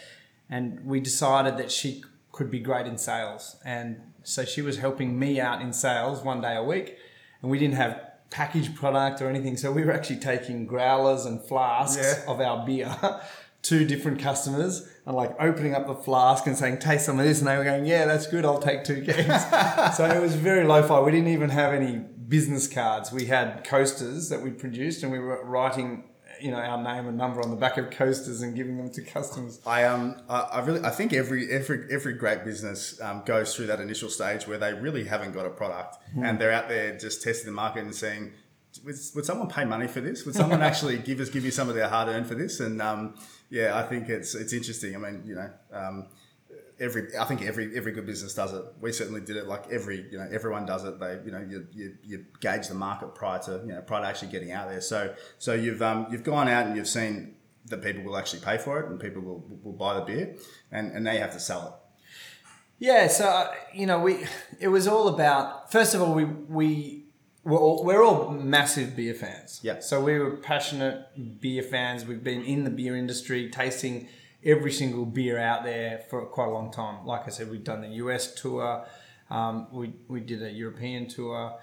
and 0.49 0.85
we 0.85 1.01
decided 1.01 1.57
that 1.59 1.71
she 1.71 2.03
could 2.33 2.51
be 2.51 2.61
great 2.61 2.87
in 2.87 2.99
sales. 2.99 3.57
And 3.65 4.01
so 4.23 4.45
she 4.45 4.63
was 4.63 4.79
helping 4.79 5.19
me 5.19 5.41
out 5.41 5.63
in 5.63 5.73
sales 5.73 6.23
one 6.23 6.41
day 6.41 6.57
a 6.57 6.63
week, 6.63 6.97
and 7.43 7.51
we 7.51 7.59
didn't 7.59 7.75
have 7.75 8.01
packaged 8.31 8.75
product 8.75 9.23
or 9.23 9.29
anything. 9.29 9.57
So 9.57 9.73
we 9.73 9.85
were 9.85 9.93
actually 9.93 10.21
taking 10.21 10.67
growlers 10.67 11.25
and 11.25 11.43
flasks 11.43 12.03
yeah. 12.03 12.31
of 12.31 12.41
our 12.41 12.67
beer 12.67 12.95
to 13.63 13.85
different 13.85 14.21
customers 14.21 14.89
and 15.07 15.17
like 15.17 15.35
opening 15.41 15.75
up 15.75 15.87
the 15.87 15.95
flask 15.95 16.47
and 16.47 16.57
saying, 16.57 16.79
taste 16.79 17.07
some 17.07 17.19
of 17.19 17.25
this. 17.25 17.39
And 17.39 17.49
they 17.49 17.57
were 17.57 17.65
going, 17.65 17.87
yeah, 17.87 18.05
that's 18.05 18.27
good. 18.27 18.45
I'll 18.45 18.61
take 18.61 18.85
two 18.85 19.03
cans. 19.03 19.97
so 19.97 20.05
it 20.05 20.21
was 20.21 20.35
very 20.35 20.65
lo-fi. 20.65 21.01
We 21.01 21.13
didn't 21.13 21.29
even 21.29 21.51
have 21.51 21.73
any 21.73 21.97
business 22.29 22.67
cards. 22.67 23.13
We 23.13 23.27
had 23.27 23.65
coasters 23.65 24.29
that 24.29 24.43
we 24.43 24.51
produced 24.51 25.03
and 25.03 25.13
we 25.13 25.19
were 25.19 25.45
writing 25.45 26.05
you 26.41 26.51
know 26.51 26.59
our 26.59 26.83
name 26.83 27.07
and 27.09 27.17
number 27.17 27.41
on 27.41 27.51
the 27.51 27.57
back 27.57 27.77
of 27.79 27.91
coasters 27.91 28.43
and 28.43 28.55
giving 28.55 28.77
them 28.77 28.91
to 28.91 29.03
customers. 29.03 29.61
I 29.67 29.85
um 29.85 30.21
I, 30.29 30.41
I 30.41 30.61
really 30.61 30.85
I 30.85 30.91
think 30.91 31.13
every 31.13 31.51
every 31.51 31.87
every 31.91 32.15
great 32.15 32.45
business 32.45 33.01
um, 33.01 33.23
goes 33.25 33.55
through 33.55 33.67
that 33.67 33.81
initial 33.81 34.09
stage 34.09 34.47
where 34.47 34.59
they 34.59 34.75
really 34.75 35.05
haven't 35.05 35.33
got 35.33 35.47
a 35.47 35.51
product 35.51 35.97
mm. 36.15 36.29
and 36.29 36.39
they're 36.39 36.53
out 36.53 36.69
there 36.69 36.97
just 36.97 37.23
testing 37.23 37.47
the 37.47 37.53
market 37.53 37.85
and 37.85 37.95
seeing 37.95 38.33
would, 38.85 38.97
would 39.15 39.25
someone 39.25 39.49
pay 39.49 39.65
money 39.65 39.87
for 39.87 40.01
this? 40.01 40.27
Would 40.27 40.35
someone 40.35 40.63
actually 40.71 40.99
give 40.99 41.21
us 41.21 41.31
give 41.31 41.45
you 41.45 41.51
some 41.51 41.69
of 41.69 41.75
their 41.75 41.89
hard 41.89 42.09
earned 42.09 42.27
for 42.27 42.35
this? 42.35 42.61
And 42.61 42.81
um, 42.83 43.15
yeah, 43.51 43.77
I 43.77 43.83
think 43.83 44.09
it's 44.09 44.35
it's 44.35 44.53
interesting. 44.53 44.95
I 44.95 44.99
mean, 44.99 45.23
you 45.25 45.35
know. 45.35 45.51
Um, 45.73 46.07
every 46.79 47.17
I 47.19 47.25
think 47.25 47.43
every 47.43 47.77
every 47.77 47.93
good 47.93 48.07
business 48.07 48.35
does 48.35 48.53
it. 48.53 48.65
We 48.81 48.93
certainly 48.93 49.21
did 49.21 49.37
it. 49.37 49.47
Like 49.47 49.65
every 49.71 50.09
you 50.11 50.19
know 50.19 50.29
everyone 50.31 50.67
does 50.67 50.85
it. 50.85 50.99
They 51.01 51.21
you 51.25 51.33
know 51.33 51.45
you, 51.49 51.67
you, 51.73 51.97
you 52.05 52.27
gauge 52.41 52.69
the 52.69 52.75
market 52.75 53.15
prior 53.15 53.39
to 53.41 53.63
you 53.67 53.73
know 53.73 53.81
prior 53.81 54.03
to 54.03 54.09
actually 54.09 54.29
getting 54.29 54.53
out 54.53 54.69
there. 54.69 54.81
So 54.81 55.15
so 55.39 55.55
you've 55.55 55.83
um, 55.83 56.07
you've 56.11 56.25
gone 56.25 56.49
out 56.49 56.67
and 56.67 56.77
you've 56.77 56.89
seen 56.89 57.37
that 57.67 57.83
people 57.83 58.03
will 58.05 58.17
actually 58.17 58.41
pay 58.41 58.59
for 58.59 58.79
it 58.81 58.89
and 58.91 59.01
people 59.01 59.23
will, 59.23 59.45
will 59.63 59.73
buy 59.73 59.95
the 59.95 60.03
beer 60.03 60.37
and, 60.71 60.93
and 60.93 61.05
now 61.05 61.11
you 61.11 61.19
have 61.19 61.33
to 61.33 61.41
sell 61.41 61.67
it. 61.67 61.73
Yeah, 62.79 63.09
so 63.09 63.27
uh, 63.27 63.55
you 63.73 63.87
know, 63.87 64.01
we 64.01 64.27
it 64.61 64.69
was 64.69 64.87
all 64.87 65.09
about. 65.09 65.73
First 65.73 65.95
of 65.95 66.03
all, 66.03 66.13
we 66.13 66.25
we 66.25 67.07
we're 67.43 67.59
all, 67.59 67.85
we're 67.85 68.05
all 68.05 68.31
massive 68.31 68.97
beer 68.97 69.15
fans. 69.15 69.61
Yeah. 69.63 69.79
So 69.81 70.03
we 70.03 70.19
were 70.19 70.37
passionate 70.37 71.41
beer 71.41 71.63
fans. 71.63 72.05
We've 72.05 72.23
been 72.23 72.43
in 72.43 72.65
the 72.65 72.71
beer 72.71 72.97
industry, 72.97 73.51
tasting 73.51 74.09
every 74.47 74.73
single 74.73 75.05
beer 75.05 75.39
out 75.39 75.65
there 75.65 75.99
for 76.09 76.25
quite 76.27 76.47
a 76.49 76.51
long 76.53 76.71
time. 76.73 77.05
Like 77.05 77.27
I 77.27 77.31
said, 77.31 77.51
we've 77.51 77.65
done 77.65 77.81
the 77.83 77.89
US 78.05 78.35
tour. 78.41 78.87
Um, 79.29 79.67
we 79.73 79.93
we 80.09 80.21
did 80.21 80.43
a 80.43 80.51
European 80.51 81.09
tour. 81.09 81.55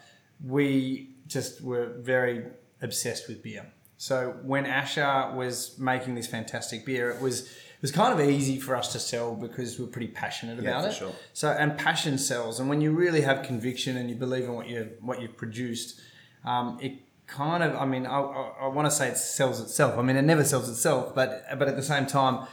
We 0.45 1.09
just 1.27 1.61
were 1.61 1.87
very 1.99 2.45
obsessed 2.81 3.27
with 3.27 3.41
beer. 3.41 3.65
So 3.97 4.35
when 4.43 4.65
Asher 4.65 5.31
was 5.35 5.77
making 5.79 6.15
this 6.15 6.27
fantastic 6.27 6.85
beer, 6.85 7.09
it 7.11 7.21
was 7.21 7.41
it 7.43 7.81
was 7.81 7.91
kind 7.91 8.17
of 8.19 8.27
easy 8.27 8.59
for 8.59 8.75
us 8.75 8.91
to 8.93 8.99
sell 8.99 9.35
because 9.35 9.79
we're 9.79 9.87
pretty 9.87 10.07
passionate 10.07 10.61
Yeah, 10.61 10.71
about 10.71 10.83
for 10.83 10.89
it. 10.89 10.93
sure. 10.95 11.13
So 11.33 11.49
and 11.51 11.77
passion 11.77 12.17
sells, 12.17 12.59
and 12.59 12.67
when 12.69 12.81
you 12.81 12.91
really 12.91 13.21
have 13.21 13.43
conviction 13.43 13.95
and 13.97 14.09
you 14.09 14.15
believe 14.15 14.43
in 14.45 14.53
what 14.53 14.67
you 14.67 14.89
what 14.99 15.21
you've 15.21 15.37
produced, 15.37 16.01
um, 16.43 16.77
it 16.81 16.93
kind 17.27 17.63
of 17.63 17.75
I 17.77 17.85
mean 17.85 18.05
I, 18.05 18.19
I, 18.19 18.51
I 18.63 18.67
want 18.67 18.85
to 18.87 18.91
say 18.91 19.07
it 19.07 19.17
sells 19.17 19.61
itself. 19.61 19.97
I 19.97 20.01
mean 20.01 20.17
it 20.17 20.23
never 20.23 20.43
sells 20.43 20.67
itself, 20.69 21.15
but 21.15 21.45
but 21.57 21.67
at 21.69 21.77
the 21.77 21.83
same 21.83 22.05
time, 22.05 22.45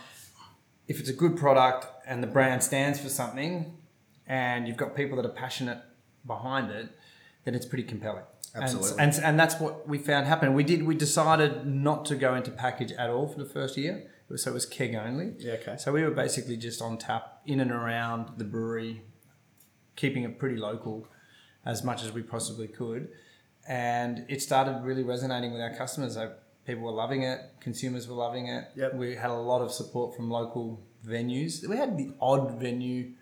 if 0.91 0.99
it's 0.99 1.09
a 1.09 1.13
good 1.13 1.37
product 1.37 1.87
and 2.05 2.21
the 2.21 2.27
brand 2.27 2.65
stands 2.65 2.99
for 2.99 3.09
something, 3.09 3.79
and 4.27 4.67
you've 4.67 4.77
got 4.77 4.97
people 4.97 5.17
that 5.17 5.25
are 5.25 5.37
passionate 5.47 5.79
behind 6.27 6.69
it, 6.73 6.89
then 7.45 7.55
it's 7.55 7.65
pretty 7.65 7.85
compelling. 7.85 8.25
And- 8.57 8.65
Absolutely. 8.65 8.99
And, 8.99 9.15
and, 9.23 9.39
that's 9.39 9.61
what 9.61 9.89
we 9.89 9.99
found 9.99 10.27
happen. 10.27 10.53
We 10.53 10.65
did. 10.65 10.83
We 10.83 10.97
decided 10.97 11.65
not 11.65 12.05
to 12.07 12.17
go 12.17 12.35
into 12.35 12.51
package 12.51 12.91
at 12.91 13.09
all 13.09 13.29
for 13.29 13.39
the 13.39 13.49
first 13.49 13.77
year. 13.77 13.99
It 13.99 14.33
was- 14.33 14.43
So 14.43 14.51
it 14.51 14.55
was 14.55 14.67
keg 14.67 14.97
only. 14.97 15.35
Yeah, 15.39 15.53
okay. 15.61 15.77
So 15.77 15.93
we 15.93 16.03
were 16.03 16.11
basically 16.11 16.57
just 16.57 16.83
on 16.83 16.99
tap 16.99 17.41
in 17.47 17.61
and 17.61 17.71
around 17.71 18.39
the 18.39 18.45
brewery, 18.45 19.03
keeping 19.95 20.25
it 20.25 20.41
pretty 20.41 20.57
local 20.57 21.07
as 21.65 21.85
much 21.85 22.03
as 22.03 22.11
we 22.11 22.23
possibly 22.23 22.67
could. 22.67 23.11
And 23.69 24.25
it 24.29 24.43
started 24.43 24.81
really 24.83 25.05
resonating 25.05 25.53
with 25.53 25.63
our 25.63 25.73
customers. 25.77 26.19
People 26.71 26.85
were 26.85 26.93
loving 26.93 27.23
it, 27.23 27.41
consumers 27.61 28.09
were 28.09 28.15
loving 28.15 28.49
it. 28.49 28.65
Yep. 28.77 28.95
We 28.95 29.15
had 29.15 29.31
a 29.31 29.35
lot 29.35 29.63
of 29.63 29.73
support 29.73 30.17
from 30.17 30.31
local 30.31 30.83
venues. 31.07 31.67
We 31.67 31.77
had 31.77 31.97
the 31.97 32.13
odd 32.21 32.61
venue 32.61 33.13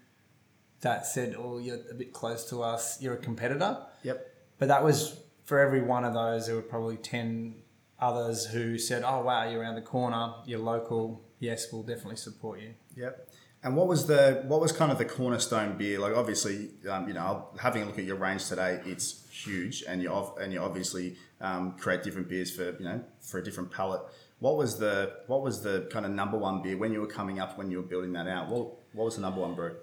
that 0.80 1.06
said, 1.06 1.34
"Oh, 1.36 1.58
you're 1.58 1.80
a 1.90 1.94
bit 1.94 2.12
close 2.12 2.48
to 2.50 2.62
us. 2.62 3.00
You're 3.02 3.14
a 3.14 3.18
competitor." 3.18 3.78
Yep. 4.02 4.34
But 4.58 4.68
that 4.68 4.82
was 4.84 5.20
for 5.48 5.58
every 5.58 5.80
one 5.80 6.04
of 6.04 6.12
those, 6.12 6.46
there 6.46 6.54
were 6.54 6.60
probably 6.60 6.98
10 6.98 7.54
others 7.98 8.44
who 8.44 8.76
said, 8.76 9.02
Oh, 9.02 9.22
wow, 9.22 9.48
you're 9.48 9.62
around 9.62 9.76
the 9.76 9.80
corner, 9.80 10.34
you're 10.44 10.58
local. 10.58 11.24
Yes, 11.40 11.72
we'll 11.72 11.84
definitely 11.84 12.16
support 12.16 12.60
you. 12.60 12.74
Yep. 12.94 13.27
And 13.64 13.74
what 13.76 13.88
was 13.88 14.06
the 14.06 14.44
what 14.46 14.60
was 14.60 14.70
kind 14.72 14.92
of 14.92 14.98
the 14.98 15.04
cornerstone 15.04 15.76
beer? 15.76 15.98
Like 15.98 16.14
obviously, 16.14 16.70
um, 16.88 17.08
you 17.08 17.14
know, 17.14 17.48
having 17.60 17.82
a 17.82 17.86
look 17.86 17.98
at 17.98 18.04
your 18.04 18.16
range 18.16 18.46
today, 18.46 18.80
it's 18.86 19.26
huge, 19.30 19.82
and 19.88 20.00
you 20.00 20.10
ov- 20.10 20.38
and 20.40 20.52
you 20.52 20.60
obviously 20.60 21.16
um, 21.40 21.72
create 21.78 22.02
different 22.04 22.28
beers 22.28 22.50
for 22.54 22.76
you 22.78 22.84
know 22.84 23.02
for 23.20 23.38
a 23.38 23.44
different 23.44 23.70
palate. 23.72 24.02
What 24.38 24.56
was 24.56 24.78
the 24.78 25.12
what 25.26 25.42
was 25.42 25.62
the 25.62 25.88
kind 25.90 26.06
of 26.06 26.12
number 26.12 26.38
one 26.38 26.62
beer 26.62 26.76
when 26.76 26.92
you 26.92 27.00
were 27.00 27.08
coming 27.08 27.40
up 27.40 27.58
when 27.58 27.70
you 27.70 27.78
were 27.78 27.88
building 27.88 28.12
that 28.12 28.28
out? 28.28 28.48
What 28.48 28.68
what 28.92 29.04
was 29.06 29.16
the 29.16 29.22
number 29.22 29.40
one 29.40 29.54
brew? 29.54 29.74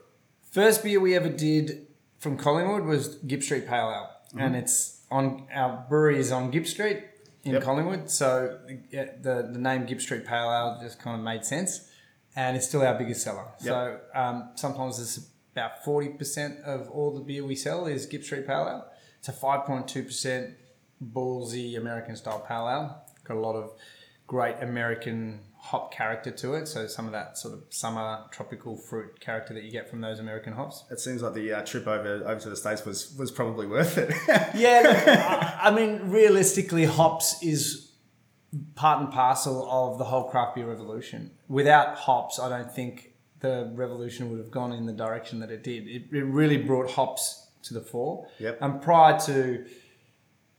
First 0.52 0.82
beer 0.82 1.02
we 1.02 1.14
ever 1.14 1.28
did 1.30 1.88
from 2.18 2.38
Collingwood 2.38 2.86
was 2.86 3.16
Gibb 3.28 3.44
Street 3.44 3.68
Pale 3.68 3.92
Ale. 3.92 4.10
And 4.42 4.56
it's 4.56 5.02
on 5.12 5.48
our 5.54 5.86
brewery 5.90 6.18
is 6.20 6.32
on 6.32 6.50
Gibb 6.52 6.66
Street 6.66 7.04
in 7.44 7.54
Yep. 7.54 7.64
Collingwood. 7.64 8.10
So 8.10 8.58
the, 8.92 9.50
the 9.52 9.60
name 9.60 9.86
Gibb 9.86 10.00
Street 10.02 10.26
Pale 10.26 10.50
Ale 10.52 10.80
just 10.82 11.00
kind 11.00 11.18
of 11.18 11.24
made 11.24 11.44
sense. 11.46 11.90
And 12.36 12.58
it's 12.58 12.68
still 12.68 12.82
our 12.82 12.98
biggest 12.98 13.24
seller. 13.24 13.46
So 13.60 14.00
um, 14.14 14.50
sometimes 14.56 15.00
it's 15.00 15.30
about 15.54 15.84
40% 15.86 16.64
of 16.64 16.90
all 16.90 17.14
the 17.14 17.22
beer 17.22 17.46
we 17.46 17.56
sell 17.56 17.86
is 17.86 18.06
Gibb 18.06 18.24
Street 18.24 18.46
Pale 18.46 18.68
Ale. 18.68 18.86
It's 19.20 19.30
a 19.30 19.34
5.2% 19.34 20.54
ballsy 21.04 21.78
American 21.78 22.16
style 22.16 22.40
pale 22.40 22.70
ale. 22.70 23.02
Got 23.24 23.38
a 23.38 23.40
lot 23.40 23.56
of 23.56 23.72
great 24.28 24.56
American 24.62 25.40
hop 25.58 25.94
character 25.94 26.30
to 26.30 26.54
it. 26.54 26.68
So 26.68 26.88
some 26.88 27.06
of 27.08 27.12
that 27.14 27.38
sort 27.38 27.54
of 27.54 27.64
summer 27.70 28.26
tropical 28.32 28.78
fruit 28.78 29.20
character 29.20 29.54
that 29.54 29.64
you 29.64 29.72
get 29.72 29.90
from 29.90 30.02
those 30.02 30.20
American 30.20 30.54
hops. 30.54 30.84
It 30.92 31.00
seems 31.00 31.22
like 31.22 31.34
the 31.34 31.54
uh, 31.54 31.62
trip 31.66 31.88
over 31.88 32.24
over 32.28 32.40
to 32.40 32.50
the 32.50 32.56
states 32.56 32.86
was 32.86 33.16
was 33.18 33.32
probably 33.32 33.66
worth 33.68 33.98
it. 33.98 34.14
Yeah, 34.56 34.82
look, 34.84 35.08
I 35.08 35.60
I 35.64 35.72
mean, 35.72 36.10
realistically, 36.10 36.86
hops 36.86 37.42
is 37.42 37.85
part 38.76 39.02
and 39.02 39.12
parcel 39.12 39.68
of 39.70 39.98
the 39.98 40.06
whole 40.06 40.26
craft 40.26 40.56
beer 40.56 40.68
revolution. 40.68 41.32
Without 41.48 41.98
hops, 41.98 42.40
I 42.40 42.50
don't 42.50 42.72
think 42.72 43.14
the 43.40 43.72
revolution 43.76 44.30
would 44.30 44.40
have 44.40 44.52
gone 44.52 44.72
in 44.72 44.86
the 44.86 44.94
direction 44.94 45.40
that 45.40 45.52
it 45.52 45.64
did. 45.64 45.88
It, 45.88 46.04
it 46.12 46.24
really 46.24 46.58
brought 46.58 46.92
hops 46.92 47.48
to 47.64 47.74
the 47.74 47.82
fore. 47.82 48.28
Yep. 48.40 48.58
And 48.62 48.82
prior 48.82 49.20
to 49.22 49.66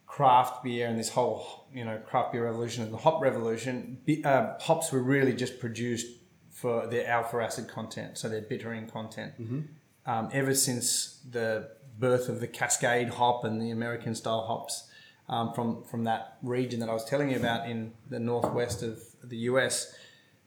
craft 0.06 0.64
beer 0.64 0.86
and 0.88 0.98
this 0.98 1.10
whole, 1.10 1.68
you 1.72 1.84
know, 1.84 1.98
craft 1.98 2.32
beer 2.32 2.44
revolution 2.44 2.84
and 2.84 2.92
the 2.92 2.98
hop 2.98 3.20
revolution, 3.20 3.98
uh, 4.24 4.58
hops 4.60 4.92
were 4.92 5.02
really 5.02 5.32
just 5.32 5.60
produced 5.60 6.06
for 6.50 6.86
their 6.86 7.06
alpha 7.06 7.36
acid 7.36 7.68
content, 7.68 8.16
so 8.16 8.28
their 8.28 8.40
bittering 8.40 8.88
content 8.88 9.34
um, 10.06 10.30
ever 10.32 10.54
since 10.54 11.20
the 11.30 11.68
birth 11.98 12.28
of 12.28 12.40
the 12.40 12.46
Cascade 12.46 13.10
hop 13.10 13.44
and 13.44 13.60
the 13.60 13.70
American 13.70 14.14
style 14.14 14.46
hops 14.46 14.88
um, 15.28 15.52
from 15.52 15.82
from 15.84 16.04
that 16.04 16.38
region 16.42 16.80
that 16.80 16.88
I 16.88 16.92
was 16.92 17.04
telling 17.04 17.30
you 17.30 17.36
about 17.36 17.68
in 17.68 17.92
the 18.08 18.18
northwest 18.18 18.82
of 18.82 19.00
the 19.24 19.36
US, 19.50 19.94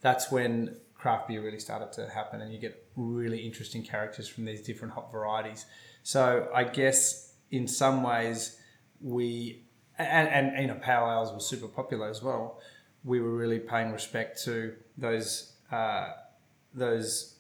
that's 0.02 0.32
when 0.32 0.78
craft 0.94 1.28
beer 1.28 1.42
really 1.42 1.60
started 1.60 1.92
to 1.94 2.10
happen, 2.10 2.42
and 2.42 2.54
you 2.54 2.60
get 2.60 2.86
really 2.96 3.40
interesting 3.40 3.84
characters 3.84 4.28
from 4.28 4.46
these 4.46 4.62
different 4.62 4.94
hop 4.94 5.12
varieties. 5.12 5.66
So 6.04 6.50
I 6.54 6.64
guess 6.64 7.34
in 7.52 7.68
some 7.68 8.04
ways 8.04 8.58
we 9.02 9.64
and, 9.98 10.28
and 10.30 10.62
you 10.62 10.68
know 10.68 10.80
pale 10.82 11.10
ales 11.12 11.34
were 11.34 11.40
super 11.40 11.68
popular 11.68 12.10
as 12.10 12.24
well. 12.24 12.60
We 13.04 13.22
were 13.22 13.36
really 13.36 13.60
paying 13.60 13.92
respect 13.92 14.44
to 14.44 14.76
those 14.98 15.54
uh, 15.72 16.12
those 16.74 17.36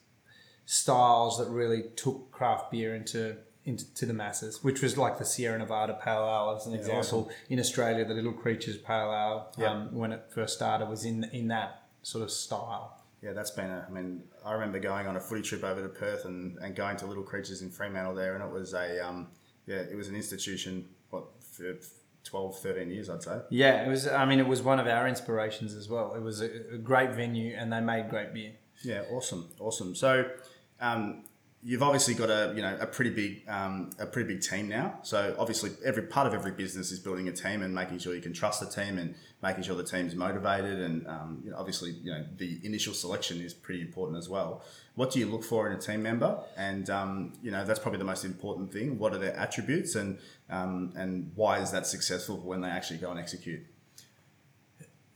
styles 0.65 1.37
that 1.39 1.49
really 1.49 1.85
took 1.95 2.31
craft 2.31 2.71
beer 2.71 2.95
into 2.95 3.37
into 3.69 3.93
to 3.93 4.05
the 4.05 4.13
masses, 4.13 4.63
which 4.63 4.81
was 4.81 4.97
like 4.97 5.17
the 5.17 5.25
Sierra 5.25 5.57
Nevada 5.57 5.93
Pale 6.03 6.25
Ale 6.25 6.55
as 6.57 6.65
an 6.67 6.73
example. 6.73 7.29
In 7.49 7.59
Australia, 7.59 8.03
the 8.05 8.13
Little 8.13 8.33
Creatures 8.33 8.77
Pale 8.77 9.11
Ale, 9.13 9.51
Yeah. 9.57 9.71
um, 9.71 9.95
when 9.95 10.11
it 10.11 10.23
first 10.33 10.55
started, 10.55 10.89
was 10.89 11.05
in 11.05 11.23
in 11.31 11.47
that 11.49 11.83
sort 12.01 12.23
of 12.23 12.31
style. 12.31 12.95
Yeah, 13.21 13.33
that's 13.33 13.51
been 13.51 13.69
a. 13.69 13.85
I 13.87 13.91
mean, 13.91 14.23
I 14.45 14.53
remember 14.53 14.79
going 14.79 15.05
on 15.07 15.15
a 15.15 15.19
footy 15.19 15.41
trip 15.41 15.63
over 15.63 15.81
to 15.81 15.89
Perth 15.89 16.25
and, 16.25 16.57
and 16.59 16.75
going 16.75 16.97
to 16.97 17.05
Little 17.05 17.23
Creatures 17.23 17.61
in 17.61 17.69
Fremantle 17.69 18.15
there, 18.15 18.33
and 18.35 18.43
it 18.43 18.49
was 18.49 18.73
a 18.73 19.05
um, 19.07 19.27
yeah, 19.65 19.77
it 19.93 19.95
was 19.95 20.07
an 20.07 20.15
institution. 20.15 20.87
What 21.09 21.25
for 21.41 21.75
12, 22.23 22.59
13 22.59 22.91
years, 22.91 23.09
I'd 23.09 23.23
say. 23.23 23.39
Yeah, 23.49 23.85
it 23.85 23.89
was. 23.89 24.07
I 24.07 24.25
mean, 24.25 24.39
it 24.39 24.47
was 24.47 24.61
one 24.61 24.79
of 24.79 24.87
our 24.87 25.07
inspirations 25.07 25.73
as 25.73 25.89
well. 25.89 26.13
It 26.15 26.21
was 26.21 26.41
a, 26.41 26.49
a 26.73 26.77
great 26.77 27.11
venue, 27.13 27.55
and 27.57 27.71
they 27.73 27.81
made 27.81 28.09
great 28.09 28.33
beer. 28.33 28.53
Yeah, 28.83 29.01
awesome, 29.11 29.49
awesome. 29.59 29.93
So, 29.95 30.29
um, 30.79 31.25
you've 31.61 31.83
obviously 31.83 32.13
got 32.13 32.29
a 32.29 32.53
you 32.55 32.61
know 32.61 32.77
a 32.79 32.87
pretty 32.87 33.09
big 33.09 33.43
um, 33.47 33.91
a 33.99 34.05
pretty 34.05 34.33
big 34.33 34.41
team 34.41 34.69
now. 34.69 34.99
So 35.03 35.35
obviously, 35.37 35.71
every 35.83 36.03
part 36.03 36.27
of 36.27 36.33
every 36.33 36.51
business 36.51 36.91
is 36.91 36.99
building 36.99 37.27
a 37.27 37.31
team 37.31 37.61
and 37.61 37.73
making 37.73 37.99
sure 37.99 38.15
you 38.15 38.21
can 38.21 38.33
trust 38.33 38.59
the 38.59 38.67
team 38.67 38.97
and 38.97 39.15
making 39.43 39.63
sure 39.63 39.75
the 39.75 39.83
team's 39.83 40.15
motivated. 40.15 40.79
And 40.79 41.07
um, 41.07 41.41
you 41.43 41.51
know, 41.51 41.57
obviously, 41.57 41.91
you 41.91 42.11
know 42.11 42.25
the 42.37 42.59
initial 42.63 42.93
selection 42.93 43.41
is 43.41 43.53
pretty 43.53 43.81
important 43.81 44.17
as 44.17 44.29
well. 44.29 44.63
What 44.95 45.11
do 45.11 45.19
you 45.19 45.27
look 45.27 45.43
for 45.43 45.67
in 45.67 45.77
a 45.77 45.79
team 45.79 46.01
member? 46.01 46.39
And 46.57 46.89
um, 46.89 47.33
you 47.41 47.51
know 47.51 47.65
that's 47.65 47.79
probably 47.79 47.99
the 47.99 48.05
most 48.05 48.25
important 48.25 48.71
thing. 48.71 48.97
What 48.97 49.13
are 49.13 49.19
their 49.19 49.35
attributes 49.35 49.95
and 49.95 50.19
um, 50.49 50.93
and 50.95 51.31
why 51.35 51.59
is 51.59 51.71
that 51.71 51.87
successful 51.87 52.37
when 52.37 52.61
they 52.61 52.69
actually 52.69 52.99
go 52.99 53.11
and 53.11 53.19
execute? 53.19 53.61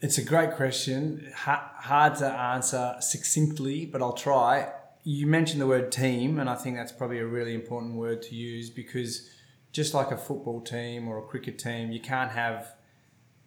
It's 0.01 0.17
a 0.17 0.23
great 0.23 0.51
question. 0.55 1.31
Ha- 1.33 1.75
hard 1.77 2.15
to 2.17 2.27
answer 2.27 2.97
succinctly, 2.99 3.85
but 3.85 4.01
I'll 4.01 4.11
try. 4.11 4.69
You 5.05 5.27
mentioned 5.27 5.59
the 5.59 5.67
word 5.67 5.91
team, 5.91 6.39
and 6.39 6.49
I 6.49 6.55
think 6.55 6.77
that's 6.77 6.93
probably 6.93 7.19
a 7.19 7.25
really 7.25 7.53
important 7.53 7.95
word 7.95 8.21
to 8.23 8.35
use 8.35 8.69
because 8.69 9.29
just 9.73 9.93
like 9.93 10.11
a 10.11 10.17
football 10.17 10.61
team 10.61 11.07
or 11.07 11.17
a 11.17 11.21
cricket 11.23 11.59
team, 11.59 11.91
you 11.91 11.99
can't 11.99 12.31
have 12.31 12.73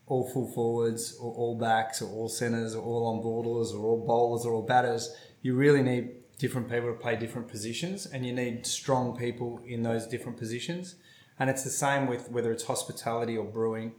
all 0.07 0.29
full 0.29 0.47
forwards 0.47 1.17
or 1.19 1.33
all 1.33 1.57
backs 1.57 2.03
or 2.03 2.11
all 2.11 2.29
centres 2.29 2.75
or 2.75 2.83
all 2.83 3.07
on 3.07 3.23
boarders 3.23 3.73
or 3.73 3.85
all 3.85 4.05
bowlers 4.07 4.45
or 4.45 4.53
all 4.53 4.63
batters. 4.63 5.15
You 5.43 5.55
really 5.55 5.83
need 5.83 6.11
different 6.39 6.69
people 6.69 6.89
to 6.89 6.99
play 6.99 7.17
different 7.17 7.49
positions, 7.49 8.07
and 8.07 8.27
you 8.27 8.33
need 8.33 8.67
strong 8.67 9.17
people 9.17 9.61
in 9.67 9.83
those 9.83 10.07
different 10.07 10.39
positions. 10.39 10.97
And 11.39 11.49
it's 11.49 11.63
the 11.63 11.71
same 11.71 12.07
with 12.07 12.31
whether 12.31 12.53
it's 12.53 12.65
hospitality 12.65 13.37
or 13.37 13.45
brewing. 13.45 13.93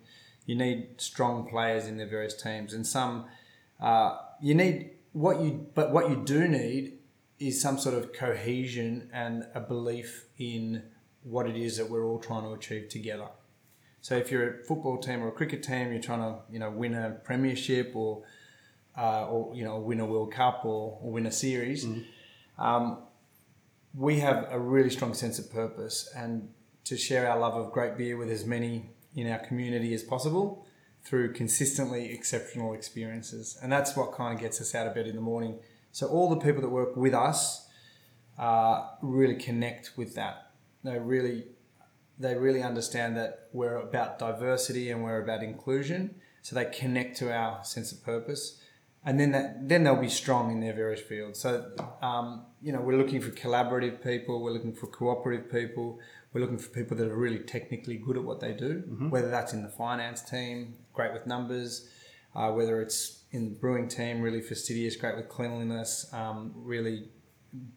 You 0.46 0.56
need 0.56 1.02
strong 1.02 1.48
players 1.48 1.88
in 1.88 1.98
their 1.98 2.08
various 2.08 2.40
teams, 2.40 2.74
and 2.74 2.86
some 2.86 3.26
uh, 3.80 4.18
you 4.42 4.54
need 4.54 4.92
what 5.14 5.42
you 5.42 5.68
but 5.74 5.92
what 5.92 6.10
you 6.10 6.24
do 6.24 6.48
need 6.48 6.97
is 7.40 7.62
some 7.62 7.78
sort 7.78 7.96
of 7.96 8.14
cohesion 8.14 9.10
and 9.14 9.46
a 9.54 9.60
belief 9.60 10.26
in 10.38 10.84
what 11.24 11.48
it 11.48 11.56
is 11.56 11.78
that 11.78 11.90
we're 11.90 12.06
all 12.06 12.20
trying 12.20 12.44
to 12.44 12.54
achieve 12.54 12.90
together. 12.90 13.28
So 14.02 14.16
if 14.16 14.32
you're 14.32 14.62
a 14.62 14.64
football 14.64 14.98
team 14.98 15.24
or 15.24 15.28
a 15.28 15.32
cricket 15.32 15.64
team, 15.64 15.92
you're 15.92 16.02
trying 16.02 16.22
to 16.22 16.40
you 16.50 16.60
know 16.60 16.72
win 16.72 16.94
a 16.94 17.12
premiership 17.24 17.92
or 17.96 18.24
uh, 18.98 19.28
or 19.28 19.54
you 19.56 19.64
know 19.64 19.78
win 19.80 20.00
a 20.00 20.06
World 20.06 20.32
Cup 20.32 20.64
or, 20.64 21.00
or 21.02 21.12
win 21.12 21.26
a 21.26 21.32
series. 21.32 21.86
Um, 22.58 23.04
we 23.94 24.20
have 24.20 24.48
a 24.50 24.60
really 24.60 24.90
strong 24.90 25.14
sense 25.14 25.40
of 25.40 25.52
purpose 25.52 26.10
and 26.16 26.50
to 26.86 26.98
share 26.98 27.30
our 27.30 27.38
love 27.38 27.56
of 27.56 27.72
great 27.72 27.98
beer 27.98 28.16
with 28.16 28.30
as 28.30 28.46
many 28.46 28.92
in 29.16 29.30
our 29.30 29.40
community 29.40 29.94
as 29.94 30.04
possible 30.04 30.66
through 31.04 31.34
consistently 31.34 32.12
exceptional 32.14 32.74
experiences. 32.74 33.58
And 33.62 33.72
that's 33.72 33.96
what 33.96 34.14
kind 34.14 34.36
of 34.36 34.42
gets 34.42 34.62
us 34.62 34.76
out 34.76 34.88
of 34.88 34.96
bed 34.96 35.08
in 35.08 35.16
the 35.16 35.22
morning. 35.22 35.60
So 35.92 36.08
all 36.08 36.30
the 36.30 36.38
people 36.38 36.62
that 36.62 36.70
work 36.70 36.96
with 36.96 37.14
us 37.14 37.68
uh, 38.38 38.88
really 39.02 39.36
connect 39.36 39.94
with 39.98 40.16
that. 40.16 40.52
They 40.84 41.00
really, 41.00 41.46
they 42.20 42.36
really 42.36 42.62
understand 42.62 43.18
that 43.18 43.50
we're 43.52 43.78
about 43.78 44.20
diversity 44.20 44.92
and 44.92 45.04
we're 45.04 45.22
about 45.22 45.44
inclusion. 45.44 46.16
So 46.44 46.56
they 46.56 46.66
connect 46.66 47.18
to 47.18 47.34
our 47.34 47.64
sense 47.64 47.92
of 47.92 48.04
purpose 48.04 48.62
and 49.08 49.18
then 49.18 49.32
that, 49.32 49.70
then 49.70 49.86
they'll 49.86 49.96
be 49.96 50.10
strong 50.10 50.52
in 50.52 50.60
their 50.60 50.74
various 50.74 51.00
fields. 51.00 51.40
So, 51.40 51.72
um, 52.02 52.46
you 52.62 52.74
know, 52.74 52.82
we're 52.82 52.98
looking 52.98 53.22
for 53.22 53.30
collaborative 53.32 54.04
people, 54.04 54.42
we're 54.44 54.52
looking 54.52 54.74
for 54.74 54.88
cooperative 54.88 55.50
people, 55.50 56.00
we're 56.34 56.42
looking 56.42 56.58
for 56.58 56.70
people 56.70 56.98
that 56.98 57.08
are 57.08 57.16
really 57.16 57.40
technically 57.40 57.96
good 57.96 58.18
at 58.18 58.24
what 58.24 58.42
they 58.42 58.52
do, 58.52 58.84
Mm-hmm. 58.86 59.10
whether 59.10 59.30
that's 59.30 59.54
in 59.54 59.64
the 59.64 59.70
finance 59.70 60.22
team, 60.22 60.76
great 60.92 61.14
with 61.14 61.26
numbers, 61.26 61.90
uh, 62.36 62.52
whether 62.52 62.82
it's 62.82 63.17
in 63.32 63.46
the 63.46 63.56
brewing 63.56 63.88
team, 63.88 64.22
really 64.22 64.42
fastidious, 64.42 64.96
great 64.96 65.16
with 65.16 65.30
cleanliness, 65.30 66.10
um, 66.14 66.54
really 66.56 67.10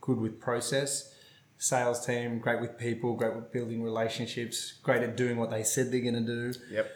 good 0.00 0.18
with 0.18 0.40
process. 0.40 1.14
Sales 1.58 2.06
team, 2.06 2.38
great 2.38 2.60
with 2.60 2.78
people, 2.78 3.14
great 3.14 3.34
with 3.34 3.52
building 3.52 3.82
relationships, 3.82 4.78
great 4.82 5.02
at 5.02 5.14
doing 5.14 5.36
what 5.36 5.50
they 5.50 5.62
said 5.62 5.92
they're 5.92 6.00
going 6.00 6.14
to 6.14 6.20
do. 6.20 6.58
Yep. 6.70 6.90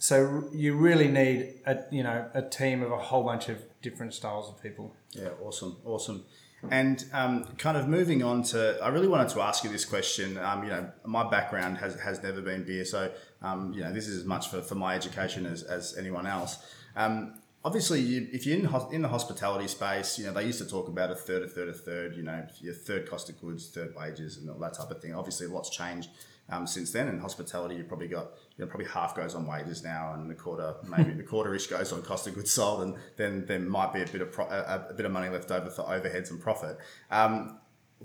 So 0.00 0.48
you 0.52 0.76
really 0.76 1.06
need 1.06 1.60
a 1.66 1.84
you 1.92 2.02
know 2.02 2.28
a 2.34 2.42
team 2.42 2.82
of 2.82 2.90
a 2.90 2.96
whole 2.96 3.22
bunch 3.22 3.48
of 3.48 3.62
different 3.82 4.14
styles 4.14 4.48
of 4.48 4.60
people. 4.60 4.96
Yeah, 5.12 5.28
awesome, 5.40 5.76
awesome. 5.84 6.24
And 6.70 7.04
um, 7.12 7.44
kind 7.56 7.76
of 7.76 7.88
moving 7.88 8.22
on 8.22 8.42
to, 8.44 8.78
I 8.82 8.88
really 8.88 9.08
wanted 9.08 9.30
to 9.30 9.40
ask 9.40 9.64
you 9.64 9.70
this 9.70 9.86
question. 9.86 10.36
Um, 10.36 10.62
you 10.62 10.68
know, 10.68 10.90
my 11.06 11.28
background 11.30 11.78
has, 11.78 11.98
has 12.00 12.22
never 12.22 12.42
been 12.42 12.64
beer, 12.64 12.84
so 12.84 13.10
um, 13.40 13.72
you 13.72 13.82
know 13.82 13.92
this 13.92 14.08
is 14.08 14.18
as 14.18 14.24
much 14.24 14.48
for, 14.48 14.60
for 14.60 14.74
my 14.74 14.94
education 14.94 15.46
as, 15.46 15.62
as 15.62 15.96
anyone 15.96 16.26
else. 16.26 16.58
Um, 16.96 17.39
obviously, 17.64 18.00
you, 18.00 18.28
if 18.32 18.46
you're 18.46 18.58
in, 18.58 18.94
in 18.94 19.02
the 19.02 19.08
hospitality 19.08 19.68
space, 19.68 20.18
you 20.18 20.26
know 20.26 20.32
they 20.32 20.44
used 20.44 20.58
to 20.58 20.66
talk 20.68 20.88
about 20.88 21.10
a 21.10 21.14
third, 21.14 21.42
a 21.42 21.48
third, 21.48 21.68
a 21.68 21.72
third. 21.72 22.16
You 22.16 22.22
know, 22.22 22.46
your 22.60 22.74
third 22.74 23.08
cost 23.08 23.28
of 23.28 23.40
goods, 23.40 23.68
third 23.68 23.94
wages, 23.94 24.36
and 24.36 24.48
all 24.50 24.58
that 24.58 24.74
type 24.74 24.90
of 24.90 25.00
thing. 25.00 25.14
Obviously, 25.14 25.46
a 25.46 25.50
lot's 25.50 25.70
changed 25.70 26.10
um, 26.48 26.66
since 26.66 26.90
then. 26.90 27.08
In 27.08 27.18
hospitality, 27.18 27.76
you 27.76 27.84
probably 27.84 28.08
got 28.08 28.32
you 28.56 28.64
know 28.64 28.66
probably 28.66 28.86
half 28.86 29.14
goes 29.14 29.34
on 29.34 29.46
wages 29.46 29.82
now, 29.82 30.14
and 30.14 30.30
the 30.30 30.34
quarter 30.34 30.74
maybe 30.86 31.12
the 31.12 31.22
quarter-ish 31.22 31.66
goes 31.66 31.92
on 31.92 32.02
cost 32.02 32.26
of 32.26 32.34
goods 32.34 32.50
sold, 32.50 32.82
and 32.82 32.96
then 33.16 33.46
there 33.46 33.60
might 33.60 33.92
be 33.92 34.02
a 34.02 34.06
bit 34.06 34.20
of 34.20 34.32
pro- 34.32 34.48
a, 34.48 34.86
a 34.90 34.94
bit 34.94 35.06
of 35.06 35.12
money 35.12 35.28
left 35.28 35.50
over 35.50 35.70
for 35.70 35.82
overheads 35.82 36.30
and 36.30 36.40
profit. 36.40 36.78
Um, 37.10 37.58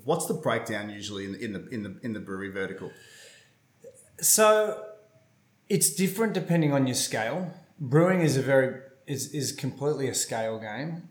what's 0.04 0.26
the 0.26 0.34
breakdown 0.34 0.90
usually 0.90 1.26
in 1.26 1.36
in 1.36 1.54
the 1.54 1.68
in 1.70 1.84
the, 1.84 2.00
in 2.04 2.14
the 2.14 2.20
brewery 2.20 2.52
vertical? 2.52 2.92
So 4.20 4.84
it's 5.68 5.90
different 5.90 6.34
depending 6.34 6.72
on 6.72 6.88
your 6.88 6.96
scale. 6.96 7.54
Brewing 7.80 8.22
is 8.22 8.38
a 8.38 8.42
very 8.42 8.80
is 9.08 9.34
is 9.34 9.52
completely 9.52 10.08
a 10.08 10.14
scale 10.16 10.60
game. 10.60 11.10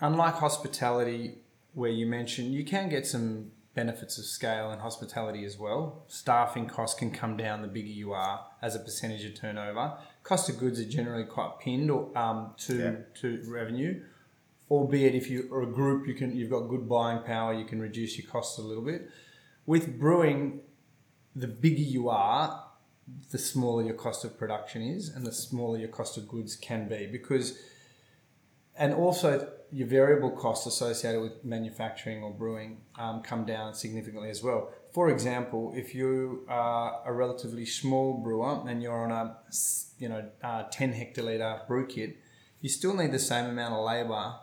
Unlike 0.00 0.34
hospitality, 0.34 1.38
where 1.74 1.90
you 1.90 2.06
mentioned 2.06 2.52
you 2.54 2.64
can 2.64 2.88
get 2.88 3.06
some 3.06 3.50
benefits 3.74 4.16
of 4.18 4.24
scale 4.24 4.72
in 4.72 4.78
hospitality 4.78 5.44
as 5.44 5.58
well. 5.58 6.04
Staffing 6.08 6.66
costs 6.66 6.98
can 6.98 7.10
come 7.10 7.36
down 7.36 7.60
the 7.60 7.68
bigger 7.68 7.88
you 7.88 8.12
are 8.12 8.46
as 8.62 8.74
a 8.74 8.78
percentage 8.78 9.24
of 9.24 9.34
turnover. 9.34 9.92
Cost 10.22 10.48
of 10.48 10.58
goods 10.58 10.80
are 10.80 10.88
generally 10.88 11.24
quite 11.24 11.58
pinned 11.60 11.90
or, 11.90 12.16
um, 12.16 12.54
to 12.58 12.78
Yeah. 12.78 12.96
to 13.20 13.42
revenue. 13.50 14.02
Albeit 14.70 15.14
if 15.14 15.30
you 15.30 15.48
are 15.52 15.62
a 15.62 15.66
group, 15.66 16.08
you 16.08 16.14
can 16.14 16.34
you've 16.34 16.50
got 16.50 16.60
good 16.68 16.88
buying 16.88 17.22
power. 17.22 17.52
You 17.52 17.64
can 17.66 17.80
reduce 17.80 18.18
your 18.18 18.28
costs 18.30 18.58
a 18.58 18.62
little 18.62 18.82
bit. 18.82 19.08
With 19.66 19.98
brewing, 19.98 20.60
the 21.34 21.46
bigger 21.46 21.82
you 21.82 22.08
are, 22.08 22.65
the 23.30 23.38
smaller 23.38 23.82
your 23.82 23.94
cost 23.94 24.24
of 24.24 24.38
production 24.38 24.82
is, 24.82 25.08
and 25.08 25.26
the 25.26 25.32
smaller 25.32 25.78
your 25.78 25.88
cost 25.88 26.16
of 26.16 26.28
goods 26.28 26.56
can 26.56 26.88
be. 26.88 27.06
Because, 27.06 27.58
and 28.76 28.92
also 28.92 29.48
your 29.72 29.86
variable 29.86 30.30
costs 30.30 30.66
associated 30.66 31.20
with 31.20 31.44
manufacturing 31.44 32.22
or 32.22 32.30
brewing 32.30 32.78
um, 32.98 33.22
come 33.22 33.44
down 33.44 33.74
significantly 33.74 34.30
as 34.30 34.42
well. 34.42 34.70
For 34.92 35.10
example, 35.10 35.72
if 35.76 35.94
you 35.94 36.44
are 36.48 37.00
a 37.04 37.12
relatively 37.12 37.66
small 37.66 38.14
brewer 38.14 38.62
and 38.68 38.82
you're 38.82 39.04
on 39.04 39.12
a 39.12 39.36
you 39.98 40.08
know 40.08 40.28
uh, 40.42 40.64
10 40.70 40.94
hectoliter 40.94 41.66
brew 41.66 41.86
kit, 41.86 42.16
you 42.60 42.68
still 42.68 42.94
need 42.94 43.12
the 43.12 43.18
same 43.18 43.46
amount 43.46 43.74
of 43.74 43.84
labour 43.84 44.36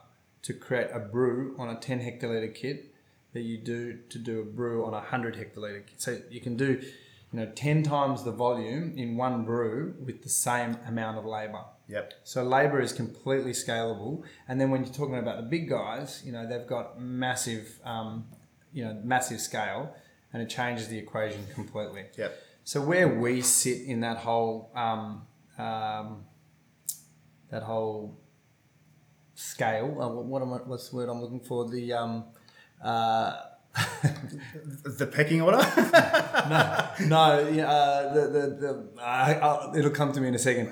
to 0.43 0.53
create 0.53 0.89
a 0.93 0.99
brew 0.99 1.55
on 1.57 1.69
a 1.69 1.79
10 1.79 1.99
hectoliter 1.99 2.53
kit 2.53 2.93
that 3.31 3.41
you 3.41 3.57
do 3.57 3.97
to 4.09 4.19
do 4.19 4.41
a 4.41 4.45
brew 4.45 4.85
on 4.85 4.89
a 4.89 4.97
100 4.97 5.35
hectoliter 5.35 5.85
kit. 5.85 6.01
So 6.01 6.19
you 6.29 6.41
can 6.41 6.55
do 6.55 6.81
you 7.33 7.39
know 7.39 7.51
10 7.55 7.83
times 7.83 8.23
the 8.23 8.31
volume 8.31 8.93
in 8.95 9.17
one 9.17 9.43
brew 9.43 9.95
with 10.05 10.21
the 10.21 10.29
same 10.29 10.77
amount 10.87 11.17
of 11.17 11.25
labor. 11.25 11.65
Yep. 11.87 12.13
So 12.23 12.43
labor 12.43 12.79
is 12.79 12.93
completely 12.93 13.51
scalable, 13.51 14.23
and 14.47 14.61
then 14.61 14.69
when 14.69 14.83
you're 14.83 14.93
talking 14.93 15.17
about 15.17 15.37
the 15.37 15.49
big 15.49 15.67
guys, 15.67 16.21
you 16.23 16.31
know 16.31 16.47
they've 16.47 16.67
got 16.67 17.01
massive, 17.01 17.79
um, 17.83 18.25
you 18.71 18.85
know, 18.85 19.01
massive 19.03 19.41
scale, 19.41 19.95
and 20.31 20.41
it 20.41 20.49
changes 20.49 20.87
the 20.87 20.97
equation 20.97 21.45
completely. 21.53 22.05
Yep. 22.17 22.39
So 22.63 22.81
where 22.81 23.09
we 23.09 23.41
sit 23.41 23.81
in 23.81 23.99
that 24.01 24.17
whole, 24.17 24.71
um, 24.75 25.23
um, 25.57 26.23
that 27.49 27.63
whole 27.63 28.17
scale, 29.35 30.01
uh, 30.01 30.07
what, 30.07 30.25
what 30.25 30.41
am 30.41 30.53
I, 30.53 30.57
what's 30.57 30.89
the 30.89 30.95
word 30.95 31.09
I'm 31.09 31.21
looking 31.21 31.41
for? 31.41 31.67
The 31.67 31.91
um, 31.91 32.23
uh, 32.81 33.41
The 34.99 35.07
pecking 35.07 35.41
order. 35.41 35.57
no, 37.07 37.49
yeah, 37.51 37.67
uh, 37.69 38.13
the 38.13 38.21
the, 38.27 38.47
the 38.95 39.01
uh, 39.01 39.73
it'll 39.75 39.91
come 39.91 40.11
to 40.13 40.21
me 40.21 40.27
in 40.27 40.35
a 40.35 40.39
second. 40.39 40.71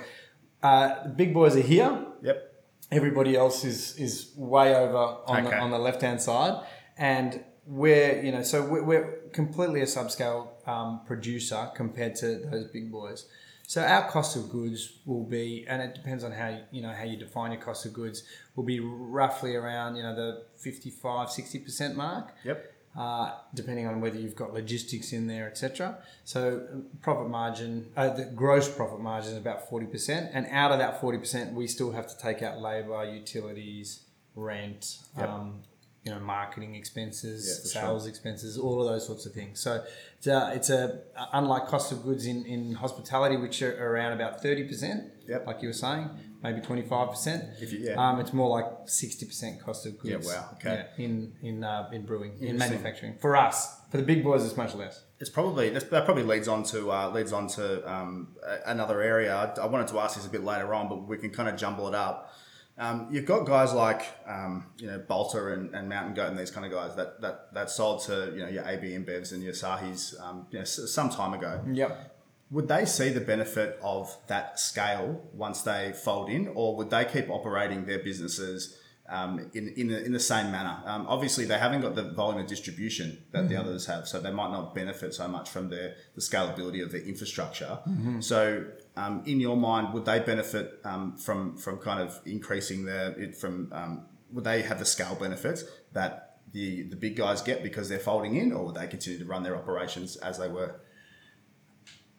Uh, 0.62 1.04
the 1.04 1.10
big 1.10 1.34
boys 1.34 1.56
are 1.56 1.62
here. 1.62 2.06
yep. 2.22 2.48
Everybody 2.92 3.36
else 3.36 3.64
is 3.64 3.96
is 3.98 4.32
way 4.36 4.76
over 4.76 4.98
on 4.98 5.46
Okay. 5.46 5.56
the 5.56 5.62
on 5.62 5.72
the 5.72 5.80
left 5.80 6.02
hand 6.02 6.22
side, 6.22 6.64
and 6.98 7.44
we're 7.66 8.22
you 8.22 8.32
know 8.32 8.44
so 8.44 8.66
we're, 8.66 8.84
we're 8.84 9.06
completely 9.34 9.82
a 9.82 9.86
subscale 9.86 10.50
um, 10.68 11.02
producer 11.06 11.72
compared 11.76 12.16
to 12.18 12.38
those 12.52 12.66
big 12.66 12.92
boys. 12.92 13.26
So 13.66 13.82
our 13.82 14.10
cost 14.10 14.36
of 14.36 14.50
goods 14.50 15.00
will 15.06 15.24
be, 15.24 15.66
and 15.70 15.82
it 15.82 15.96
depends 15.96 16.26
on 16.26 16.34
how 16.34 16.50
you, 16.50 16.60
you 16.72 16.82
know 16.82 16.92
how 16.92 17.06
you 17.06 17.16
define 17.18 17.54
your 17.54 17.62
cost 17.62 17.86
of 17.86 17.94
goods, 17.94 18.24
will 18.56 18.66
be 18.66 18.82
roughly 18.82 19.56
around 19.56 19.96
you 19.96 20.04
know 20.04 20.14
the 20.14 20.44
55 20.58 21.32
60 21.32 21.60
percent 21.60 21.96
mark 21.96 22.34
Yep. 22.44 22.74
Uh, 22.98 23.34
depending 23.54 23.88
on 23.88 24.02
whether 24.02 24.18
you've 24.18 24.36
got 24.36 24.54
logistics 24.54 25.14
in 25.14 25.28
there, 25.28 25.48
etc. 25.48 25.98
So 26.26 26.68
profit 27.02 27.30
margin, 27.30 27.88
uh, 27.96 28.10
the 28.10 28.26
gross 28.26 28.68
profit 28.70 29.00
margin 29.00 29.32
is 29.32 29.38
about 29.38 29.70
forty 29.70 29.86
percent, 29.86 30.32
and 30.34 30.46
out 30.52 30.72
of 30.72 30.80
that 30.80 31.00
forty 31.02 31.18
percent, 31.18 31.54
we 31.54 31.68
still 31.68 31.92
have 31.92 32.08
to 32.08 32.18
take 32.18 32.42
out 32.42 32.60
labour, 32.60 33.04
utilities, 33.06 34.02
rent, 34.36 34.98
Yep. 35.18 35.30
um, 35.30 35.60
you 36.04 36.12
know, 36.12 36.20
marketing 36.20 36.74
expenses, 36.76 37.72
Yeah, 37.76 37.82
sales 37.84 38.08
expenses, 38.08 38.58
all 38.58 38.82
of 38.82 38.88
those 38.92 39.06
sorts 39.06 39.26
of 39.28 39.34
things. 39.34 39.60
So 39.60 39.84
it's 40.18 40.28
a, 40.28 40.52
it's 40.56 40.70
a 40.72 41.02
unlike 41.32 41.68
cost 41.68 41.92
of 41.92 42.04
goods 42.04 42.26
in, 42.26 42.44
in 42.46 42.74
hospitality, 42.74 43.38
which 43.38 43.62
are 43.62 43.76
around 43.94 44.14
about 44.14 44.42
thirty 44.42 44.64
percent, 44.68 45.12
Yep. 45.28 45.48
like 45.48 45.62
you 45.62 45.70
were 45.70 45.74
saying, 45.74 46.10
maybe 46.44 46.62
twenty 46.62 46.82
five 46.82 47.10
percent. 47.10 47.44
If 47.62 47.72
you, 47.74 47.80
yeah. 47.80 47.96
Um, 48.10 48.20
it's 48.20 48.34
more 48.34 48.50
like 48.50 48.66
sixty 48.86 49.26
percent 49.26 49.62
cost 49.62 49.86
of 49.86 49.98
goods. 50.00 50.28
Yeah, 50.28 50.34
wow, 50.42 50.50
okay. 50.54 50.86
yeah, 50.98 51.04
in 51.06 51.34
in 51.42 51.64
uh, 51.64 51.90
in 51.92 52.06
brewing, 52.06 52.34
in 52.42 52.58
manufacturing. 52.58 53.18
For 53.20 53.36
us, 53.36 53.78
for 53.90 53.98
the 53.98 54.04
big 54.04 54.24
boys, 54.24 54.46
it's 54.46 54.58
much 54.58 54.76
less. 54.76 55.04
It's 55.20 55.30
probably 55.30 55.70
that 55.70 55.90
probably 56.06 56.24
leads 56.24 56.48
on 56.48 56.64
to 56.66 56.92
uh, 56.92 57.10
leads 57.12 57.32
on 57.34 57.48
to 57.50 57.92
um, 57.92 58.36
another 58.66 59.02
area. 59.02 59.36
I, 59.36 59.62
I 59.62 59.66
wanted 59.68 59.88
to 59.90 60.00
ask 60.00 60.16
this 60.16 60.26
a 60.26 60.30
bit 60.30 60.44
later 60.44 60.74
on, 60.74 60.90
but 60.90 61.08
we 61.08 61.18
can 61.18 61.30
kind 61.30 61.48
of 61.50 61.56
jumble 61.58 61.88
it 61.88 61.96
up. 61.96 62.34
Um, 62.78 63.08
you've 63.12 63.26
got 63.26 63.46
guys 63.46 63.74
like 63.74 64.02
um, 64.28 64.66
you 64.80 64.88
know 64.88 64.98
Balter 65.08 65.54
and, 65.54 65.76
and 65.76 65.88
Mountain 65.90 66.16
Goat 66.16 66.30
and 66.30 66.40
these 66.40 66.50
kind 66.50 66.66
of 66.66 66.72
guys 66.72 66.96
that 66.96 67.22
that, 67.22 67.54
that 67.54 67.70
sold 67.70 68.02
to 68.06 68.32
you 68.34 68.40
know 68.44 68.48
your 68.50 68.68
AB 68.68 68.88
InBevs 68.98 69.34
and 69.34 69.44
your 69.44 69.54
Asahis 69.54 70.20
um, 70.20 70.48
you 70.50 70.58
know, 70.58 70.62
s- 70.64 70.90
some 70.92 71.10
time 71.10 71.34
ago. 71.34 71.62
Yep. 71.72 72.16
Would 72.52 72.68
they 72.68 72.86
see 72.86 73.10
the 73.10 73.22
benefit 73.22 73.80
of 73.82 74.16
that 74.28 74.60
scale 74.60 75.22
once 75.34 75.62
they 75.62 75.94
fold 75.94 76.30
in, 76.30 76.50
or 76.54 76.76
would 76.76 76.90
they 76.90 77.06
keep 77.06 77.30
operating 77.30 77.86
their 77.86 78.00
businesses 78.00 78.78
um, 79.08 79.50
in, 79.54 79.70
in, 79.70 79.88
the, 79.88 80.06
in 80.06 80.12
the 80.12 80.20
same 80.20 80.52
manner? 80.52 80.84
Um, 80.86 81.06
obviously, 81.08 81.46
they 81.46 81.58
haven't 81.58 81.80
got 81.82 81.96
the 81.96 82.12
volume 82.12 82.42
of 82.42 82.48
distribution 82.48 83.24
that 83.32 83.48
the 83.48 83.56
others 83.56 83.86
have, 83.86 84.06
so 84.06 84.20
they 84.20 84.32
might 84.32 84.52
not 84.52 84.76
benefit 84.76 85.14
so 85.14 85.30
much 85.30 85.50
from 85.50 85.70
the, 85.70 85.96
the 86.16 86.22
scalability 86.22 86.84
of 86.84 86.92
the 86.92 87.02
infrastructure. 87.06 87.80
So, 88.20 88.66
um, 88.98 89.24
in 89.26 89.40
your 89.40 89.56
mind, 89.56 89.94
would 89.94 90.04
they 90.06 90.20
benefit 90.20 90.80
um, 90.84 91.16
from 91.18 91.56
from 91.58 91.78
kind 91.78 92.02
of 92.02 92.20
increasing 92.26 92.84
their 92.86 93.12
it 93.18 93.38
from? 93.38 93.70
Um, 93.72 94.06
would 94.34 94.44
they 94.44 94.62
have 94.62 94.80
the 94.80 94.86
scale 94.86 95.16
benefits 95.16 95.64
that 95.94 96.40
the 96.52 96.84
the 96.84 96.98
big 96.98 97.16
guys 97.16 97.42
get 97.42 97.64
because 97.64 97.88
they're 97.88 98.00
folding 98.00 98.36
in, 98.36 98.52
or 98.52 98.66
would 98.66 98.76
they 98.76 98.88
continue 98.88 99.20
to 99.20 99.26
run 99.26 99.44
their 99.44 99.56
operations 99.56 100.18
as 100.18 100.38
they 100.38 100.50
were? 100.50 100.82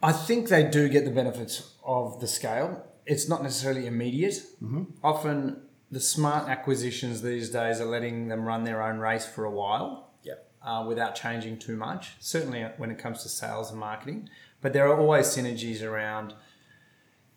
I 0.02 0.12
think 0.12 0.48
they 0.48 0.64
do 0.64 0.88
get 0.88 1.04
the 1.04 1.10
benefits 1.10 1.74
of 1.84 2.20
the 2.20 2.26
scale. 2.26 2.84
It's 3.06 3.28
not 3.28 3.42
necessarily 3.42 3.86
immediate. 3.86 4.34
Mm-hmm. 4.62 4.84
Often, 5.02 5.62
the 5.90 6.00
smart 6.00 6.48
acquisitions 6.48 7.22
these 7.22 7.50
days 7.50 7.80
are 7.80 7.84
letting 7.86 8.28
them 8.28 8.44
run 8.44 8.64
their 8.64 8.82
own 8.82 8.98
race 8.98 9.26
for 9.26 9.44
a 9.44 9.50
while 9.50 10.10
Yeah. 10.24 10.34
uh, 10.62 10.84
without 10.88 11.14
changing 11.14 11.58
too 11.58 11.76
much. 11.76 12.12
Certainly, 12.20 12.62
when 12.78 12.90
it 12.90 12.98
comes 12.98 13.22
to 13.22 13.28
sales 13.28 13.70
and 13.70 13.78
marketing, 13.78 14.28
but 14.60 14.72
there 14.72 14.88
are 14.88 14.98
always 14.98 15.26
synergies 15.26 15.82
around 15.82 16.34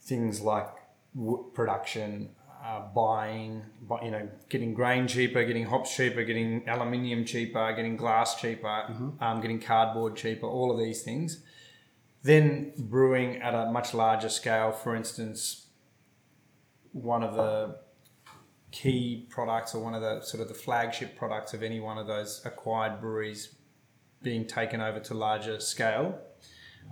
things 0.01 0.41
like 0.41 0.69
production, 1.53 2.29
uh, 2.63 2.81
buying, 2.93 3.63
bu- 3.81 4.03
you 4.05 4.11
know, 4.11 4.27
getting 4.49 4.73
grain 4.73 5.07
cheaper, 5.07 5.43
getting 5.43 5.65
hops 5.65 5.95
cheaper, 5.95 6.23
getting 6.23 6.67
aluminium 6.67 7.25
cheaper, 7.25 7.73
getting 7.75 7.95
glass 7.97 8.35
cheaper, 8.39 9.13
um, 9.19 9.41
getting 9.41 9.59
cardboard 9.59 10.15
cheaper. 10.15 10.47
All 10.47 10.71
of 10.71 10.77
these 10.79 11.01
things. 11.03 11.43
Then 12.25 12.73
brewing 12.75 13.39
at 13.43 13.53
a 13.53 13.71
much 13.71 13.93
larger 13.93 14.29
scale, 14.29 14.71
for 14.71 14.95
instance, 14.95 15.67
one 16.91 17.21
of 17.21 17.35
the 17.35 17.77
key 18.71 19.27
products 19.29 19.75
or 19.75 19.83
one 19.83 19.93
of 19.93 20.01
the 20.01 20.21
sort 20.21 20.41
of 20.41 20.47
the 20.47 20.55
flagship 20.55 21.15
products 21.15 21.53
of 21.53 21.61
any 21.61 21.79
one 21.79 21.99
of 21.99 22.07
those 22.07 22.41
acquired 22.43 22.99
breweries 22.99 23.53
being 24.23 24.47
taken 24.47 24.81
over 24.81 24.99
to 25.01 25.13
larger 25.13 25.59
scale 25.59 26.19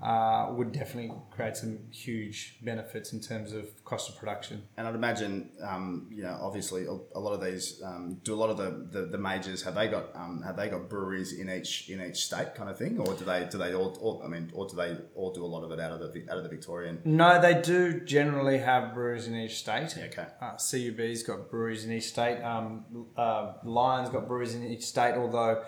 uh, 0.02 0.48
would 0.52 0.72
definitely 0.72 1.14
create 1.32 1.56
some 1.56 1.80
huge 1.92 2.58
benefits 2.62 3.14
in 3.14 3.22
terms 3.22 3.54
of 3.54 3.84
cost 3.86 4.10
of 4.10 4.18
production. 4.18 4.64
And 4.76 4.88
I'd 4.88 4.96
imagine, 4.96 5.52
um, 5.62 6.08
you 6.12 6.24
know, 6.24 6.38
obviously 6.42 6.86
a, 6.86 7.20
lot 7.20 7.34
of 7.34 7.42
these 7.42 7.82
um, 7.84 8.20
do 8.24 8.34
a 8.34 8.36
lot 8.36 8.50
of 8.50 8.58
the, 8.58 8.88
the, 8.92 9.06
the 9.08 9.18
majors 9.18 9.64
have 9.64 9.76
they 9.76 9.88
got 9.88 10.14
um, 10.16 10.42
have 10.46 10.58
they 10.58 10.68
got 10.68 10.90
breweries 10.90 11.34
in 11.34 11.50
each 11.50 11.90
in 11.90 12.02
each 12.02 12.26
state 12.26 12.54
kind 12.56 12.70
of 12.70 12.78
thing, 12.78 13.00
or 13.00 13.14
do 13.14 13.24
they 13.24 13.48
do 13.50 13.58
they 13.58 13.74
all, 13.74 13.98
all 14.02 14.22
I 14.26 14.28
mean, 14.28 14.52
or 14.54 14.68
do 14.68 14.76
they 14.76 14.98
all 15.16 15.32
do 15.32 15.44
a 15.44 15.48
lot 15.48 15.64
of 15.64 15.72
it 15.72 15.80
out 15.80 15.92
of 15.92 16.14
the 16.14 16.30
out 16.30 16.38
of 16.38 16.44
the 16.44 16.50
Victorian? 16.50 17.00
No, 17.06 17.42
they 17.42 17.62
do 17.62 18.02
generally 18.02 18.58
have 18.58 18.94
breweries 18.94 19.28
in 19.28 19.36
each 19.36 19.58
state. 19.58 19.98
Okay. 19.98 20.28
Uh, 20.42 20.58
CUB's 20.58 21.24
got 21.24 21.50
breweries 21.50 21.86
in 21.86 21.92
each 21.92 22.10
state. 22.10 22.42
Um, 22.42 22.86
uh, 23.16 23.54
Lions 23.64 24.10
got 24.10 24.28
breweries 24.28 24.56
in 24.56 24.66
each 24.66 24.84
state, 24.84 25.16
although 25.16 25.64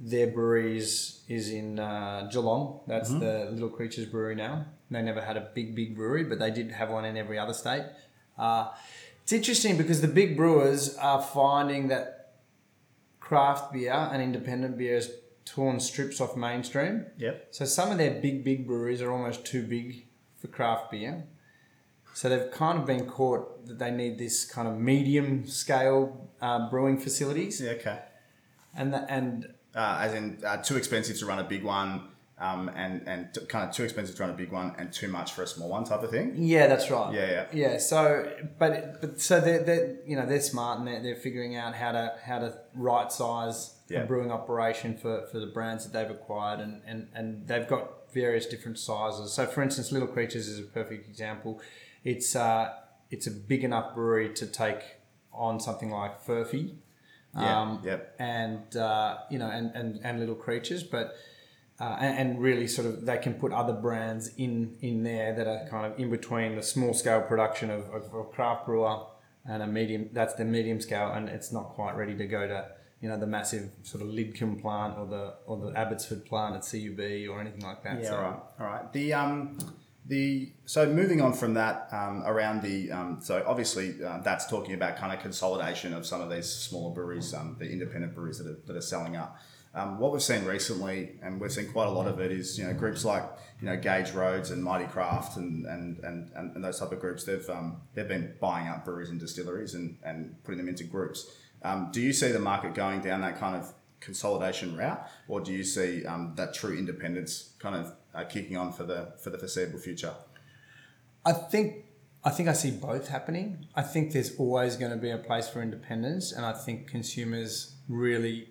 their 0.00 0.26
breweries 0.26 1.22
is 1.28 1.50
in 1.50 1.78
uh, 1.78 2.28
Geelong. 2.30 2.80
That's 2.86 3.10
the 3.10 3.48
Little 3.52 3.68
Creatures 3.70 4.06
Brewery 4.06 4.34
now. 4.34 4.66
They 4.90 5.02
never 5.02 5.20
had 5.22 5.36
a 5.36 5.48
big, 5.54 5.74
big 5.74 5.96
brewery, 5.96 6.24
but 6.24 6.38
they 6.38 6.50
did 6.50 6.70
have 6.72 6.90
one 6.90 7.04
in 7.04 7.16
every 7.16 7.38
other 7.38 7.54
state. 7.54 7.84
Uh, 8.36 8.68
it's 9.22 9.32
interesting 9.32 9.76
because 9.78 10.00
the 10.00 10.08
big 10.08 10.36
brewers 10.36 10.96
are 10.96 11.22
finding 11.22 11.88
that 11.88 12.34
craft 13.20 13.72
beer 13.72 13.92
and 13.92 14.22
independent 14.22 14.76
beer 14.76 14.96
has 14.96 15.10
torn 15.44 15.80
strips 15.80 16.20
off 16.20 16.36
mainstream. 16.36 17.06
Yep. 17.18 17.48
So 17.52 17.64
some 17.64 17.90
of 17.90 17.98
their 17.98 18.20
big, 18.20 18.44
big 18.44 18.66
breweries 18.66 19.00
are 19.00 19.10
almost 19.12 19.44
too 19.46 19.62
big 19.62 20.06
for 20.38 20.48
craft 20.48 20.90
beer. 20.90 21.24
So 22.12 22.28
they've 22.28 22.50
kind 22.50 22.78
of 22.78 22.86
been 22.86 23.06
caught 23.06 23.66
that 23.66 23.78
they 23.78 23.90
need 23.90 24.18
this 24.18 24.44
kind 24.44 24.68
of 24.68 24.78
medium 24.78 25.46
scale 25.46 26.30
uh, 26.40 26.68
brewing 26.70 26.98
facilities, 26.98 27.60
Yeah. 27.60 27.72
Okay. 27.72 27.98
and 28.76 28.92
the, 28.92 29.10
and 29.10 29.52
Uh, 29.74 29.98
as 30.02 30.14
in 30.14 30.38
uh, 30.46 30.56
too 30.58 30.76
expensive 30.76 31.18
to 31.18 31.26
run 31.26 31.38
a 31.40 31.44
big 31.44 31.64
one, 31.64 32.08
um, 32.38 32.68
and 32.76 33.06
and 33.08 33.32
t- 33.34 33.44
kind 33.46 33.68
of 33.68 33.74
too 33.74 33.82
expensive 33.84 34.14
to 34.16 34.22
run 34.22 34.30
a 34.30 34.36
big 34.36 34.52
one, 34.52 34.74
and 34.78 34.92
too 34.92 35.08
much 35.08 35.32
for 35.32 35.42
a 35.42 35.46
small 35.46 35.68
one 35.68 35.84
type 35.84 36.02
of 36.02 36.10
thing. 36.10 36.34
yeah, 36.36 36.66
that's 36.68 36.90
right. 36.90 37.12
Yeah, 37.12 37.30
yeah. 37.30 37.46
yeah. 37.52 37.78
So, 37.78 38.32
but 38.58 39.00
but 39.00 39.20
so 39.20 39.40
they're, 39.40 39.62
they're 39.64 39.96
you 40.06 40.14
know 40.16 40.26
they're 40.26 40.40
smart 40.40 40.78
and 40.78 40.86
they're, 40.88 41.02
they're 41.02 41.16
figuring 41.16 41.56
out 41.56 41.74
how 41.74 41.92
to 41.92 42.14
how 42.24 42.38
to 42.38 42.56
right 42.74 43.10
size 43.10 43.74
Yeah. 43.88 44.02
a 44.02 44.06
brewing 44.06 44.30
operation 44.32 44.96
for, 44.96 45.26
for 45.30 45.38
the 45.40 45.46
brands 45.46 45.84
that 45.84 45.92
they've 45.92 46.14
acquired, 46.16 46.60
and, 46.60 46.80
and 46.86 47.08
and 47.14 47.46
they've 47.48 47.66
got 47.68 48.12
various 48.12 48.46
different 48.46 48.78
sizes. 48.78 49.32
So, 49.32 49.44
for 49.46 49.60
instance, 49.62 49.90
Little 49.90 50.06
Creatures 50.08 50.46
is 50.46 50.60
a 50.60 50.62
perfect 50.62 51.08
example. 51.08 51.60
It's 52.04 52.36
uh 52.36 52.72
it's 53.10 53.26
a 53.26 53.30
big 53.32 53.64
enough 53.64 53.94
brewery 53.94 54.32
to 54.34 54.46
take 54.46 54.82
on 55.32 55.58
something 55.58 55.90
like 55.90 56.24
Furphy. 56.24 56.74
Yeah. 57.36 57.60
Um, 57.60 57.80
yep. 57.84 58.14
and 58.18 58.76
uh, 58.76 59.18
you 59.30 59.38
know 59.38 59.50
and, 59.50 59.74
and, 59.74 60.00
and 60.04 60.20
little 60.20 60.34
creatures 60.36 60.82
but 60.84 61.16
uh, 61.80 61.96
and, 61.98 62.18
and 62.18 62.40
really 62.40 62.68
sort 62.68 62.86
of 62.86 63.04
they 63.04 63.18
can 63.18 63.34
put 63.34 63.52
other 63.52 63.72
brands 63.72 64.30
in 64.36 64.76
in 64.80 65.02
there 65.02 65.34
that 65.34 65.46
are 65.46 65.66
kind 65.68 65.92
of 65.92 65.98
in 65.98 66.10
between 66.10 66.54
the 66.54 66.62
small 66.62 66.94
scale 66.94 67.20
production 67.22 67.70
of, 67.70 67.90
of 67.92 68.14
a 68.14 68.24
craft 68.24 68.66
brewer 68.66 69.00
and 69.44 69.62
a 69.62 69.66
medium 69.66 70.08
that's 70.12 70.34
the 70.34 70.44
medium 70.44 70.80
scale 70.80 71.10
and 71.12 71.28
it's 71.28 71.52
not 71.52 71.70
quite 71.70 71.96
ready 71.96 72.16
to 72.16 72.26
go 72.26 72.46
to 72.46 72.68
you 73.00 73.10
know 73.10 73.18
the 73.18 73.26
massive 73.26 73.70
sort 73.82 74.02
of 74.02 74.08
Lidcombe 74.08 74.62
plant 74.62 74.96
or 74.96 75.06
the 75.06 75.34
or 75.44 75.58
the 75.58 75.78
Abbotsford 75.78 76.24
plant 76.24 76.54
at 76.54 76.62
CUB 76.62 77.00
or 77.28 77.40
anything 77.40 77.60
like 77.60 77.82
that 77.82 78.00
Yeah, 78.00 78.08
so 78.08 78.16
all 78.16 78.22
right, 78.22 78.40
all 78.60 78.66
right. 78.66 78.92
The 78.94 79.12
um, 79.12 79.58
the 80.06 80.52
so 80.66 80.86
moving 80.86 81.22
on 81.22 81.32
from 81.32 81.54
that 81.54 81.88
um, 81.90 82.22
around 82.26 82.62
the 82.62 82.90
um, 82.90 83.18
so 83.22 83.42
obviously 83.46 83.94
uh, 84.04 84.18
that's 84.18 84.46
talking 84.46 84.74
about 84.74 84.96
kind 84.96 85.12
of 85.12 85.20
consolidation 85.20 85.94
of 85.94 86.04
some 86.04 86.20
of 86.20 86.30
these 86.30 86.46
smaller 86.46 86.94
breweries, 86.94 87.32
um, 87.32 87.56
the 87.58 87.70
independent 87.70 88.14
breweries 88.14 88.38
that 88.38 88.46
are, 88.46 88.58
that 88.66 88.76
are 88.76 88.82
selling 88.82 89.16
up. 89.16 89.38
Um, 89.74 89.98
what 89.98 90.12
we've 90.12 90.22
seen 90.22 90.44
recently, 90.44 91.18
and 91.22 91.40
we've 91.40 91.50
seen 91.50 91.72
quite 91.72 91.88
a 91.88 91.90
lot 91.90 92.06
of 92.06 92.20
it, 92.20 92.30
is 92.30 92.58
you 92.58 92.66
know 92.66 92.74
groups 92.74 93.04
like 93.04 93.24
you 93.60 93.66
know 93.66 93.76
Gage 93.76 94.12
Roads 94.12 94.50
and 94.50 94.62
Mighty 94.62 94.84
Craft 94.84 95.38
and 95.38 95.64
and, 95.66 95.98
and, 96.04 96.30
and, 96.36 96.62
those 96.62 96.78
type 96.78 96.92
of 96.92 97.00
groups. 97.00 97.24
They've 97.24 97.48
um, 97.48 97.78
they've 97.94 98.06
been 98.06 98.34
buying 98.40 98.68
up 98.68 98.84
breweries 98.84 99.08
and 99.08 99.18
distilleries 99.18 99.74
and, 99.74 99.96
and 100.04 100.36
putting 100.44 100.58
them 100.58 100.68
into 100.68 100.84
groups. 100.84 101.26
Um, 101.62 101.88
do 101.92 102.00
you 102.02 102.12
see 102.12 102.30
the 102.30 102.38
market 102.38 102.74
going 102.74 103.00
down 103.00 103.22
that 103.22 103.38
kind 103.38 103.56
of 103.56 103.72
consolidation 104.00 104.76
route, 104.76 105.08
or 105.28 105.40
do 105.40 105.50
you 105.50 105.64
see 105.64 106.02
that 106.36 106.52
true 106.52 106.76
independence 106.76 107.54
kind 107.58 107.74
of 107.74 107.94
uh, 108.14 108.24
kicking 108.24 108.56
on 108.56 108.72
for 108.72 108.84
the 108.84 109.12
for 109.22 109.30
the 109.30 109.38
foreseeable 109.38 109.78
future? 109.78 110.14
I 111.24 111.32
think 111.32 111.84
I 112.24 112.30
think 112.30 112.48
I 112.48 112.52
see 112.54 112.70
both 112.70 113.08
happening. 113.08 113.66
I 113.74 113.82
think 113.82 114.12
there's 114.12 114.36
always 114.36 114.76
going 114.76 114.90
to 114.92 114.96
be 114.96 115.10
a 115.10 115.18
place 115.18 115.48
for 115.48 115.60
independence, 115.62 116.32
and 116.32 116.44
I 116.46 116.52
think 116.52 116.88
consumers 116.88 117.74
really 117.88 118.48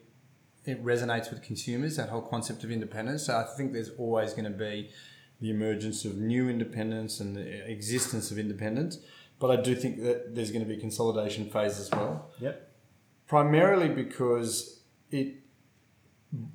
it 0.66 0.84
resonates 0.84 1.30
with 1.30 1.42
consumers 1.42 1.98
that 1.98 2.10
whole 2.10 2.22
concept 2.22 2.64
of 2.64 2.72
independence. 2.72 3.26
So 3.26 3.36
I 3.38 3.44
think 3.58 3.74
there's 3.74 3.90
always 3.98 4.32
going 4.34 4.46
to 4.46 4.58
be 4.58 4.90
the 5.42 5.50
emergence 5.50 6.06
of 6.06 6.16
new 6.18 6.50
independence 6.50 7.20
and 7.20 7.36
the 7.36 7.70
existence 7.70 8.32
of 8.32 8.40
independence. 8.40 8.98
But 9.40 9.52
I 9.52 9.62
do 9.62 9.76
think 9.76 10.02
that 10.04 10.34
there's 10.36 10.52
going 10.52 10.64
to 10.64 10.70
be 10.70 10.78
a 10.78 10.80
consolidation 10.80 11.50
phase 11.50 11.80
as 11.80 11.92
well 11.92 12.32
Yep. 12.40 12.72
primarily 13.28 13.90
because 13.90 14.80
it 15.12 15.43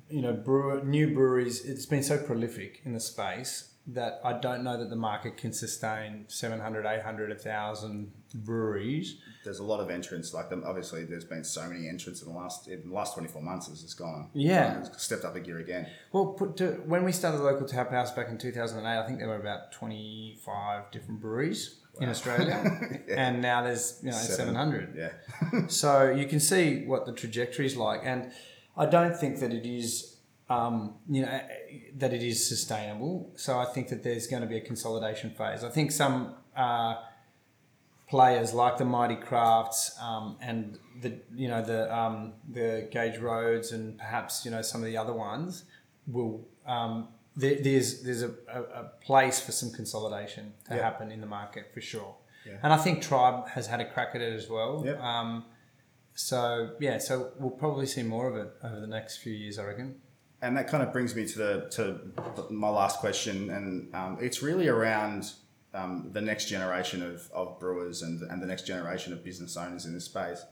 you 0.09 0.21
know 0.21 0.33
brewer, 0.33 0.83
new 0.83 1.13
breweries 1.13 1.63
it's 1.65 1.85
been 1.85 2.03
so 2.03 2.17
prolific 2.17 2.81
in 2.85 2.93
the 2.93 2.99
space 2.99 3.65
that 3.87 4.19
I 4.23 4.33
don't 4.33 4.63
know 4.63 4.77
that 4.77 4.89
the 4.89 4.95
market 4.95 5.37
can 5.37 5.51
sustain 5.51 6.25
700 6.27 6.85
800 6.85 7.29
1000 7.29 8.11
breweries 8.35 9.17
There's 9.43 9.57
a 9.57 9.63
lot 9.63 9.79
of 9.79 9.89
entrants. 9.89 10.31
Like 10.33 10.49
them, 10.49 10.63
obviously, 10.65 11.05
there's 11.05 11.25
been 11.25 11.43
so 11.43 11.67
many 11.67 11.87
entrants 11.87 12.21
in 12.21 12.31
the 12.31 12.37
last 12.37 12.67
in 12.67 12.89
the 12.89 12.93
last 12.93 13.15
24 13.15 13.41
months. 13.41 13.67
It's 13.69 13.93
gone. 13.95 14.29
Yeah. 14.33 14.79
It's 14.81 15.01
stepped 15.01 15.25
up 15.25 15.35
a 15.35 15.39
gear 15.39 15.57
again. 15.59 15.87
well 16.11 16.27
put 16.33 16.57
to, 16.57 16.73
when 16.85 17.03
we 17.03 17.11
started 17.11 17.39
the 17.39 17.43
local 17.43 17.65
tap 17.67 17.89
house 17.89 18.11
back 18.11 18.27
in 18.29 18.37
2008 18.37 18.85
I 18.85 19.07
think 19.07 19.17
there 19.19 19.27
were 19.27 19.37
about 19.39 19.71
25 19.71 20.91
different 20.91 21.19
breweries 21.21 21.79
in 21.99 22.09
Australia 22.09 22.99
and 23.09 23.41
now 23.41 23.63
there's 23.63 23.99
you 24.03 24.11
know 24.11 24.17
Seven. 24.17 24.53
700 24.53 24.95
Yeah. 24.95 25.67
So 25.67 26.11
you 26.11 26.27
can 26.27 26.39
see 26.39 26.85
what 26.85 27.05
the 27.07 27.13
trajectory 27.13 27.65
is 27.65 27.75
like, 27.75 28.01
and 28.03 28.31
I 28.79 28.85
don't 28.85 29.15
think 29.15 29.39
that 29.41 29.51
it 29.53 29.65
is, 29.65 30.17
um, 30.49 30.95
you 31.09 31.21
know, 31.23 31.39
that 31.97 32.13
it 32.13 32.23
is 32.23 32.47
sustainable. 32.47 33.31
So 33.35 33.59
I 33.59 33.65
think 33.65 33.89
that 33.89 34.01
there's 34.03 34.25
going 34.27 34.41
to 34.41 34.47
be 34.47 34.57
a 34.57 34.61
consolidation 34.71 35.29
phase. 35.31 35.63
I 35.63 35.69
think 35.69 35.91
some 35.91 36.35
uh, 36.55 36.95
players 38.07 38.53
like 38.53 38.77
the 38.77 38.85
Mighty 38.85 39.15
Crafts 39.15 39.95
um, 40.01 40.37
and 40.41 40.79
the 41.01 41.11
you 41.35 41.47
know 41.47 41.61
the 41.61 41.93
um, 41.95 42.33
the 42.51 42.87
Gage 42.91 43.17
Roads 43.19 43.71
and 43.71 43.97
perhaps 43.97 44.43
you 44.45 44.51
know 44.51 44.61
some 44.61 44.81
of 44.81 44.87
the 44.87 44.97
other 44.97 45.13
ones 45.13 45.65
will. 46.07 46.47
Um, 46.65 47.09
there, 47.35 47.57
there's 47.61 48.01
there's 48.03 48.21
a, 48.23 48.31
a, 48.53 48.61
a 48.61 48.83
place 49.01 49.39
for 49.39 49.51
some 49.51 49.71
consolidation 49.71 50.53
to 50.67 50.75
Yeah. 50.75 50.81
happen 50.81 51.11
in 51.11 51.21
the 51.21 51.27
market 51.27 51.71
for 51.73 51.79
sure, 51.81 52.15
Yeah. 52.45 52.57
and 52.63 52.73
I 52.73 52.77
think 52.77 53.01
Tribe 53.01 53.47
has 53.49 53.67
had 53.67 53.79
a 53.79 53.85
crack 53.93 54.09
at 54.15 54.21
it 54.21 54.33
as 54.33 54.49
well. 54.49 54.83
Yep. 54.85 54.99
Um, 54.99 55.45
so 56.19 56.71
yeah, 56.81 56.97
so 56.97 57.31
we'll 57.39 57.49
probably 57.49 57.85
see 57.85 58.03
more 58.03 58.27
of 58.27 58.35
it 58.35 58.51
over 58.61 58.81
the 58.81 58.87
next 58.87 59.19
few 59.19 59.31
years, 59.31 59.57
I 59.57 59.63
reckon. 59.63 60.01
And 60.41 60.57
that 60.57 60.67
kind 60.67 60.83
of 60.83 60.91
brings 60.91 61.15
me 61.15 61.25
to 61.25 61.37
the 61.37 61.67
to 61.71 62.51
my 62.51 62.67
last 62.67 62.99
question, 62.99 63.49
and 63.49 63.95
um, 63.95 64.17
it's 64.19 64.43
really 64.43 64.67
around 64.67 65.31
um, 65.73 66.09
the 66.11 66.19
next 66.19 66.49
generation 66.49 67.01
of, 67.01 67.31
of 67.31 67.57
brewers 67.57 68.01
and 68.01 68.21
and 68.23 68.41
the 68.41 68.45
next 68.45 68.67
generation 68.67 69.13
of 69.13 69.23
business 69.23 69.55
owners 69.55 69.85
in 69.85 69.93
this 69.93 70.05
space. 70.05 70.43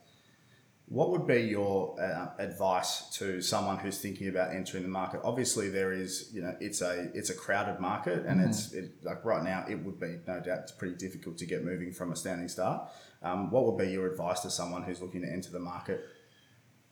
What 0.86 1.10
would 1.12 1.28
be 1.28 1.42
your 1.42 2.02
uh, 2.02 2.30
advice 2.40 3.10
to 3.18 3.42
someone 3.42 3.78
who's 3.78 4.00
thinking 4.00 4.30
about 4.30 4.56
entering 4.56 4.84
the 4.84 4.90
market? 4.90 5.20
Obviously, 5.26 5.68
there 5.68 5.92
is 5.92 6.30
you 6.32 6.44
know 6.44 6.56
it's 6.62 6.80
a 6.82 7.12
it's 7.14 7.30
a 7.30 7.36
crowded 7.36 7.82
market, 7.82 8.26
and 8.26 8.40
it's 8.40 8.72
it, 8.72 9.04
like 9.04 9.26
right 9.26 9.44
now 9.44 9.66
it 9.70 9.84
would 9.84 10.00
be 10.00 10.16
no 10.28 10.40
doubt 10.40 10.60
it's 10.60 10.72
pretty 10.72 10.96
difficult 10.96 11.38
to 11.40 11.46
get 11.46 11.66
moving 11.66 11.92
from 11.92 12.14
a 12.14 12.16
standing 12.16 12.48
start. 12.48 12.90
Um, 13.28 13.52
what 13.52 13.66
would 13.66 13.78
be 13.78 13.92
your 13.92 14.08
advice 14.12 14.40
to 14.42 14.50
someone 14.50 14.84
who's 14.84 15.02
looking 15.02 15.22
to 15.22 15.28
enter 15.28 15.52
the 15.52 15.60
market? 15.60 16.06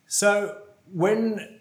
So 0.08 0.62
when 0.91 1.60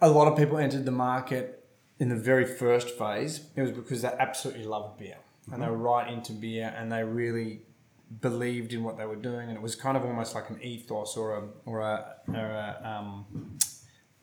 a 0.00 0.08
lot 0.10 0.28
of 0.30 0.36
people 0.38 0.58
entered 0.58 0.84
the 0.84 0.90
market 0.92 1.64
in 1.98 2.08
the 2.08 2.16
very 2.16 2.44
first 2.44 2.90
phase, 2.98 3.40
it 3.56 3.62
was 3.62 3.70
because 3.70 4.02
they 4.02 4.12
absolutely 4.18 4.64
loved 4.64 4.98
beer 4.98 5.16
and 5.52 5.62
they 5.62 5.66
were 5.68 5.76
right 5.76 6.12
into 6.12 6.32
beer 6.32 6.74
and 6.76 6.90
they 6.90 7.02
really 7.04 7.62
believed 8.20 8.72
in 8.72 8.84
what 8.84 8.96
they 8.98 9.06
were 9.06 9.16
doing 9.16 9.48
and 9.48 9.56
it 9.56 9.62
was 9.62 9.74
kind 9.74 9.96
of 9.96 10.04
almost 10.04 10.34
like 10.34 10.48
an 10.50 10.58
ethos 10.62 11.16
or 11.16 11.36
a 11.38 11.42
or 11.64 11.80
a, 11.80 12.16
or 12.28 12.34
a 12.36 12.80
um, 12.84 13.26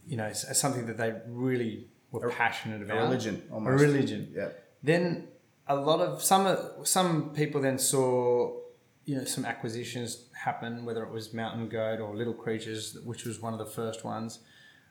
you 0.08 0.15
know 0.15 0.32
something 0.34 0.86
that 0.86 0.97
they 0.97 1.13
really 1.27 1.88
were 2.12 2.29
passionate 2.29 2.82
about. 2.82 2.97
A 2.97 3.01
religion, 3.01 3.43
a 3.51 3.60
religion 3.60 4.32
Yeah. 4.36 4.49
then 4.84 5.27
a 5.67 5.75
lot 5.75 5.99
of 5.99 6.21
some 6.21 6.58
some 6.84 7.32
people 7.34 7.62
then 7.62 7.77
saw 7.77 8.58
you 9.05 9.15
know 9.15 9.23
some 9.25 9.45
acquisitions 9.45 10.25
happen 10.33 10.85
whether 10.85 11.03
it 11.03 11.11
was 11.11 11.33
mountain 11.33 11.67
goat 11.69 11.99
or 11.99 12.15
little 12.15 12.33
creatures 12.33 12.97
which 13.03 13.25
was 13.25 13.39
one 13.41 13.53
of 13.53 13.59
the 13.59 13.65
first 13.65 14.03
ones 14.03 14.39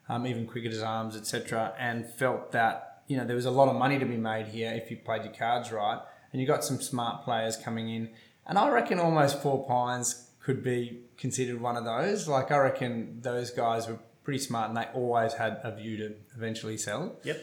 um, 0.09 0.27
even 0.27 0.45
cricketers 0.45 0.81
arms 0.81 1.15
etc 1.15 1.73
and 1.79 2.05
felt 2.05 2.51
that 2.51 3.03
you 3.07 3.17
know 3.17 3.25
there 3.25 3.35
was 3.35 3.45
a 3.45 3.51
lot 3.51 3.67
of 3.67 3.75
money 3.75 3.97
to 3.99 4.05
be 4.05 4.17
made 4.17 4.47
here 4.47 4.71
if 4.73 4.91
you 4.91 4.97
played 4.97 5.23
your 5.23 5.33
cards 5.33 5.71
right 5.71 5.99
and 6.31 6.41
you 6.41 6.47
got 6.47 6.63
some 6.63 6.79
smart 6.81 7.23
players 7.23 7.57
coming 7.57 7.89
in 7.89 8.09
and 8.45 8.57
i 8.57 8.69
reckon 8.69 8.99
almost 8.99 9.41
four 9.41 9.65
pines 9.67 10.29
could 10.41 10.63
be 10.63 10.99
considered 11.17 11.59
one 11.59 11.75
of 11.77 11.85
those 11.85 12.27
like 12.27 12.51
i 12.51 12.57
reckon 12.57 13.19
those 13.21 13.49
guys 13.51 13.87
were 13.87 13.97
pretty 14.23 14.39
smart 14.39 14.69
and 14.69 14.77
they 14.77 14.85
always 14.93 15.33
had 15.33 15.59
a 15.63 15.75
view 15.75 15.97
to 15.97 16.13
eventually 16.35 16.77
sell 16.77 17.15
Yep. 17.23 17.41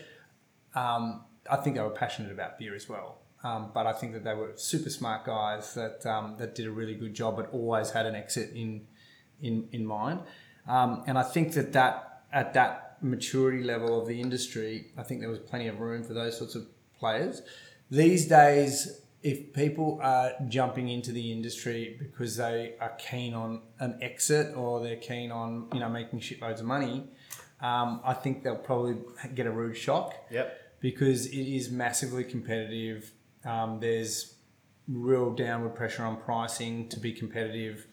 um, 0.74 1.24
I 1.50 1.56
think 1.56 1.76
they 1.76 1.82
were 1.82 1.90
passionate 1.90 2.30
about 2.32 2.58
beer 2.58 2.74
as 2.74 2.88
well. 2.88 3.19
Um, 3.42 3.70
but 3.72 3.86
I 3.86 3.92
think 3.92 4.12
that 4.12 4.22
they 4.24 4.34
were 4.34 4.52
super 4.56 4.90
smart 4.90 5.24
guys 5.24 5.74
that 5.74 6.04
um, 6.06 6.36
that 6.38 6.54
did 6.54 6.66
a 6.66 6.70
really 6.70 6.94
good 6.94 7.14
job, 7.14 7.36
but 7.36 7.50
always 7.52 7.90
had 7.90 8.06
an 8.06 8.14
exit 8.14 8.50
in 8.54 8.82
in 9.40 9.68
in 9.72 9.86
mind. 9.86 10.20
Um, 10.68 11.02
and 11.06 11.16
I 11.18 11.22
think 11.22 11.52
that 11.54 11.72
that 11.72 12.22
at 12.32 12.52
that 12.54 12.98
maturity 13.02 13.64
level 13.64 14.00
of 14.00 14.06
the 14.06 14.20
industry, 14.20 14.92
I 14.96 15.02
think 15.02 15.20
there 15.20 15.30
was 15.30 15.38
plenty 15.38 15.68
of 15.68 15.80
room 15.80 16.02
for 16.04 16.12
those 16.12 16.36
sorts 16.36 16.54
of 16.54 16.66
players. 16.98 17.40
These 17.90 18.26
days, 18.26 19.00
if 19.22 19.52
people 19.54 19.98
are 20.02 20.32
jumping 20.48 20.88
into 20.90 21.10
the 21.12 21.32
industry 21.32 21.96
because 21.98 22.36
they 22.36 22.74
are 22.80 22.92
keen 22.98 23.32
on 23.34 23.62
an 23.78 23.98
exit 24.02 24.54
or 24.54 24.80
they're 24.80 24.96
keen 24.96 25.32
on 25.32 25.68
you 25.72 25.80
know 25.80 25.88
making 25.88 26.20
shitloads 26.20 26.60
of 26.60 26.66
money, 26.66 27.04
um, 27.62 28.00
I 28.04 28.12
think 28.14 28.42
they'll 28.44 28.56
probably 28.56 28.96
get 29.34 29.46
a 29.46 29.50
rude 29.50 29.76
shock 29.78 30.14
Yep. 30.30 30.78
because 30.80 31.26
it 31.26 31.36
is 31.56 31.70
massively 31.70 32.24
competitive. 32.24 33.12
Um, 33.44 33.80
there's 33.80 34.34
real 34.88 35.32
downward 35.32 35.74
pressure 35.74 36.04
on 36.04 36.16
pricing 36.16 36.88
to 36.88 37.00
be 37.00 37.12
competitive. 37.12 37.86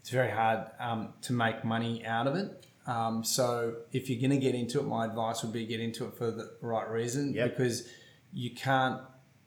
It's 0.00 0.10
very 0.10 0.30
hard 0.30 0.66
um, 0.78 1.14
to 1.22 1.32
make 1.32 1.64
money 1.64 2.04
out 2.04 2.26
of 2.26 2.36
it. 2.36 2.66
Um, 2.86 3.24
so 3.24 3.76
if 3.92 4.10
you're 4.10 4.20
going 4.20 4.38
to 4.38 4.44
get 4.44 4.54
into 4.54 4.78
it, 4.78 4.82
my 4.84 5.06
advice 5.06 5.42
would 5.42 5.52
be 5.52 5.64
get 5.66 5.80
into 5.80 6.04
it 6.04 6.16
for 6.16 6.30
the 6.30 6.52
right 6.60 6.88
reason 6.90 7.32
Yep. 7.32 7.56
because 7.56 7.88
you 8.32 8.50
can't 8.54 9.00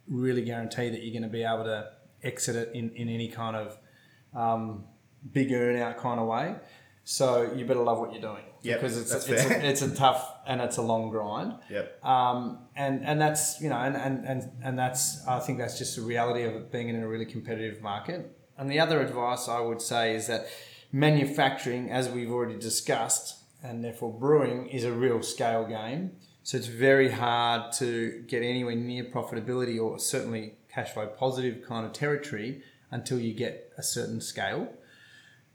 really 0.08 0.42
guarantee 0.42 0.90
that 0.90 1.04
you're 1.04 1.12
going 1.14 1.30
to 1.30 1.30
be 1.30 1.44
able 1.44 1.66
to 1.66 1.90
exit 2.24 2.56
it 2.56 2.72
in, 2.74 2.90
in 2.96 3.10
any 3.10 3.28
kind 3.28 3.56
of 3.56 3.78
um, 4.34 4.86
big 5.32 5.52
earn 5.52 5.78
out 5.78 5.98
kind 5.98 6.20
of 6.20 6.28
way. 6.28 6.56
So 7.10 7.54
you 7.56 7.64
better 7.64 7.84
love 7.84 8.00
what 8.00 8.12
you're 8.12 8.22
doing 8.22 8.44
Yep, 8.64 8.82
because 8.82 8.98
it's 8.98 9.12
that's 9.12 9.30
it's 9.30 9.46
a, 9.46 9.70
it's 9.70 9.82
a 9.82 9.96
tough 9.96 10.30
and 10.46 10.60
it's 10.60 10.76
a 10.76 10.82
long 10.82 11.10
grind. 11.10 11.54
Yep. 11.70 12.04
Um, 12.04 12.60
and 12.76 13.06
and 13.06 13.22
that's 13.22 13.62
you 13.62 13.70
know 13.70 13.78
and, 13.78 13.96
and, 13.96 14.26
and, 14.26 14.52
and 14.62 14.78
that's 14.78 15.26
I 15.26 15.40
think 15.40 15.58
that's 15.58 15.78
just 15.78 15.96
the 15.96 16.02
reality 16.02 16.44
of 16.44 16.54
it 16.54 16.70
being 16.70 16.90
in 16.90 17.02
a 17.02 17.08
really 17.08 17.26
competitive 17.26 17.82
market. 17.82 18.38
And 18.58 18.70
the 18.70 18.82
other 18.82 19.00
advice 19.00 19.48
I 19.48 19.62
would 19.62 19.82
say 19.82 20.16
is 20.16 20.28
that 20.28 20.48
manufacturing, 20.92 21.90
as 21.90 22.10
we've 22.10 22.30
already 22.30 22.60
discussed, 22.60 23.38
and 23.64 23.86
therefore 23.86 24.12
brewing 24.12 24.68
is 24.68 24.84
a 24.84 24.92
real 24.92 25.24
scale 25.24 25.66
game. 25.66 26.12
So 26.44 26.58
it's 26.58 26.68
very 26.68 27.12
hard 27.12 27.72
to 27.74 28.24
get 28.28 28.44
anywhere 28.44 28.76
near 28.76 29.06
profitability 29.06 29.82
or 29.82 29.98
certainly 29.98 30.56
cash 30.70 30.92
flow 30.92 31.08
positive 31.08 31.66
kind 31.66 31.86
of 31.86 31.94
territory 31.94 32.64
until 32.92 33.18
you 33.20 33.34
get 33.34 33.72
a 33.78 33.84
certain 33.84 34.20
scale. 34.20 34.74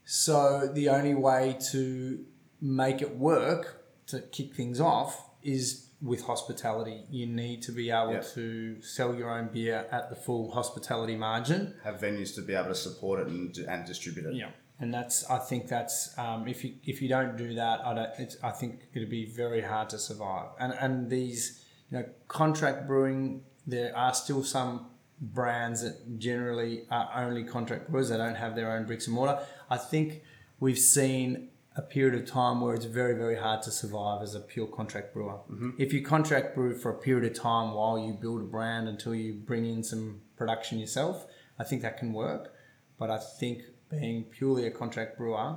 So 0.04 0.68
the 0.72 0.88
only 0.88 1.14
way 1.14 1.56
to 1.70 2.24
make 2.60 3.02
it 3.02 3.16
work 3.16 3.84
to 4.08 4.20
kick 4.20 4.54
things 4.54 4.80
off 4.80 5.30
is 5.42 5.88
with 6.00 6.24
hospitality. 6.24 7.04
You 7.10 7.26
need 7.26 7.62
to 7.62 7.72
be 7.72 7.90
able 7.90 8.12
Yep. 8.14 8.26
to 8.34 8.82
sell 8.82 9.14
your 9.14 9.30
own 9.30 9.48
beer 9.52 9.86
at 9.92 10.10
the 10.10 10.16
full 10.16 10.50
hospitality 10.50 11.16
margin. 11.16 11.74
Have 11.84 12.00
venues 12.00 12.34
to 12.34 12.42
be 12.42 12.54
able 12.54 12.68
to 12.68 12.74
support 12.74 13.20
it 13.20 13.28
and, 13.28 13.56
and 13.56 13.86
distribute 13.86 14.26
it. 14.26 14.34
Yeah, 14.34 14.50
and 14.80 14.92
that's 14.92 15.28
I 15.30 15.38
think 15.38 15.68
that's 15.68 16.16
um, 16.18 16.48
if 16.48 16.64
you 16.64 16.74
if 16.84 17.00
you 17.00 17.08
don't 17.08 17.36
do 17.36 17.54
that, 17.54 17.86
I 17.86 17.94
don't. 17.94 18.10
It's, 18.18 18.36
I 18.42 18.50
think 18.50 18.80
it'd 18.94 19.10
be 19.10 19.26
very 19.26 19.62
hard 19.62 19.90
to 19.90 19.98
survive. 19.98 20.48
And 20.58 20.72
and 20.72 21.08
these 21.08 21.64
you 21.90 21.98
know 21.98 22.04
contract 22.26 22.88
brewing, 22.88 23.42
there 23.66 23.96
are 23.96 24.12
still 24.12 24.42
some 24.42 24.86
brands 25.20 25.82
that 25.82 26.18
generally 26.18 26.82
are 26.90 27.08
only 27.14 27.44
contract 27.44 27.88
brewers. 27.88 28.08
They 28.08 28.16
don't 28.16 28.34
have 28.34 28.56
their 28.56 28.72
own 28.72 28.86
bricks 28.86 29.06
and 29.06 29.14
mortar. 29.14 29.38
I 29.72 29.78
think 29.78 30.22
we've 30.60 30.78
seen 30.78 31.48
a 31.74 31.80
period 31.80 32.14
of 32.20 32.28
time 32.28 32.60
where 32.60 32.74
it's 32.74 32.84
very 32.84 33.16
very 33.16 33.36
hard 33.36 33.62
to 33.62 33.70
survive 33.70 34.20
as 34.20 34.34
a 34.34 34.40
pure 34.40 34.66
contract 34.66 35.14
brewer. 35.14 35.38
If 35.78 35.94
you 35.94 36.02
contract 36.02 36.54
brew 36.54 36.74
for 36.74 36.90
a 36.90 36.98
period 36.98 37.24
of 37.30 37.40
time 37.40 37.72
while 37.72 37.98
you 37.98 38.12
build 38.12 38.42
a 38.42 38.44
brand 38.44 38.86
until 38.86 39.14
you 39.14 39.32
bring 39.32 39.64
in 39.64 39.82
some 39.82 40.20
production 40.36 40.78
yourself, 40.78 41.26
I 41.58 41.64
think 41.64 41.80
that 41.80 41.96
can 41.96 42.12
work. 42.12 42.52
But 42.98 43.08
I 43.10 43.18
think 43.40 43.62
being 43.90 44.24
purely 44.24 44.66
a 44.66 44.70
contract 44.70 45.16
brewer 45.16 45.56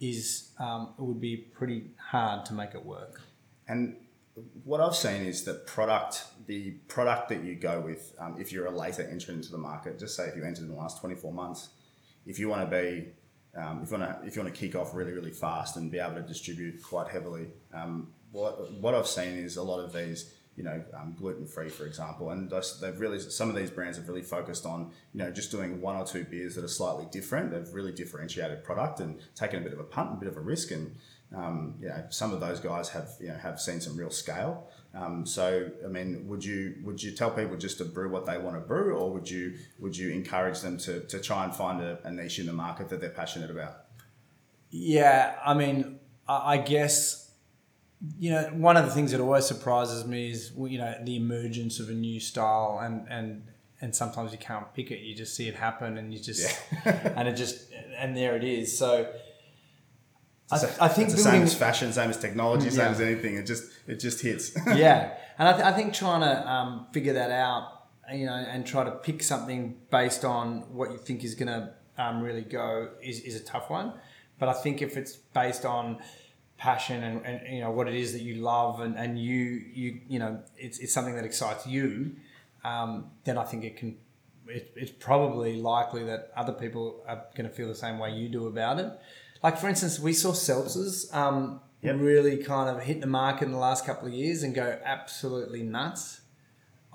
is 0.00 0.52
um, 0.58 0.94
it 0.98 1.02
would 1.02 1.20
be 1.20 1.36
pretty 1.36 1.90
hard 1.98 2.46
to 2.46 2.54
make 2.54 2.74
it 2.74 2.82
work. 2.82 3.20
And 3.68 3.96
what 4.64 4.80
I've 4.80 4.96
seen 4.96 5.22
is 5.22 5.44
that 5.44 5.66
product, 5.66 6.24
the 6.46 6.70
product 6.88 7.28
that 7.28 7.44
you 7.44 7.56
go 7.56 7.80
with, 7.80 8.14
um, 8.18 8.36
if 8.40 8.52
you're 8.52 8.66
a 8.66 8.76
later 8.84 9.02
entrant 9.02 9.40
into 9.40 9.50
the 9.50 9.58
market, 9.58 9.98
just 9.98 10.16
say 10.16 10.28
if 10.28 10.34
you 10.34 10.44
entered 10.44 10.64
in 10.64 10.70
the 10.70 10.80
last 10.84 10.98
24 11.00 11.30
months, 11.30 11.68
if 12.26 12.38
you 12.38 12.48
want 12.48 12.68
to 12.68 12.76
be, 12.82 13.12
um, 13.56 13.80
if 13.82 13.90
you 13.90 13.98
want 13.98 14.20
to, 14.20 14.26
if 14.26 14.36
you 14.36 14.42
want 14.42 14.54
to 14.54 14.60
kick 14.60 14.74
off 14.74 14.94
really, 14.94 15.12
really 15.12 15.30
fast 15.30 15.76
and 15.76 15.90
be 15.90 15.98
able 15.98 16.14
to 16.16 16.22
distribute 16.22 16.82
quite 16.82 17.08
heavily, 17.08 17.48
um, 17.72 18.08
what 18.32 18.72
what 18.72 18.94
I've 18.94 19.06
seen 19.06 19.36
is 19.36 19.56
a 19.56 19.62
lot 19.62 19.80
of 19.80 19.92
these, 19.92 20.34
you 20.56 20.64
know, 20.64 20.82
um, 20.92 21.14
gluten 21.16 21.46
free, 21.46 21.68
for 21.68 21.86
example, 21.86 22.30
and 22.30 22.52
they've 22.80 22.98
really 22.98 23.20
some 23.20 23.48
of 23.48 23.54
these 23.54 23.70
brands 23.70 23.96
have 23.96 24.08
really 24.08 24.22
focused 24.22 24.66
on, 24.66 24.90
you 25.12 25.18
know, 25.20 25.30
just 25.30 25.50
doing 25.50 25.80
one 25.80 25.96
or 25.96 26.04
two 26.04 26.24
beers 26.24 26.56
that 26.56 26.64
are 26.64 26.68
slightly 26.68 27.06
different. 27.12 27.52
They've 27.52 27.72
really 27.72 27.92
differentiated 27.92 28.64
product 28.64 29.00
and 29.00 29.20
taken 29.36 29.60
a 29.60 29.62
bit 29.62 29.72
of 29.72 29.78
a 29.78 29.84
punt, 29.84 30.12
a 30.12 30.16
bit 30.16 30.28
of 30.28 30.36
a 30.36 30.40
risk, 30.40 30.72
and 30.72 30.96
um, 31.34 31.74
you 31.80 31.88
know, 31.88 32.04
some 32.10 32.32
of 32.32 32.40
those 32.40 32.60
guys 32.60 32.88
have 32.90 33.10
you 33.20 33.28
know 33.28 33.36
have 33.36 33.60
seen 33.60 33.80
some 33.80 33.96
real 33.96 34.10
scale. 34.10 34.68
Um, 34.94 35.26
so, 35.26 35.70
I 35.84 35.88
mean, 35.88 36.28
would 36.28 36.44
you 36.44 36.76
would 36.84 37.02
you 37.02 37.10
tell 37.10 37.30
people 37.30 37.56
just 37.56 37.78
to 37.78 37.84
brew 37.84 38.08
what 38.08 38.26
they 38.26 38.38
want 38.38 38.56
to 38.56 38.60
brew, 38.60 38.96
or 38.96 39.12
would 39.12 39.28
you 39.28 39.54
would 39.80 39.96
you 39.96 40.10
encourage 40.10 40.60
them 40.60 40.78
to, 40.78 41.00
to 41.00 41.20
try 41.20 41.44
and 41.44 41.54
find 41.54 41.80
a, 41.80 41.98
a 42.04 42.12
niche 42.12 42.38
in 42.38 42.46
the 42.46 42.52
market 42.52 42.88
that 42.90 43.00
they're 43.00 43.10
passionate 43.10 43.50
about? 43.50 43.86
Yeah, 44.70 45.36
I 45.44 45.54
mean, 45.54 45.98
I 46.28 46.54
I 46.54 46.56
guess 46.58 47.32
you 48.18 48.30
know 48.30 48.42
one 48.52 48.76
of 48.76 48.84
the 48.84 48.92
things 48.92 49.10
that 49.10 49.20
always 49.20 49.46
surprises 49.46 50.06
me 50.06 50.30
is 50.30 50.52
you 50.56 50.78
know 50.78 50.94
the 51.02 51.16
emergence 51.16 51.80
of 51.80 51.88
a 51.88 51.94
new 51.94 52.20
style, 52.20 52.78
and 52.80 53.04
and 53.08 53.48
and 53.80 53.96
sometimes 53.96 54.30
you 54.30 54.38
can't 54.38 54.72
pick 54.74 54.92
it. 54.92 55.00
You 55.00 55.16
just 55.16 55.34
see 55.34 55.48
it 55.48 55.56
happen, 55.56 55.98
and 55.98 56.14
you 56.14 56.20
just 56.20 56.56
and 56.84 57.26
it 57.26 57.34
just 57.34 57.66
and 57.98 58.16
there 58.16 58.36
it 58.36 58.44
is. 58.44 58.76
So. 58.78 59.12
I, 60.80 60.88
think 60.88 61.08
it's 61.08 61.16
the 61.16 61.22
same 61.22 61.42
as 61.42 61.54
fashion, 61.54 61.92
same 61.92 62.10
as 62.10 62.18
technology, 62.18 62.70
same 62.70 62.78
Yeah. 62.86 62.90
as 62.90 63.00
anything. 63.00 63.36
It 63.36 63.46
just 63.46 63.64
it 63.86 63.96
just 64.00 64.20
hits. 64.20 64.52
yeah, 64.74 65.14
and 65.38 65.48
I, 65.48 65.52
th- 65.52 65.64
I 65.64 65.72
think 65.72 65.94
trying 65.94 66.20
to 66.22 66.50
um, 66.50 66.86
figure 66.92 67.12
that 67.14 67.30
out, 67.30 67.86
you 68.12 68.26
know, 68.26 68.34
and 68.34 68.66
try 68.66 68.84
to 68.84 68.90
pick 68.92 69.22
something 69.22 69.76
based 69.90 70.24
on 70.24 70.60
what 70.72 70.90
you 70.92 70.98
think 70.98 71.24
is 71.24 71.34
going 71.34 71.48
to 71.48 71.72
um, 71.98 72.20
really 72.22 72.42
go 72.42 72.90
is, 73.02 73.20
is 73.20 73.36
a 73.40 73.44
tough 73.44 73.70
one. 73.70 73.92
But 74.38 74.48
I 74.48 74.52
think 74.54 74.82
if 74.82 74.96
it's 74.96 75.16
based 75.16 75.64
on 75.64 75.98
passion 76.56 77.02
and, 77.02 77.24
and 77.26 77.54
you 77.54 77.60
know 77.60 77.70
what 77.70 77.88
it 77.88 77.94
is 77.94 78.12
that 78.12 78.22
you 78.22 78.36
love 78.36 78.80
and, 78.80 78.96
and 78.96 79.18
you 79.18 79.34
you 79.74 80.00
you 80.08 80.18
know 80.18 80.40
it's, 80.56 80.78
it's 80.78 80.92
something 80.92 81.14
that 81.16 81.24
excites 81.24 81.66
you, 81.66 82.16
um, 82.64 83.10
then 83.24 83.38
I 83.38 83.44
think 83.44 83.64
it 83.64 83.76
can. 83.76 83.96
It, 84.46 84.72
it's 84.76 84.90
probably 84.90 85.56
likely 85.56 86.04
that 86.04 86.30
other 86.36 86.52
people 86.52 87.02
are 87.08 87.24
going 87.34 87.48
to 87.48 87.54
feel 87.54 87.66
the 87.66 87.74
same 87.74 87.98
way 87.98 88.12
you 88.12 88.28
do 88.28 88.46
about 88.46 88.78
it. 88.78 88.92
Like 89.44 89.58
for 89.58 89.68
instance, 89.68 90.00
we 90.00 90.14
saw 90.14 90.32
seltzers 90.32 91.14
um, 91.14 91.60
Yep. 91.82 91.96
really 92.00 92.38
kind 92.38 92.74
of 92.74 92.82
hit 92.82 93.02
the 93.02 93.06
market 93.06 93.44
in 93.44 93.52
the 93.52 93.58
last 93.58 93.84
couple 93.84 94.08
of 94.08 94.14
years 94.14 94.42
and 94.42 94.54
go 94.54 94.78
absolutely 94.86 95.62
nuts. 95.62 96.22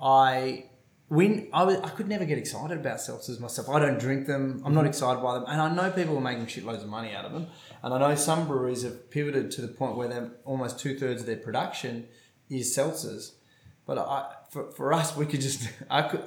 I 0.02 0.64
when 1.06 1.48
I, 1.52 1.62
was, 1.62 1.76
I 1.76 1.90
could 1.90 2.08
never 2.08 2.24
get 2.24 2.38
excited 2.38 2.76
about 2.76 2.98
seltzers 2.98 3.38
myself. 3.38 3.68
I 3.68 3.78
don't 3.78 4.00
drink 4.00 4.26
them. 4.26 4.62
I'm 4.64 4.74
not 4.74 4.86
excited 4.86 5.22
by 5.22 5.34
them, 5.34 5.44
and 5.46 5.60
I 5.60 5.72
know 5.72 5.92
people 5.92 6.16
are 6.16 6.20
making 6.20 6.46
shitloads 6.46 6.82
of 6.82 6.88
money 6.88 7.14
out 7.14 7.24
of 7.24 7.32
them. 7.32 7.46
And 7.84 7.94
I 7.94 7.98
know 7.98 8.14
some 8.16 8.48
breweries 8.48 8.82
have 8.82 9.10
pivoted 9.10 9.52
to 9.52 9.60
the 9.62 9.68
point 9.68 9.96
where 9.96 10.08
they're 10.08 10.32
almost 10.44 10.80
two 10.80 10.98
thirds 10.98 11.20
of 11.20 11.26
their 11.26 11.36
production 11.36 12.08
is 12.48 12.76
seltzers. 12.76 13.34
But 13.86 13.98
I, 13.98 14.32
for, 14.50 14.72
for 14.72 14.92
us, 14.92 15.16
we 15.16 15.24
could 15.24 15.40
just 15.40 15.68
I 15.90 16.02
could, 16.02 16.24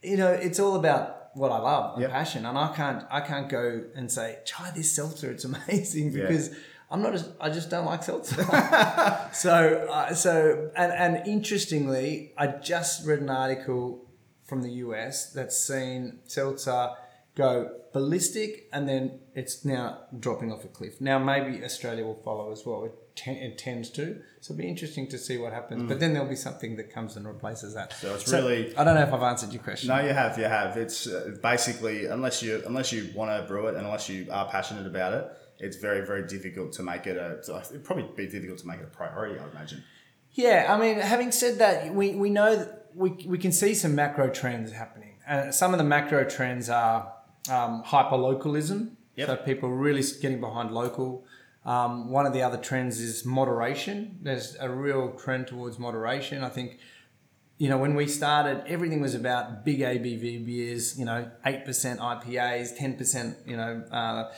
you 0.00 0.16
know, 0.16 0.30
it's 0.30 0.60
all 0.60 0.76
about 0.76 1.19
what 1.34 1.52
I 1.52 1.58
love 1.58 1.94
and 1.94 2.02
Yep. 2.02 2.10
passion, 2.10 2.46
and 2.46 2.56
I 2.58 2.72
can't 2.74 3.04
I 3.10 3.20
can't 3.20 3.48
go 3.48 3.82
and 3.94 4.10
say 4.10 4.38
try 4.46 4.70
this 4.70 4.92
seltzer. 4.92 5.30
It's 5.30 5.44
amazing 5.44 6.12
Yeah. 6.12 6.22
because 6.26 6.50
I'm 6.92 7.02
not. 7.02 7.14
As, 7.14 7.28
I 7.40 7.50
just 7.50 7.70
don't 7.70 7.86
like 7.86 8.02
seltzer. 8.02 8.42
so, 9.32 9.86
uh, 9.90 10.12
so, 10.12 10.70
and 10.76 10.92
and 10.92 11.26
interestingly, 11.26 12.32
I 12.36 12.48
just 12.48 13.06
read 13.06 13.20
an 13.20 13.30
article 13.30 14.06
from 14.44 14.62
the 14.62 14.70
US 14.84 15.32
that's 15.32 15.56
seen 15.56 16.18
seltzer 16.26 16.90
go 17.34 17.70
ballistic, 17.92 18.68
and 18.72 18.88
then 18.88 19.20
it's 19.34 19.64
now 19.64 19.98
dropping 20.18 20.52
off 20.52 20.64
a 20.64 20.68
cliff. 20.68 21.00
Now, 21.00 21.18
maybe 21.18 21.64
Australia 21.64 22.04
will 22.04 22.20
follow 22.24 22.52
as 22.52 22.64
well. 22.64 22.84
It, 22.84 22.92
ten, 23.16 23.36
it 23.36 23.58
tends 23.58 23.90
to. 23.90 24.20
So 24.40 24.52
it'll 24.54 24.58
be 24.62 24.68
interesting 24.68 25.06
to 25.08 25.18
see 25.18 25.36
what 25.38 25.52
happens. 25.52 25.82
But 25.88 26.00
then 26.00 26.12
there'll 26.12 26.28
be 26.28 26.36
something 26.36 26.76
that 26.76 26.92
comes 26.92 27.16
and 27.16 27.26
replaces 27.26 27.74
that. 27.74 27.92
So 27.94 28.14
it's 28.14 28.30
really- 28.32 28.76
I 28.76 28.84
don't 28.84 28.94
know 28.94 29.02
if 29.02 29.12
I've 29.12 29.22
answered 29.22 29.52
your 29.52 29.62
question. 29.62 29.88
No, 29.88 30.00
you 30.00 30.12
have, 30.12 30.38
you 30.38 30.44
have. 30.44 30.76
It's 30.76 31.06
uh, 31.06 31.36
basically 31.42 32.06
unless 32.06 32.42
you 32.42 32.62
unless 32.66 32.92
you 32.92 33.10
want 33.14 33.30
to 33.40 33.46
brew 33.46 33.66
it 33.68 33.74
and 33.76 33.84
unless 33.84 34.08
you 34.08 34.26
are 34.30 34.48
passionate 34.48 34.86
about 34.86 35.12
it, 35.12 35.26
it's 35.58 35.76
very 35.76 36.06
very 36.06 36.26
difficult 36.26 36.72
to 36.74 36.82
make 36.82 37.06
it 37.06 37.16
a. 37.16 37.40
It'd 37.70 37.84
probably 37.84 38.08
be 38.16 38.26
difficult 38.26 38.58
to 38.60 38.66
make 38.66 38.80
it 38.80 38.84
a 38.84 38.96
priority. 38.96 39.38
I 39.38 39.44
would 39.44 39.52
imagine. 39.54 39.82
Yeah, 40.32 40.66
I 40.68 40.78
mean, 40.80 41.00
having 41.00 41.32
said 41.32 41.58
that, 41.58 41.92
we, 41.92 42.14
we 42.14 42.30
know 42.30 42.54
that 42.54 42.86
we, 42.94 43.10
we 43.26 43.36
can 43.36 43.50
see 43.50 43.74
some 43.74 43.96
macro 43.96 44.30
trends 44.30 44.70
happening. 44.70 45.18
Uh, 45.28 45.50
some 45.50 45.74
of 45.74 45.78
the 45.78 45.84
macro 45.84 46.22
trends 46.24 46.70
are 46.70 47.12
um, 47.48 47.82
hyperlocalism. 47.84 48.90
Yep. 49.16 49.28
So 49.28 49.36
people 49.36 49.70
really 49.70 50.02
getting 50.20 50.40
behind 50.40 50.72
local. 50.72 51.24
Um, 51.64 52.10
one 52.10 52.26
of 52.26 52.32
the 52.32 52.42
other 52.42 52.56
trends 52.56 53.00
is 53.00 53.24
moderation. 53.24 54.18
There's 54.22 54.56
a 54.60 54.70
real 54.70 55.12
trend 55.12 55.46
towards 55.46 55.78
moderation. 55.78 56.42
I 56.42 56.48
think, 56.48 56.78
you 57.58 57.68
know, 57.68 57.76
when 57.76 57.94
we 57.94 58.06
started, 58.06 58.64
everything 58.66 59.00
was 59.00 59.14
about 59.14 59.64
big 59.64 59.80
ABV 59.80 60.46
beers, 60.46 60.98
you 60.98 61.04
know, 61.04 61.30
8% 61.44 61.64
IPAs, 61.66 62.78
10%, 62.78 63.36
you 63.46 63.56
know, 63.56 63.84
uh, 63.92 64.32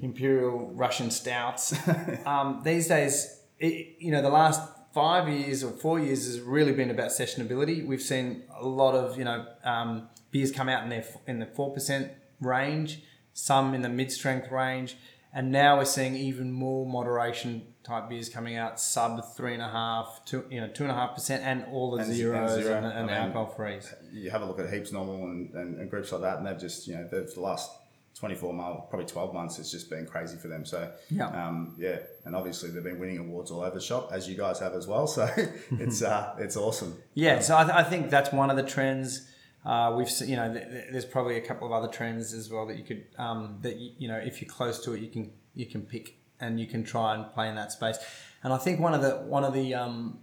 Imperial 0.00 0.72
Russian 0.72 1.10
stouts. 1.10 1.74
um, 2.26 2.62
these 2.64 2.88
days, 2.88 3.40
it, 3.60 3.96
you 4.00 4.10
know, 4.10 4.20
the 4.20 4.30
last 4.30 4.60
five 4.92 5.28
years 5.28 5.62
or 5.62 5.70
four 5.70 6.00
years 6.00 6.26
has 6.26 6.40
really 6.40 6.72
been 6.72 6.90
about 6.90 7.10
sessionability. 7.10 7.86
We've 7.86 8.02
seen 8.02 8.42
a 8.58 8.66
lot 8.66 8.94
of, 8.94 9.16
you 9.16 9.24
know, 9.24 9.46
um, 9.62 10.08
beers 10.32 10.50
come 10.50 10.68
out 10.68 10.82
in 10.82 10.90
their 10.90 11.04
in 11.28 11.38
the 11.38 11.46
4% 11.46 12.10
range, 12.40 13.02
some 13.32 13.74
in 13.74 13.82
the 13.82 13.88
mid-strength 13.88 14.50
range, 14.50 14.96
and 15.32 15.50
now 15.50 15.76
we're 15.78 15.84
seeing 15.84 16.14
even 16.14 16.52
more 16.52 16.86
moderation 16.86 17.66
type 17.82 18.08
beers 18.08 18.28
coming 18.28 18.56
out, 18.56 18.78
sub 18.80 19.20
three 19.36 19.52
and 19.52 19.62
a 19.62 19.68
half, 19.68 20.20
two, 20.24 20.44
you 20.50 20.60
know, 20.60 20.68
two 20.68 20.84
and 20.84 20.92
a 20.92 20.94
half 20.94 21.14
percent, 21.14 21.42
and 21.44 21.64
all 21.72 21.90
the 21.90 21.98
And- 21.98 22.06
and 22.06 22.16
zeros 22.16 22.52
and, 22.54 22.62
zero. 22.62 22.76
and, 22.78 22.86
I 22.86 23.00
mean, 23.02 23.10
alcohol 23.10 23.46
frees. 23.46 23.92
You 24.12 24.30
have 24.30 24.42
a 24.42 24.46
look 24.46 24.60
at 24.60 24.72
heaps 24.72 24.92
normal 24.92 25.24
and, 25.24 25.52
and, 25.54 25.80
and 25.80 25.90
groups 25.90 26.12
like 26.12 26.20
that, 26.22 26.38
and 26.38 26.46
they've 26.46 26.58
just 26.58 26.86
you 26.86 26.94
know 26.96 27.08
they've 27.10 27.32
the 27.34 27.40
last. 27.40 27.70
24 28.16 28.54
months, 28.54 28.82
probably 28.90 29.06
12 29.06 29.34
months, 29.34 29.58
it's 29.58 29.72
just 29.72 29.90
been 29.90 30.06
crazy 30.06 30.36
for 30.36 30.46
them. 30.46 30.64
So, 30.64 30.88
Yeah. 31.10 31.26
um, 31.30 31.74
yeah, 31.76 31.96
and 32.24 32.36
obviously 32.36 32.70
they've 32.70 32.80
been 32.84 33.00
winning 33.00 33.18
awards 33.18 33.50
all 33.50 33.60
over 33.62 33.74
the 33.74 33.80
shop, 33.80 34.10
as 34.12 34.28
you 34.28 34.36
guys 34.36 34.60
have 34.60 34.72
as 34.74 34.86
well. 34.86 35.06
So, 35.16 35.28
it's 35.72 36.00
uh, 36.00 36.32
it's 36.38 36.56
awesome. 36.56 36.96
Yeah, 37.14 37.40
so 37.40 37.56
I, 37.58 37.64
th- 37.64 37.74
I 37.74 37.82
think 37.82 38.10
that's 38.10 38.30
one 38.32 38.50
of 38.50 38.56
the 38.56 38.62
trends. 38.62 39.28
Uh, 39.64 39.94
we've 39.96 40.10
seen, 40.10 40.28
you 40.28 40.36
know, 40.36 40.52
th- 40.52 40.68
th- 40.68 40.84
there's 40.92 41.04
probably 41.04 41.36
a 41.36 41.40
couple 41.40 41.66
of 41.66 41.72
other 41.72 41.88
trends 41.88 42.34
as 42.34 42.50
well 42.50 42.66
that 42.66 42.76
you 42.76 42.84
could, 42.84 43.06
um, 43.18 43.58
that 43.62 43.76
you, 43.76 43.92
you 43.98 44.08
know, 44.08 44.16
if 44.16 44.42
you're 44.42 44.50
close 44.50 44.84
to 44.84 44.92
it, 44.92 45.00
you 45.00 45.08
can 45.08 45.32
you 45.54 45.66
can 45.66 45.82
pick 45.82 46.16
and 46.40 46.60
you 46.60 46.66
can 46.66 46.84
try 46.84 47.14
and 47.14 47.32
play 47.32 47.48
in 47.48 47.54
that 47.54 47.72
space. 47.72 47.96
And 48.42 48.52
I 48.52 48.58
think 48.58 48.80
one 48.80 48.94
of 48.94 49.00
the 49.00 49.16
one 49.26 49.44
of 49.44 49.54
the 49.54 49.74
um, 49.74 50.18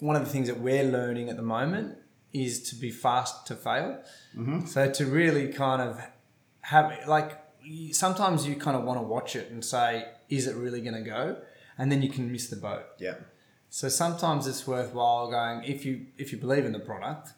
one 0.00 0.16
of 0.16 0.24
the 0.24 0.30
things 0.30 0.48
that 0.48 0.60
we're 0.60 0.84
learning 0.84 1.30
at 1.30 1.36
the 1.36 1.42
moment 1.42 1.98
is 2.32 2.62
to 2.70 2.76
be 2.76 2.90
fast 2.90 3.46
to 3.46 3.54
fail. 3.54 4.02
Mm-hmm. 4.36 4.66
So 4.66 4.90
to 4.90 5.06
really 5.06 5.52
kind 5.52 5.80
of 5.80 6.00
have 6.62 7.06
like 7.06 7.40
sometimes 7.92 8.46
you 8.46 8.56
kind 8.56 8.76
of 8.76 8.84
want 8.84 8.98
to 8.98 9.02
watch 9.02 9.36
it 9.36 9.50
and 9.50 9.64
say, 9.64 10.06
is 10.28 10.46
it 10.46 10.56
really 10.56 10.80
going 10.80 10.94
to 10.94 11.08
go? 11.08 11.38
And 11.78 11.90
then 11.90 12.02
you 12.02 12.10
can 12.10 12.30
miss 12.30 12.48
the 12.48 12.56
boat. 12.56 12.84
Yeah. 12.98 13.14
So 13.70 13.88
sometimes 13.88 14.46
it's 14.46 14.66
worthwhile 14.66 15.30
going 15.30 15.64
if 15.64 15.84
you 15.84 16.06
if 16.18 16.32
you 16.32 16.38
believe 16.38 16.64
in 16.64 16.72
the 16.72 16.80
product, 16.80 17.30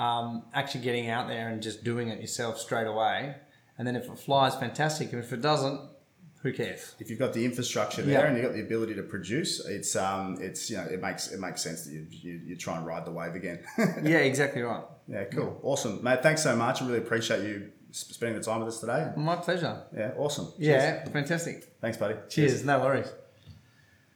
um, 0.00 0.44
actually 0.54 0.82
getting 0.82 1.08
out 1.10 1.28
there 1.28 1.48
and 1.48 1.62
just 1.62 1.84
doing 1.84 2.08
it 2.08 2.20
yourself 2.20 2.58
straight 2.58 2.86
away. 2.86 3.34
And 3.76 3.86
then 3.86 3.96
if 3.96 4.04
it 4.10 4.18
flies, 4.18 4.54
fantastic. 4.56 5.12
And 5.12 5.22
if 5.22 5.32
it 5.32 5.40
doesn't, 5.42 5.80
who 6.42 6.52
cares? 6.54 6.94
if 6.98 7.10
you've 7.10 7.18
got 7.18 7.32
the 7.34 7.44
infrastructure 7.44 8.00
there 8.02 8.20
Yeah. 8.22 8.26
and 8.28 8.36
you've 8.36 8.46
got 8.46 8.54
the 8.54 8.62
ability 8.62 8.94
to 8.94 9.02
produce, 9.02 9.52
it's 9.66 9.94
um, 9.94 10.38
it's 10.40 10.70
you 10.70 10.76
know, 10.78 10.84
it 10.84 11.00
makes 11.02 11.28
it 11.32 11.38
makes 11.38 11.60
sense 11.62 11.84
that 11.84 11.92
you 11.92 12.06
you, 12.10 12.40
you 12.46 12.56
try 12.56 12.76
and 12.78 12.86
ride 12.86 13.04
the 13.04 13.10
wave 13.20 13.34
again. 13.34 13.58
Yeah, 14.02 14.18
exactly 14.32 14.62
right. 14.62 14.84
yeah, 15.06 15.24
cool, 15.24 15.60
awesome, 15.62 16.02
mate. 16.02 16.22
Thanks 16.22 16.42
so 16.42 16.56
much. 16.56 16.80
I 16.80 16.86
really 16.86 16.98
appreciate 17.06 17.42
you 17.46 17.70
spending 17.92 18.38
the 18.38 18.44
time 18.44 18.60
with 18.60 18.68
us 18.68 18.80
today. 18.80 19.12
My 19.16 19.36
pleasure. 19.36 19.82
Yeah, 19.94 20.12
awesome. 20.16 20.46
Cheers. 20.58 20.82
Yeah, 20.82 21.04
fantastic. 21.10 21.56
Thanks, 21.82 21.98
buddy. 21.98 22.14
Cheers. 22.30 22.64
No 22.64 22.80
worries. 22.80 23.12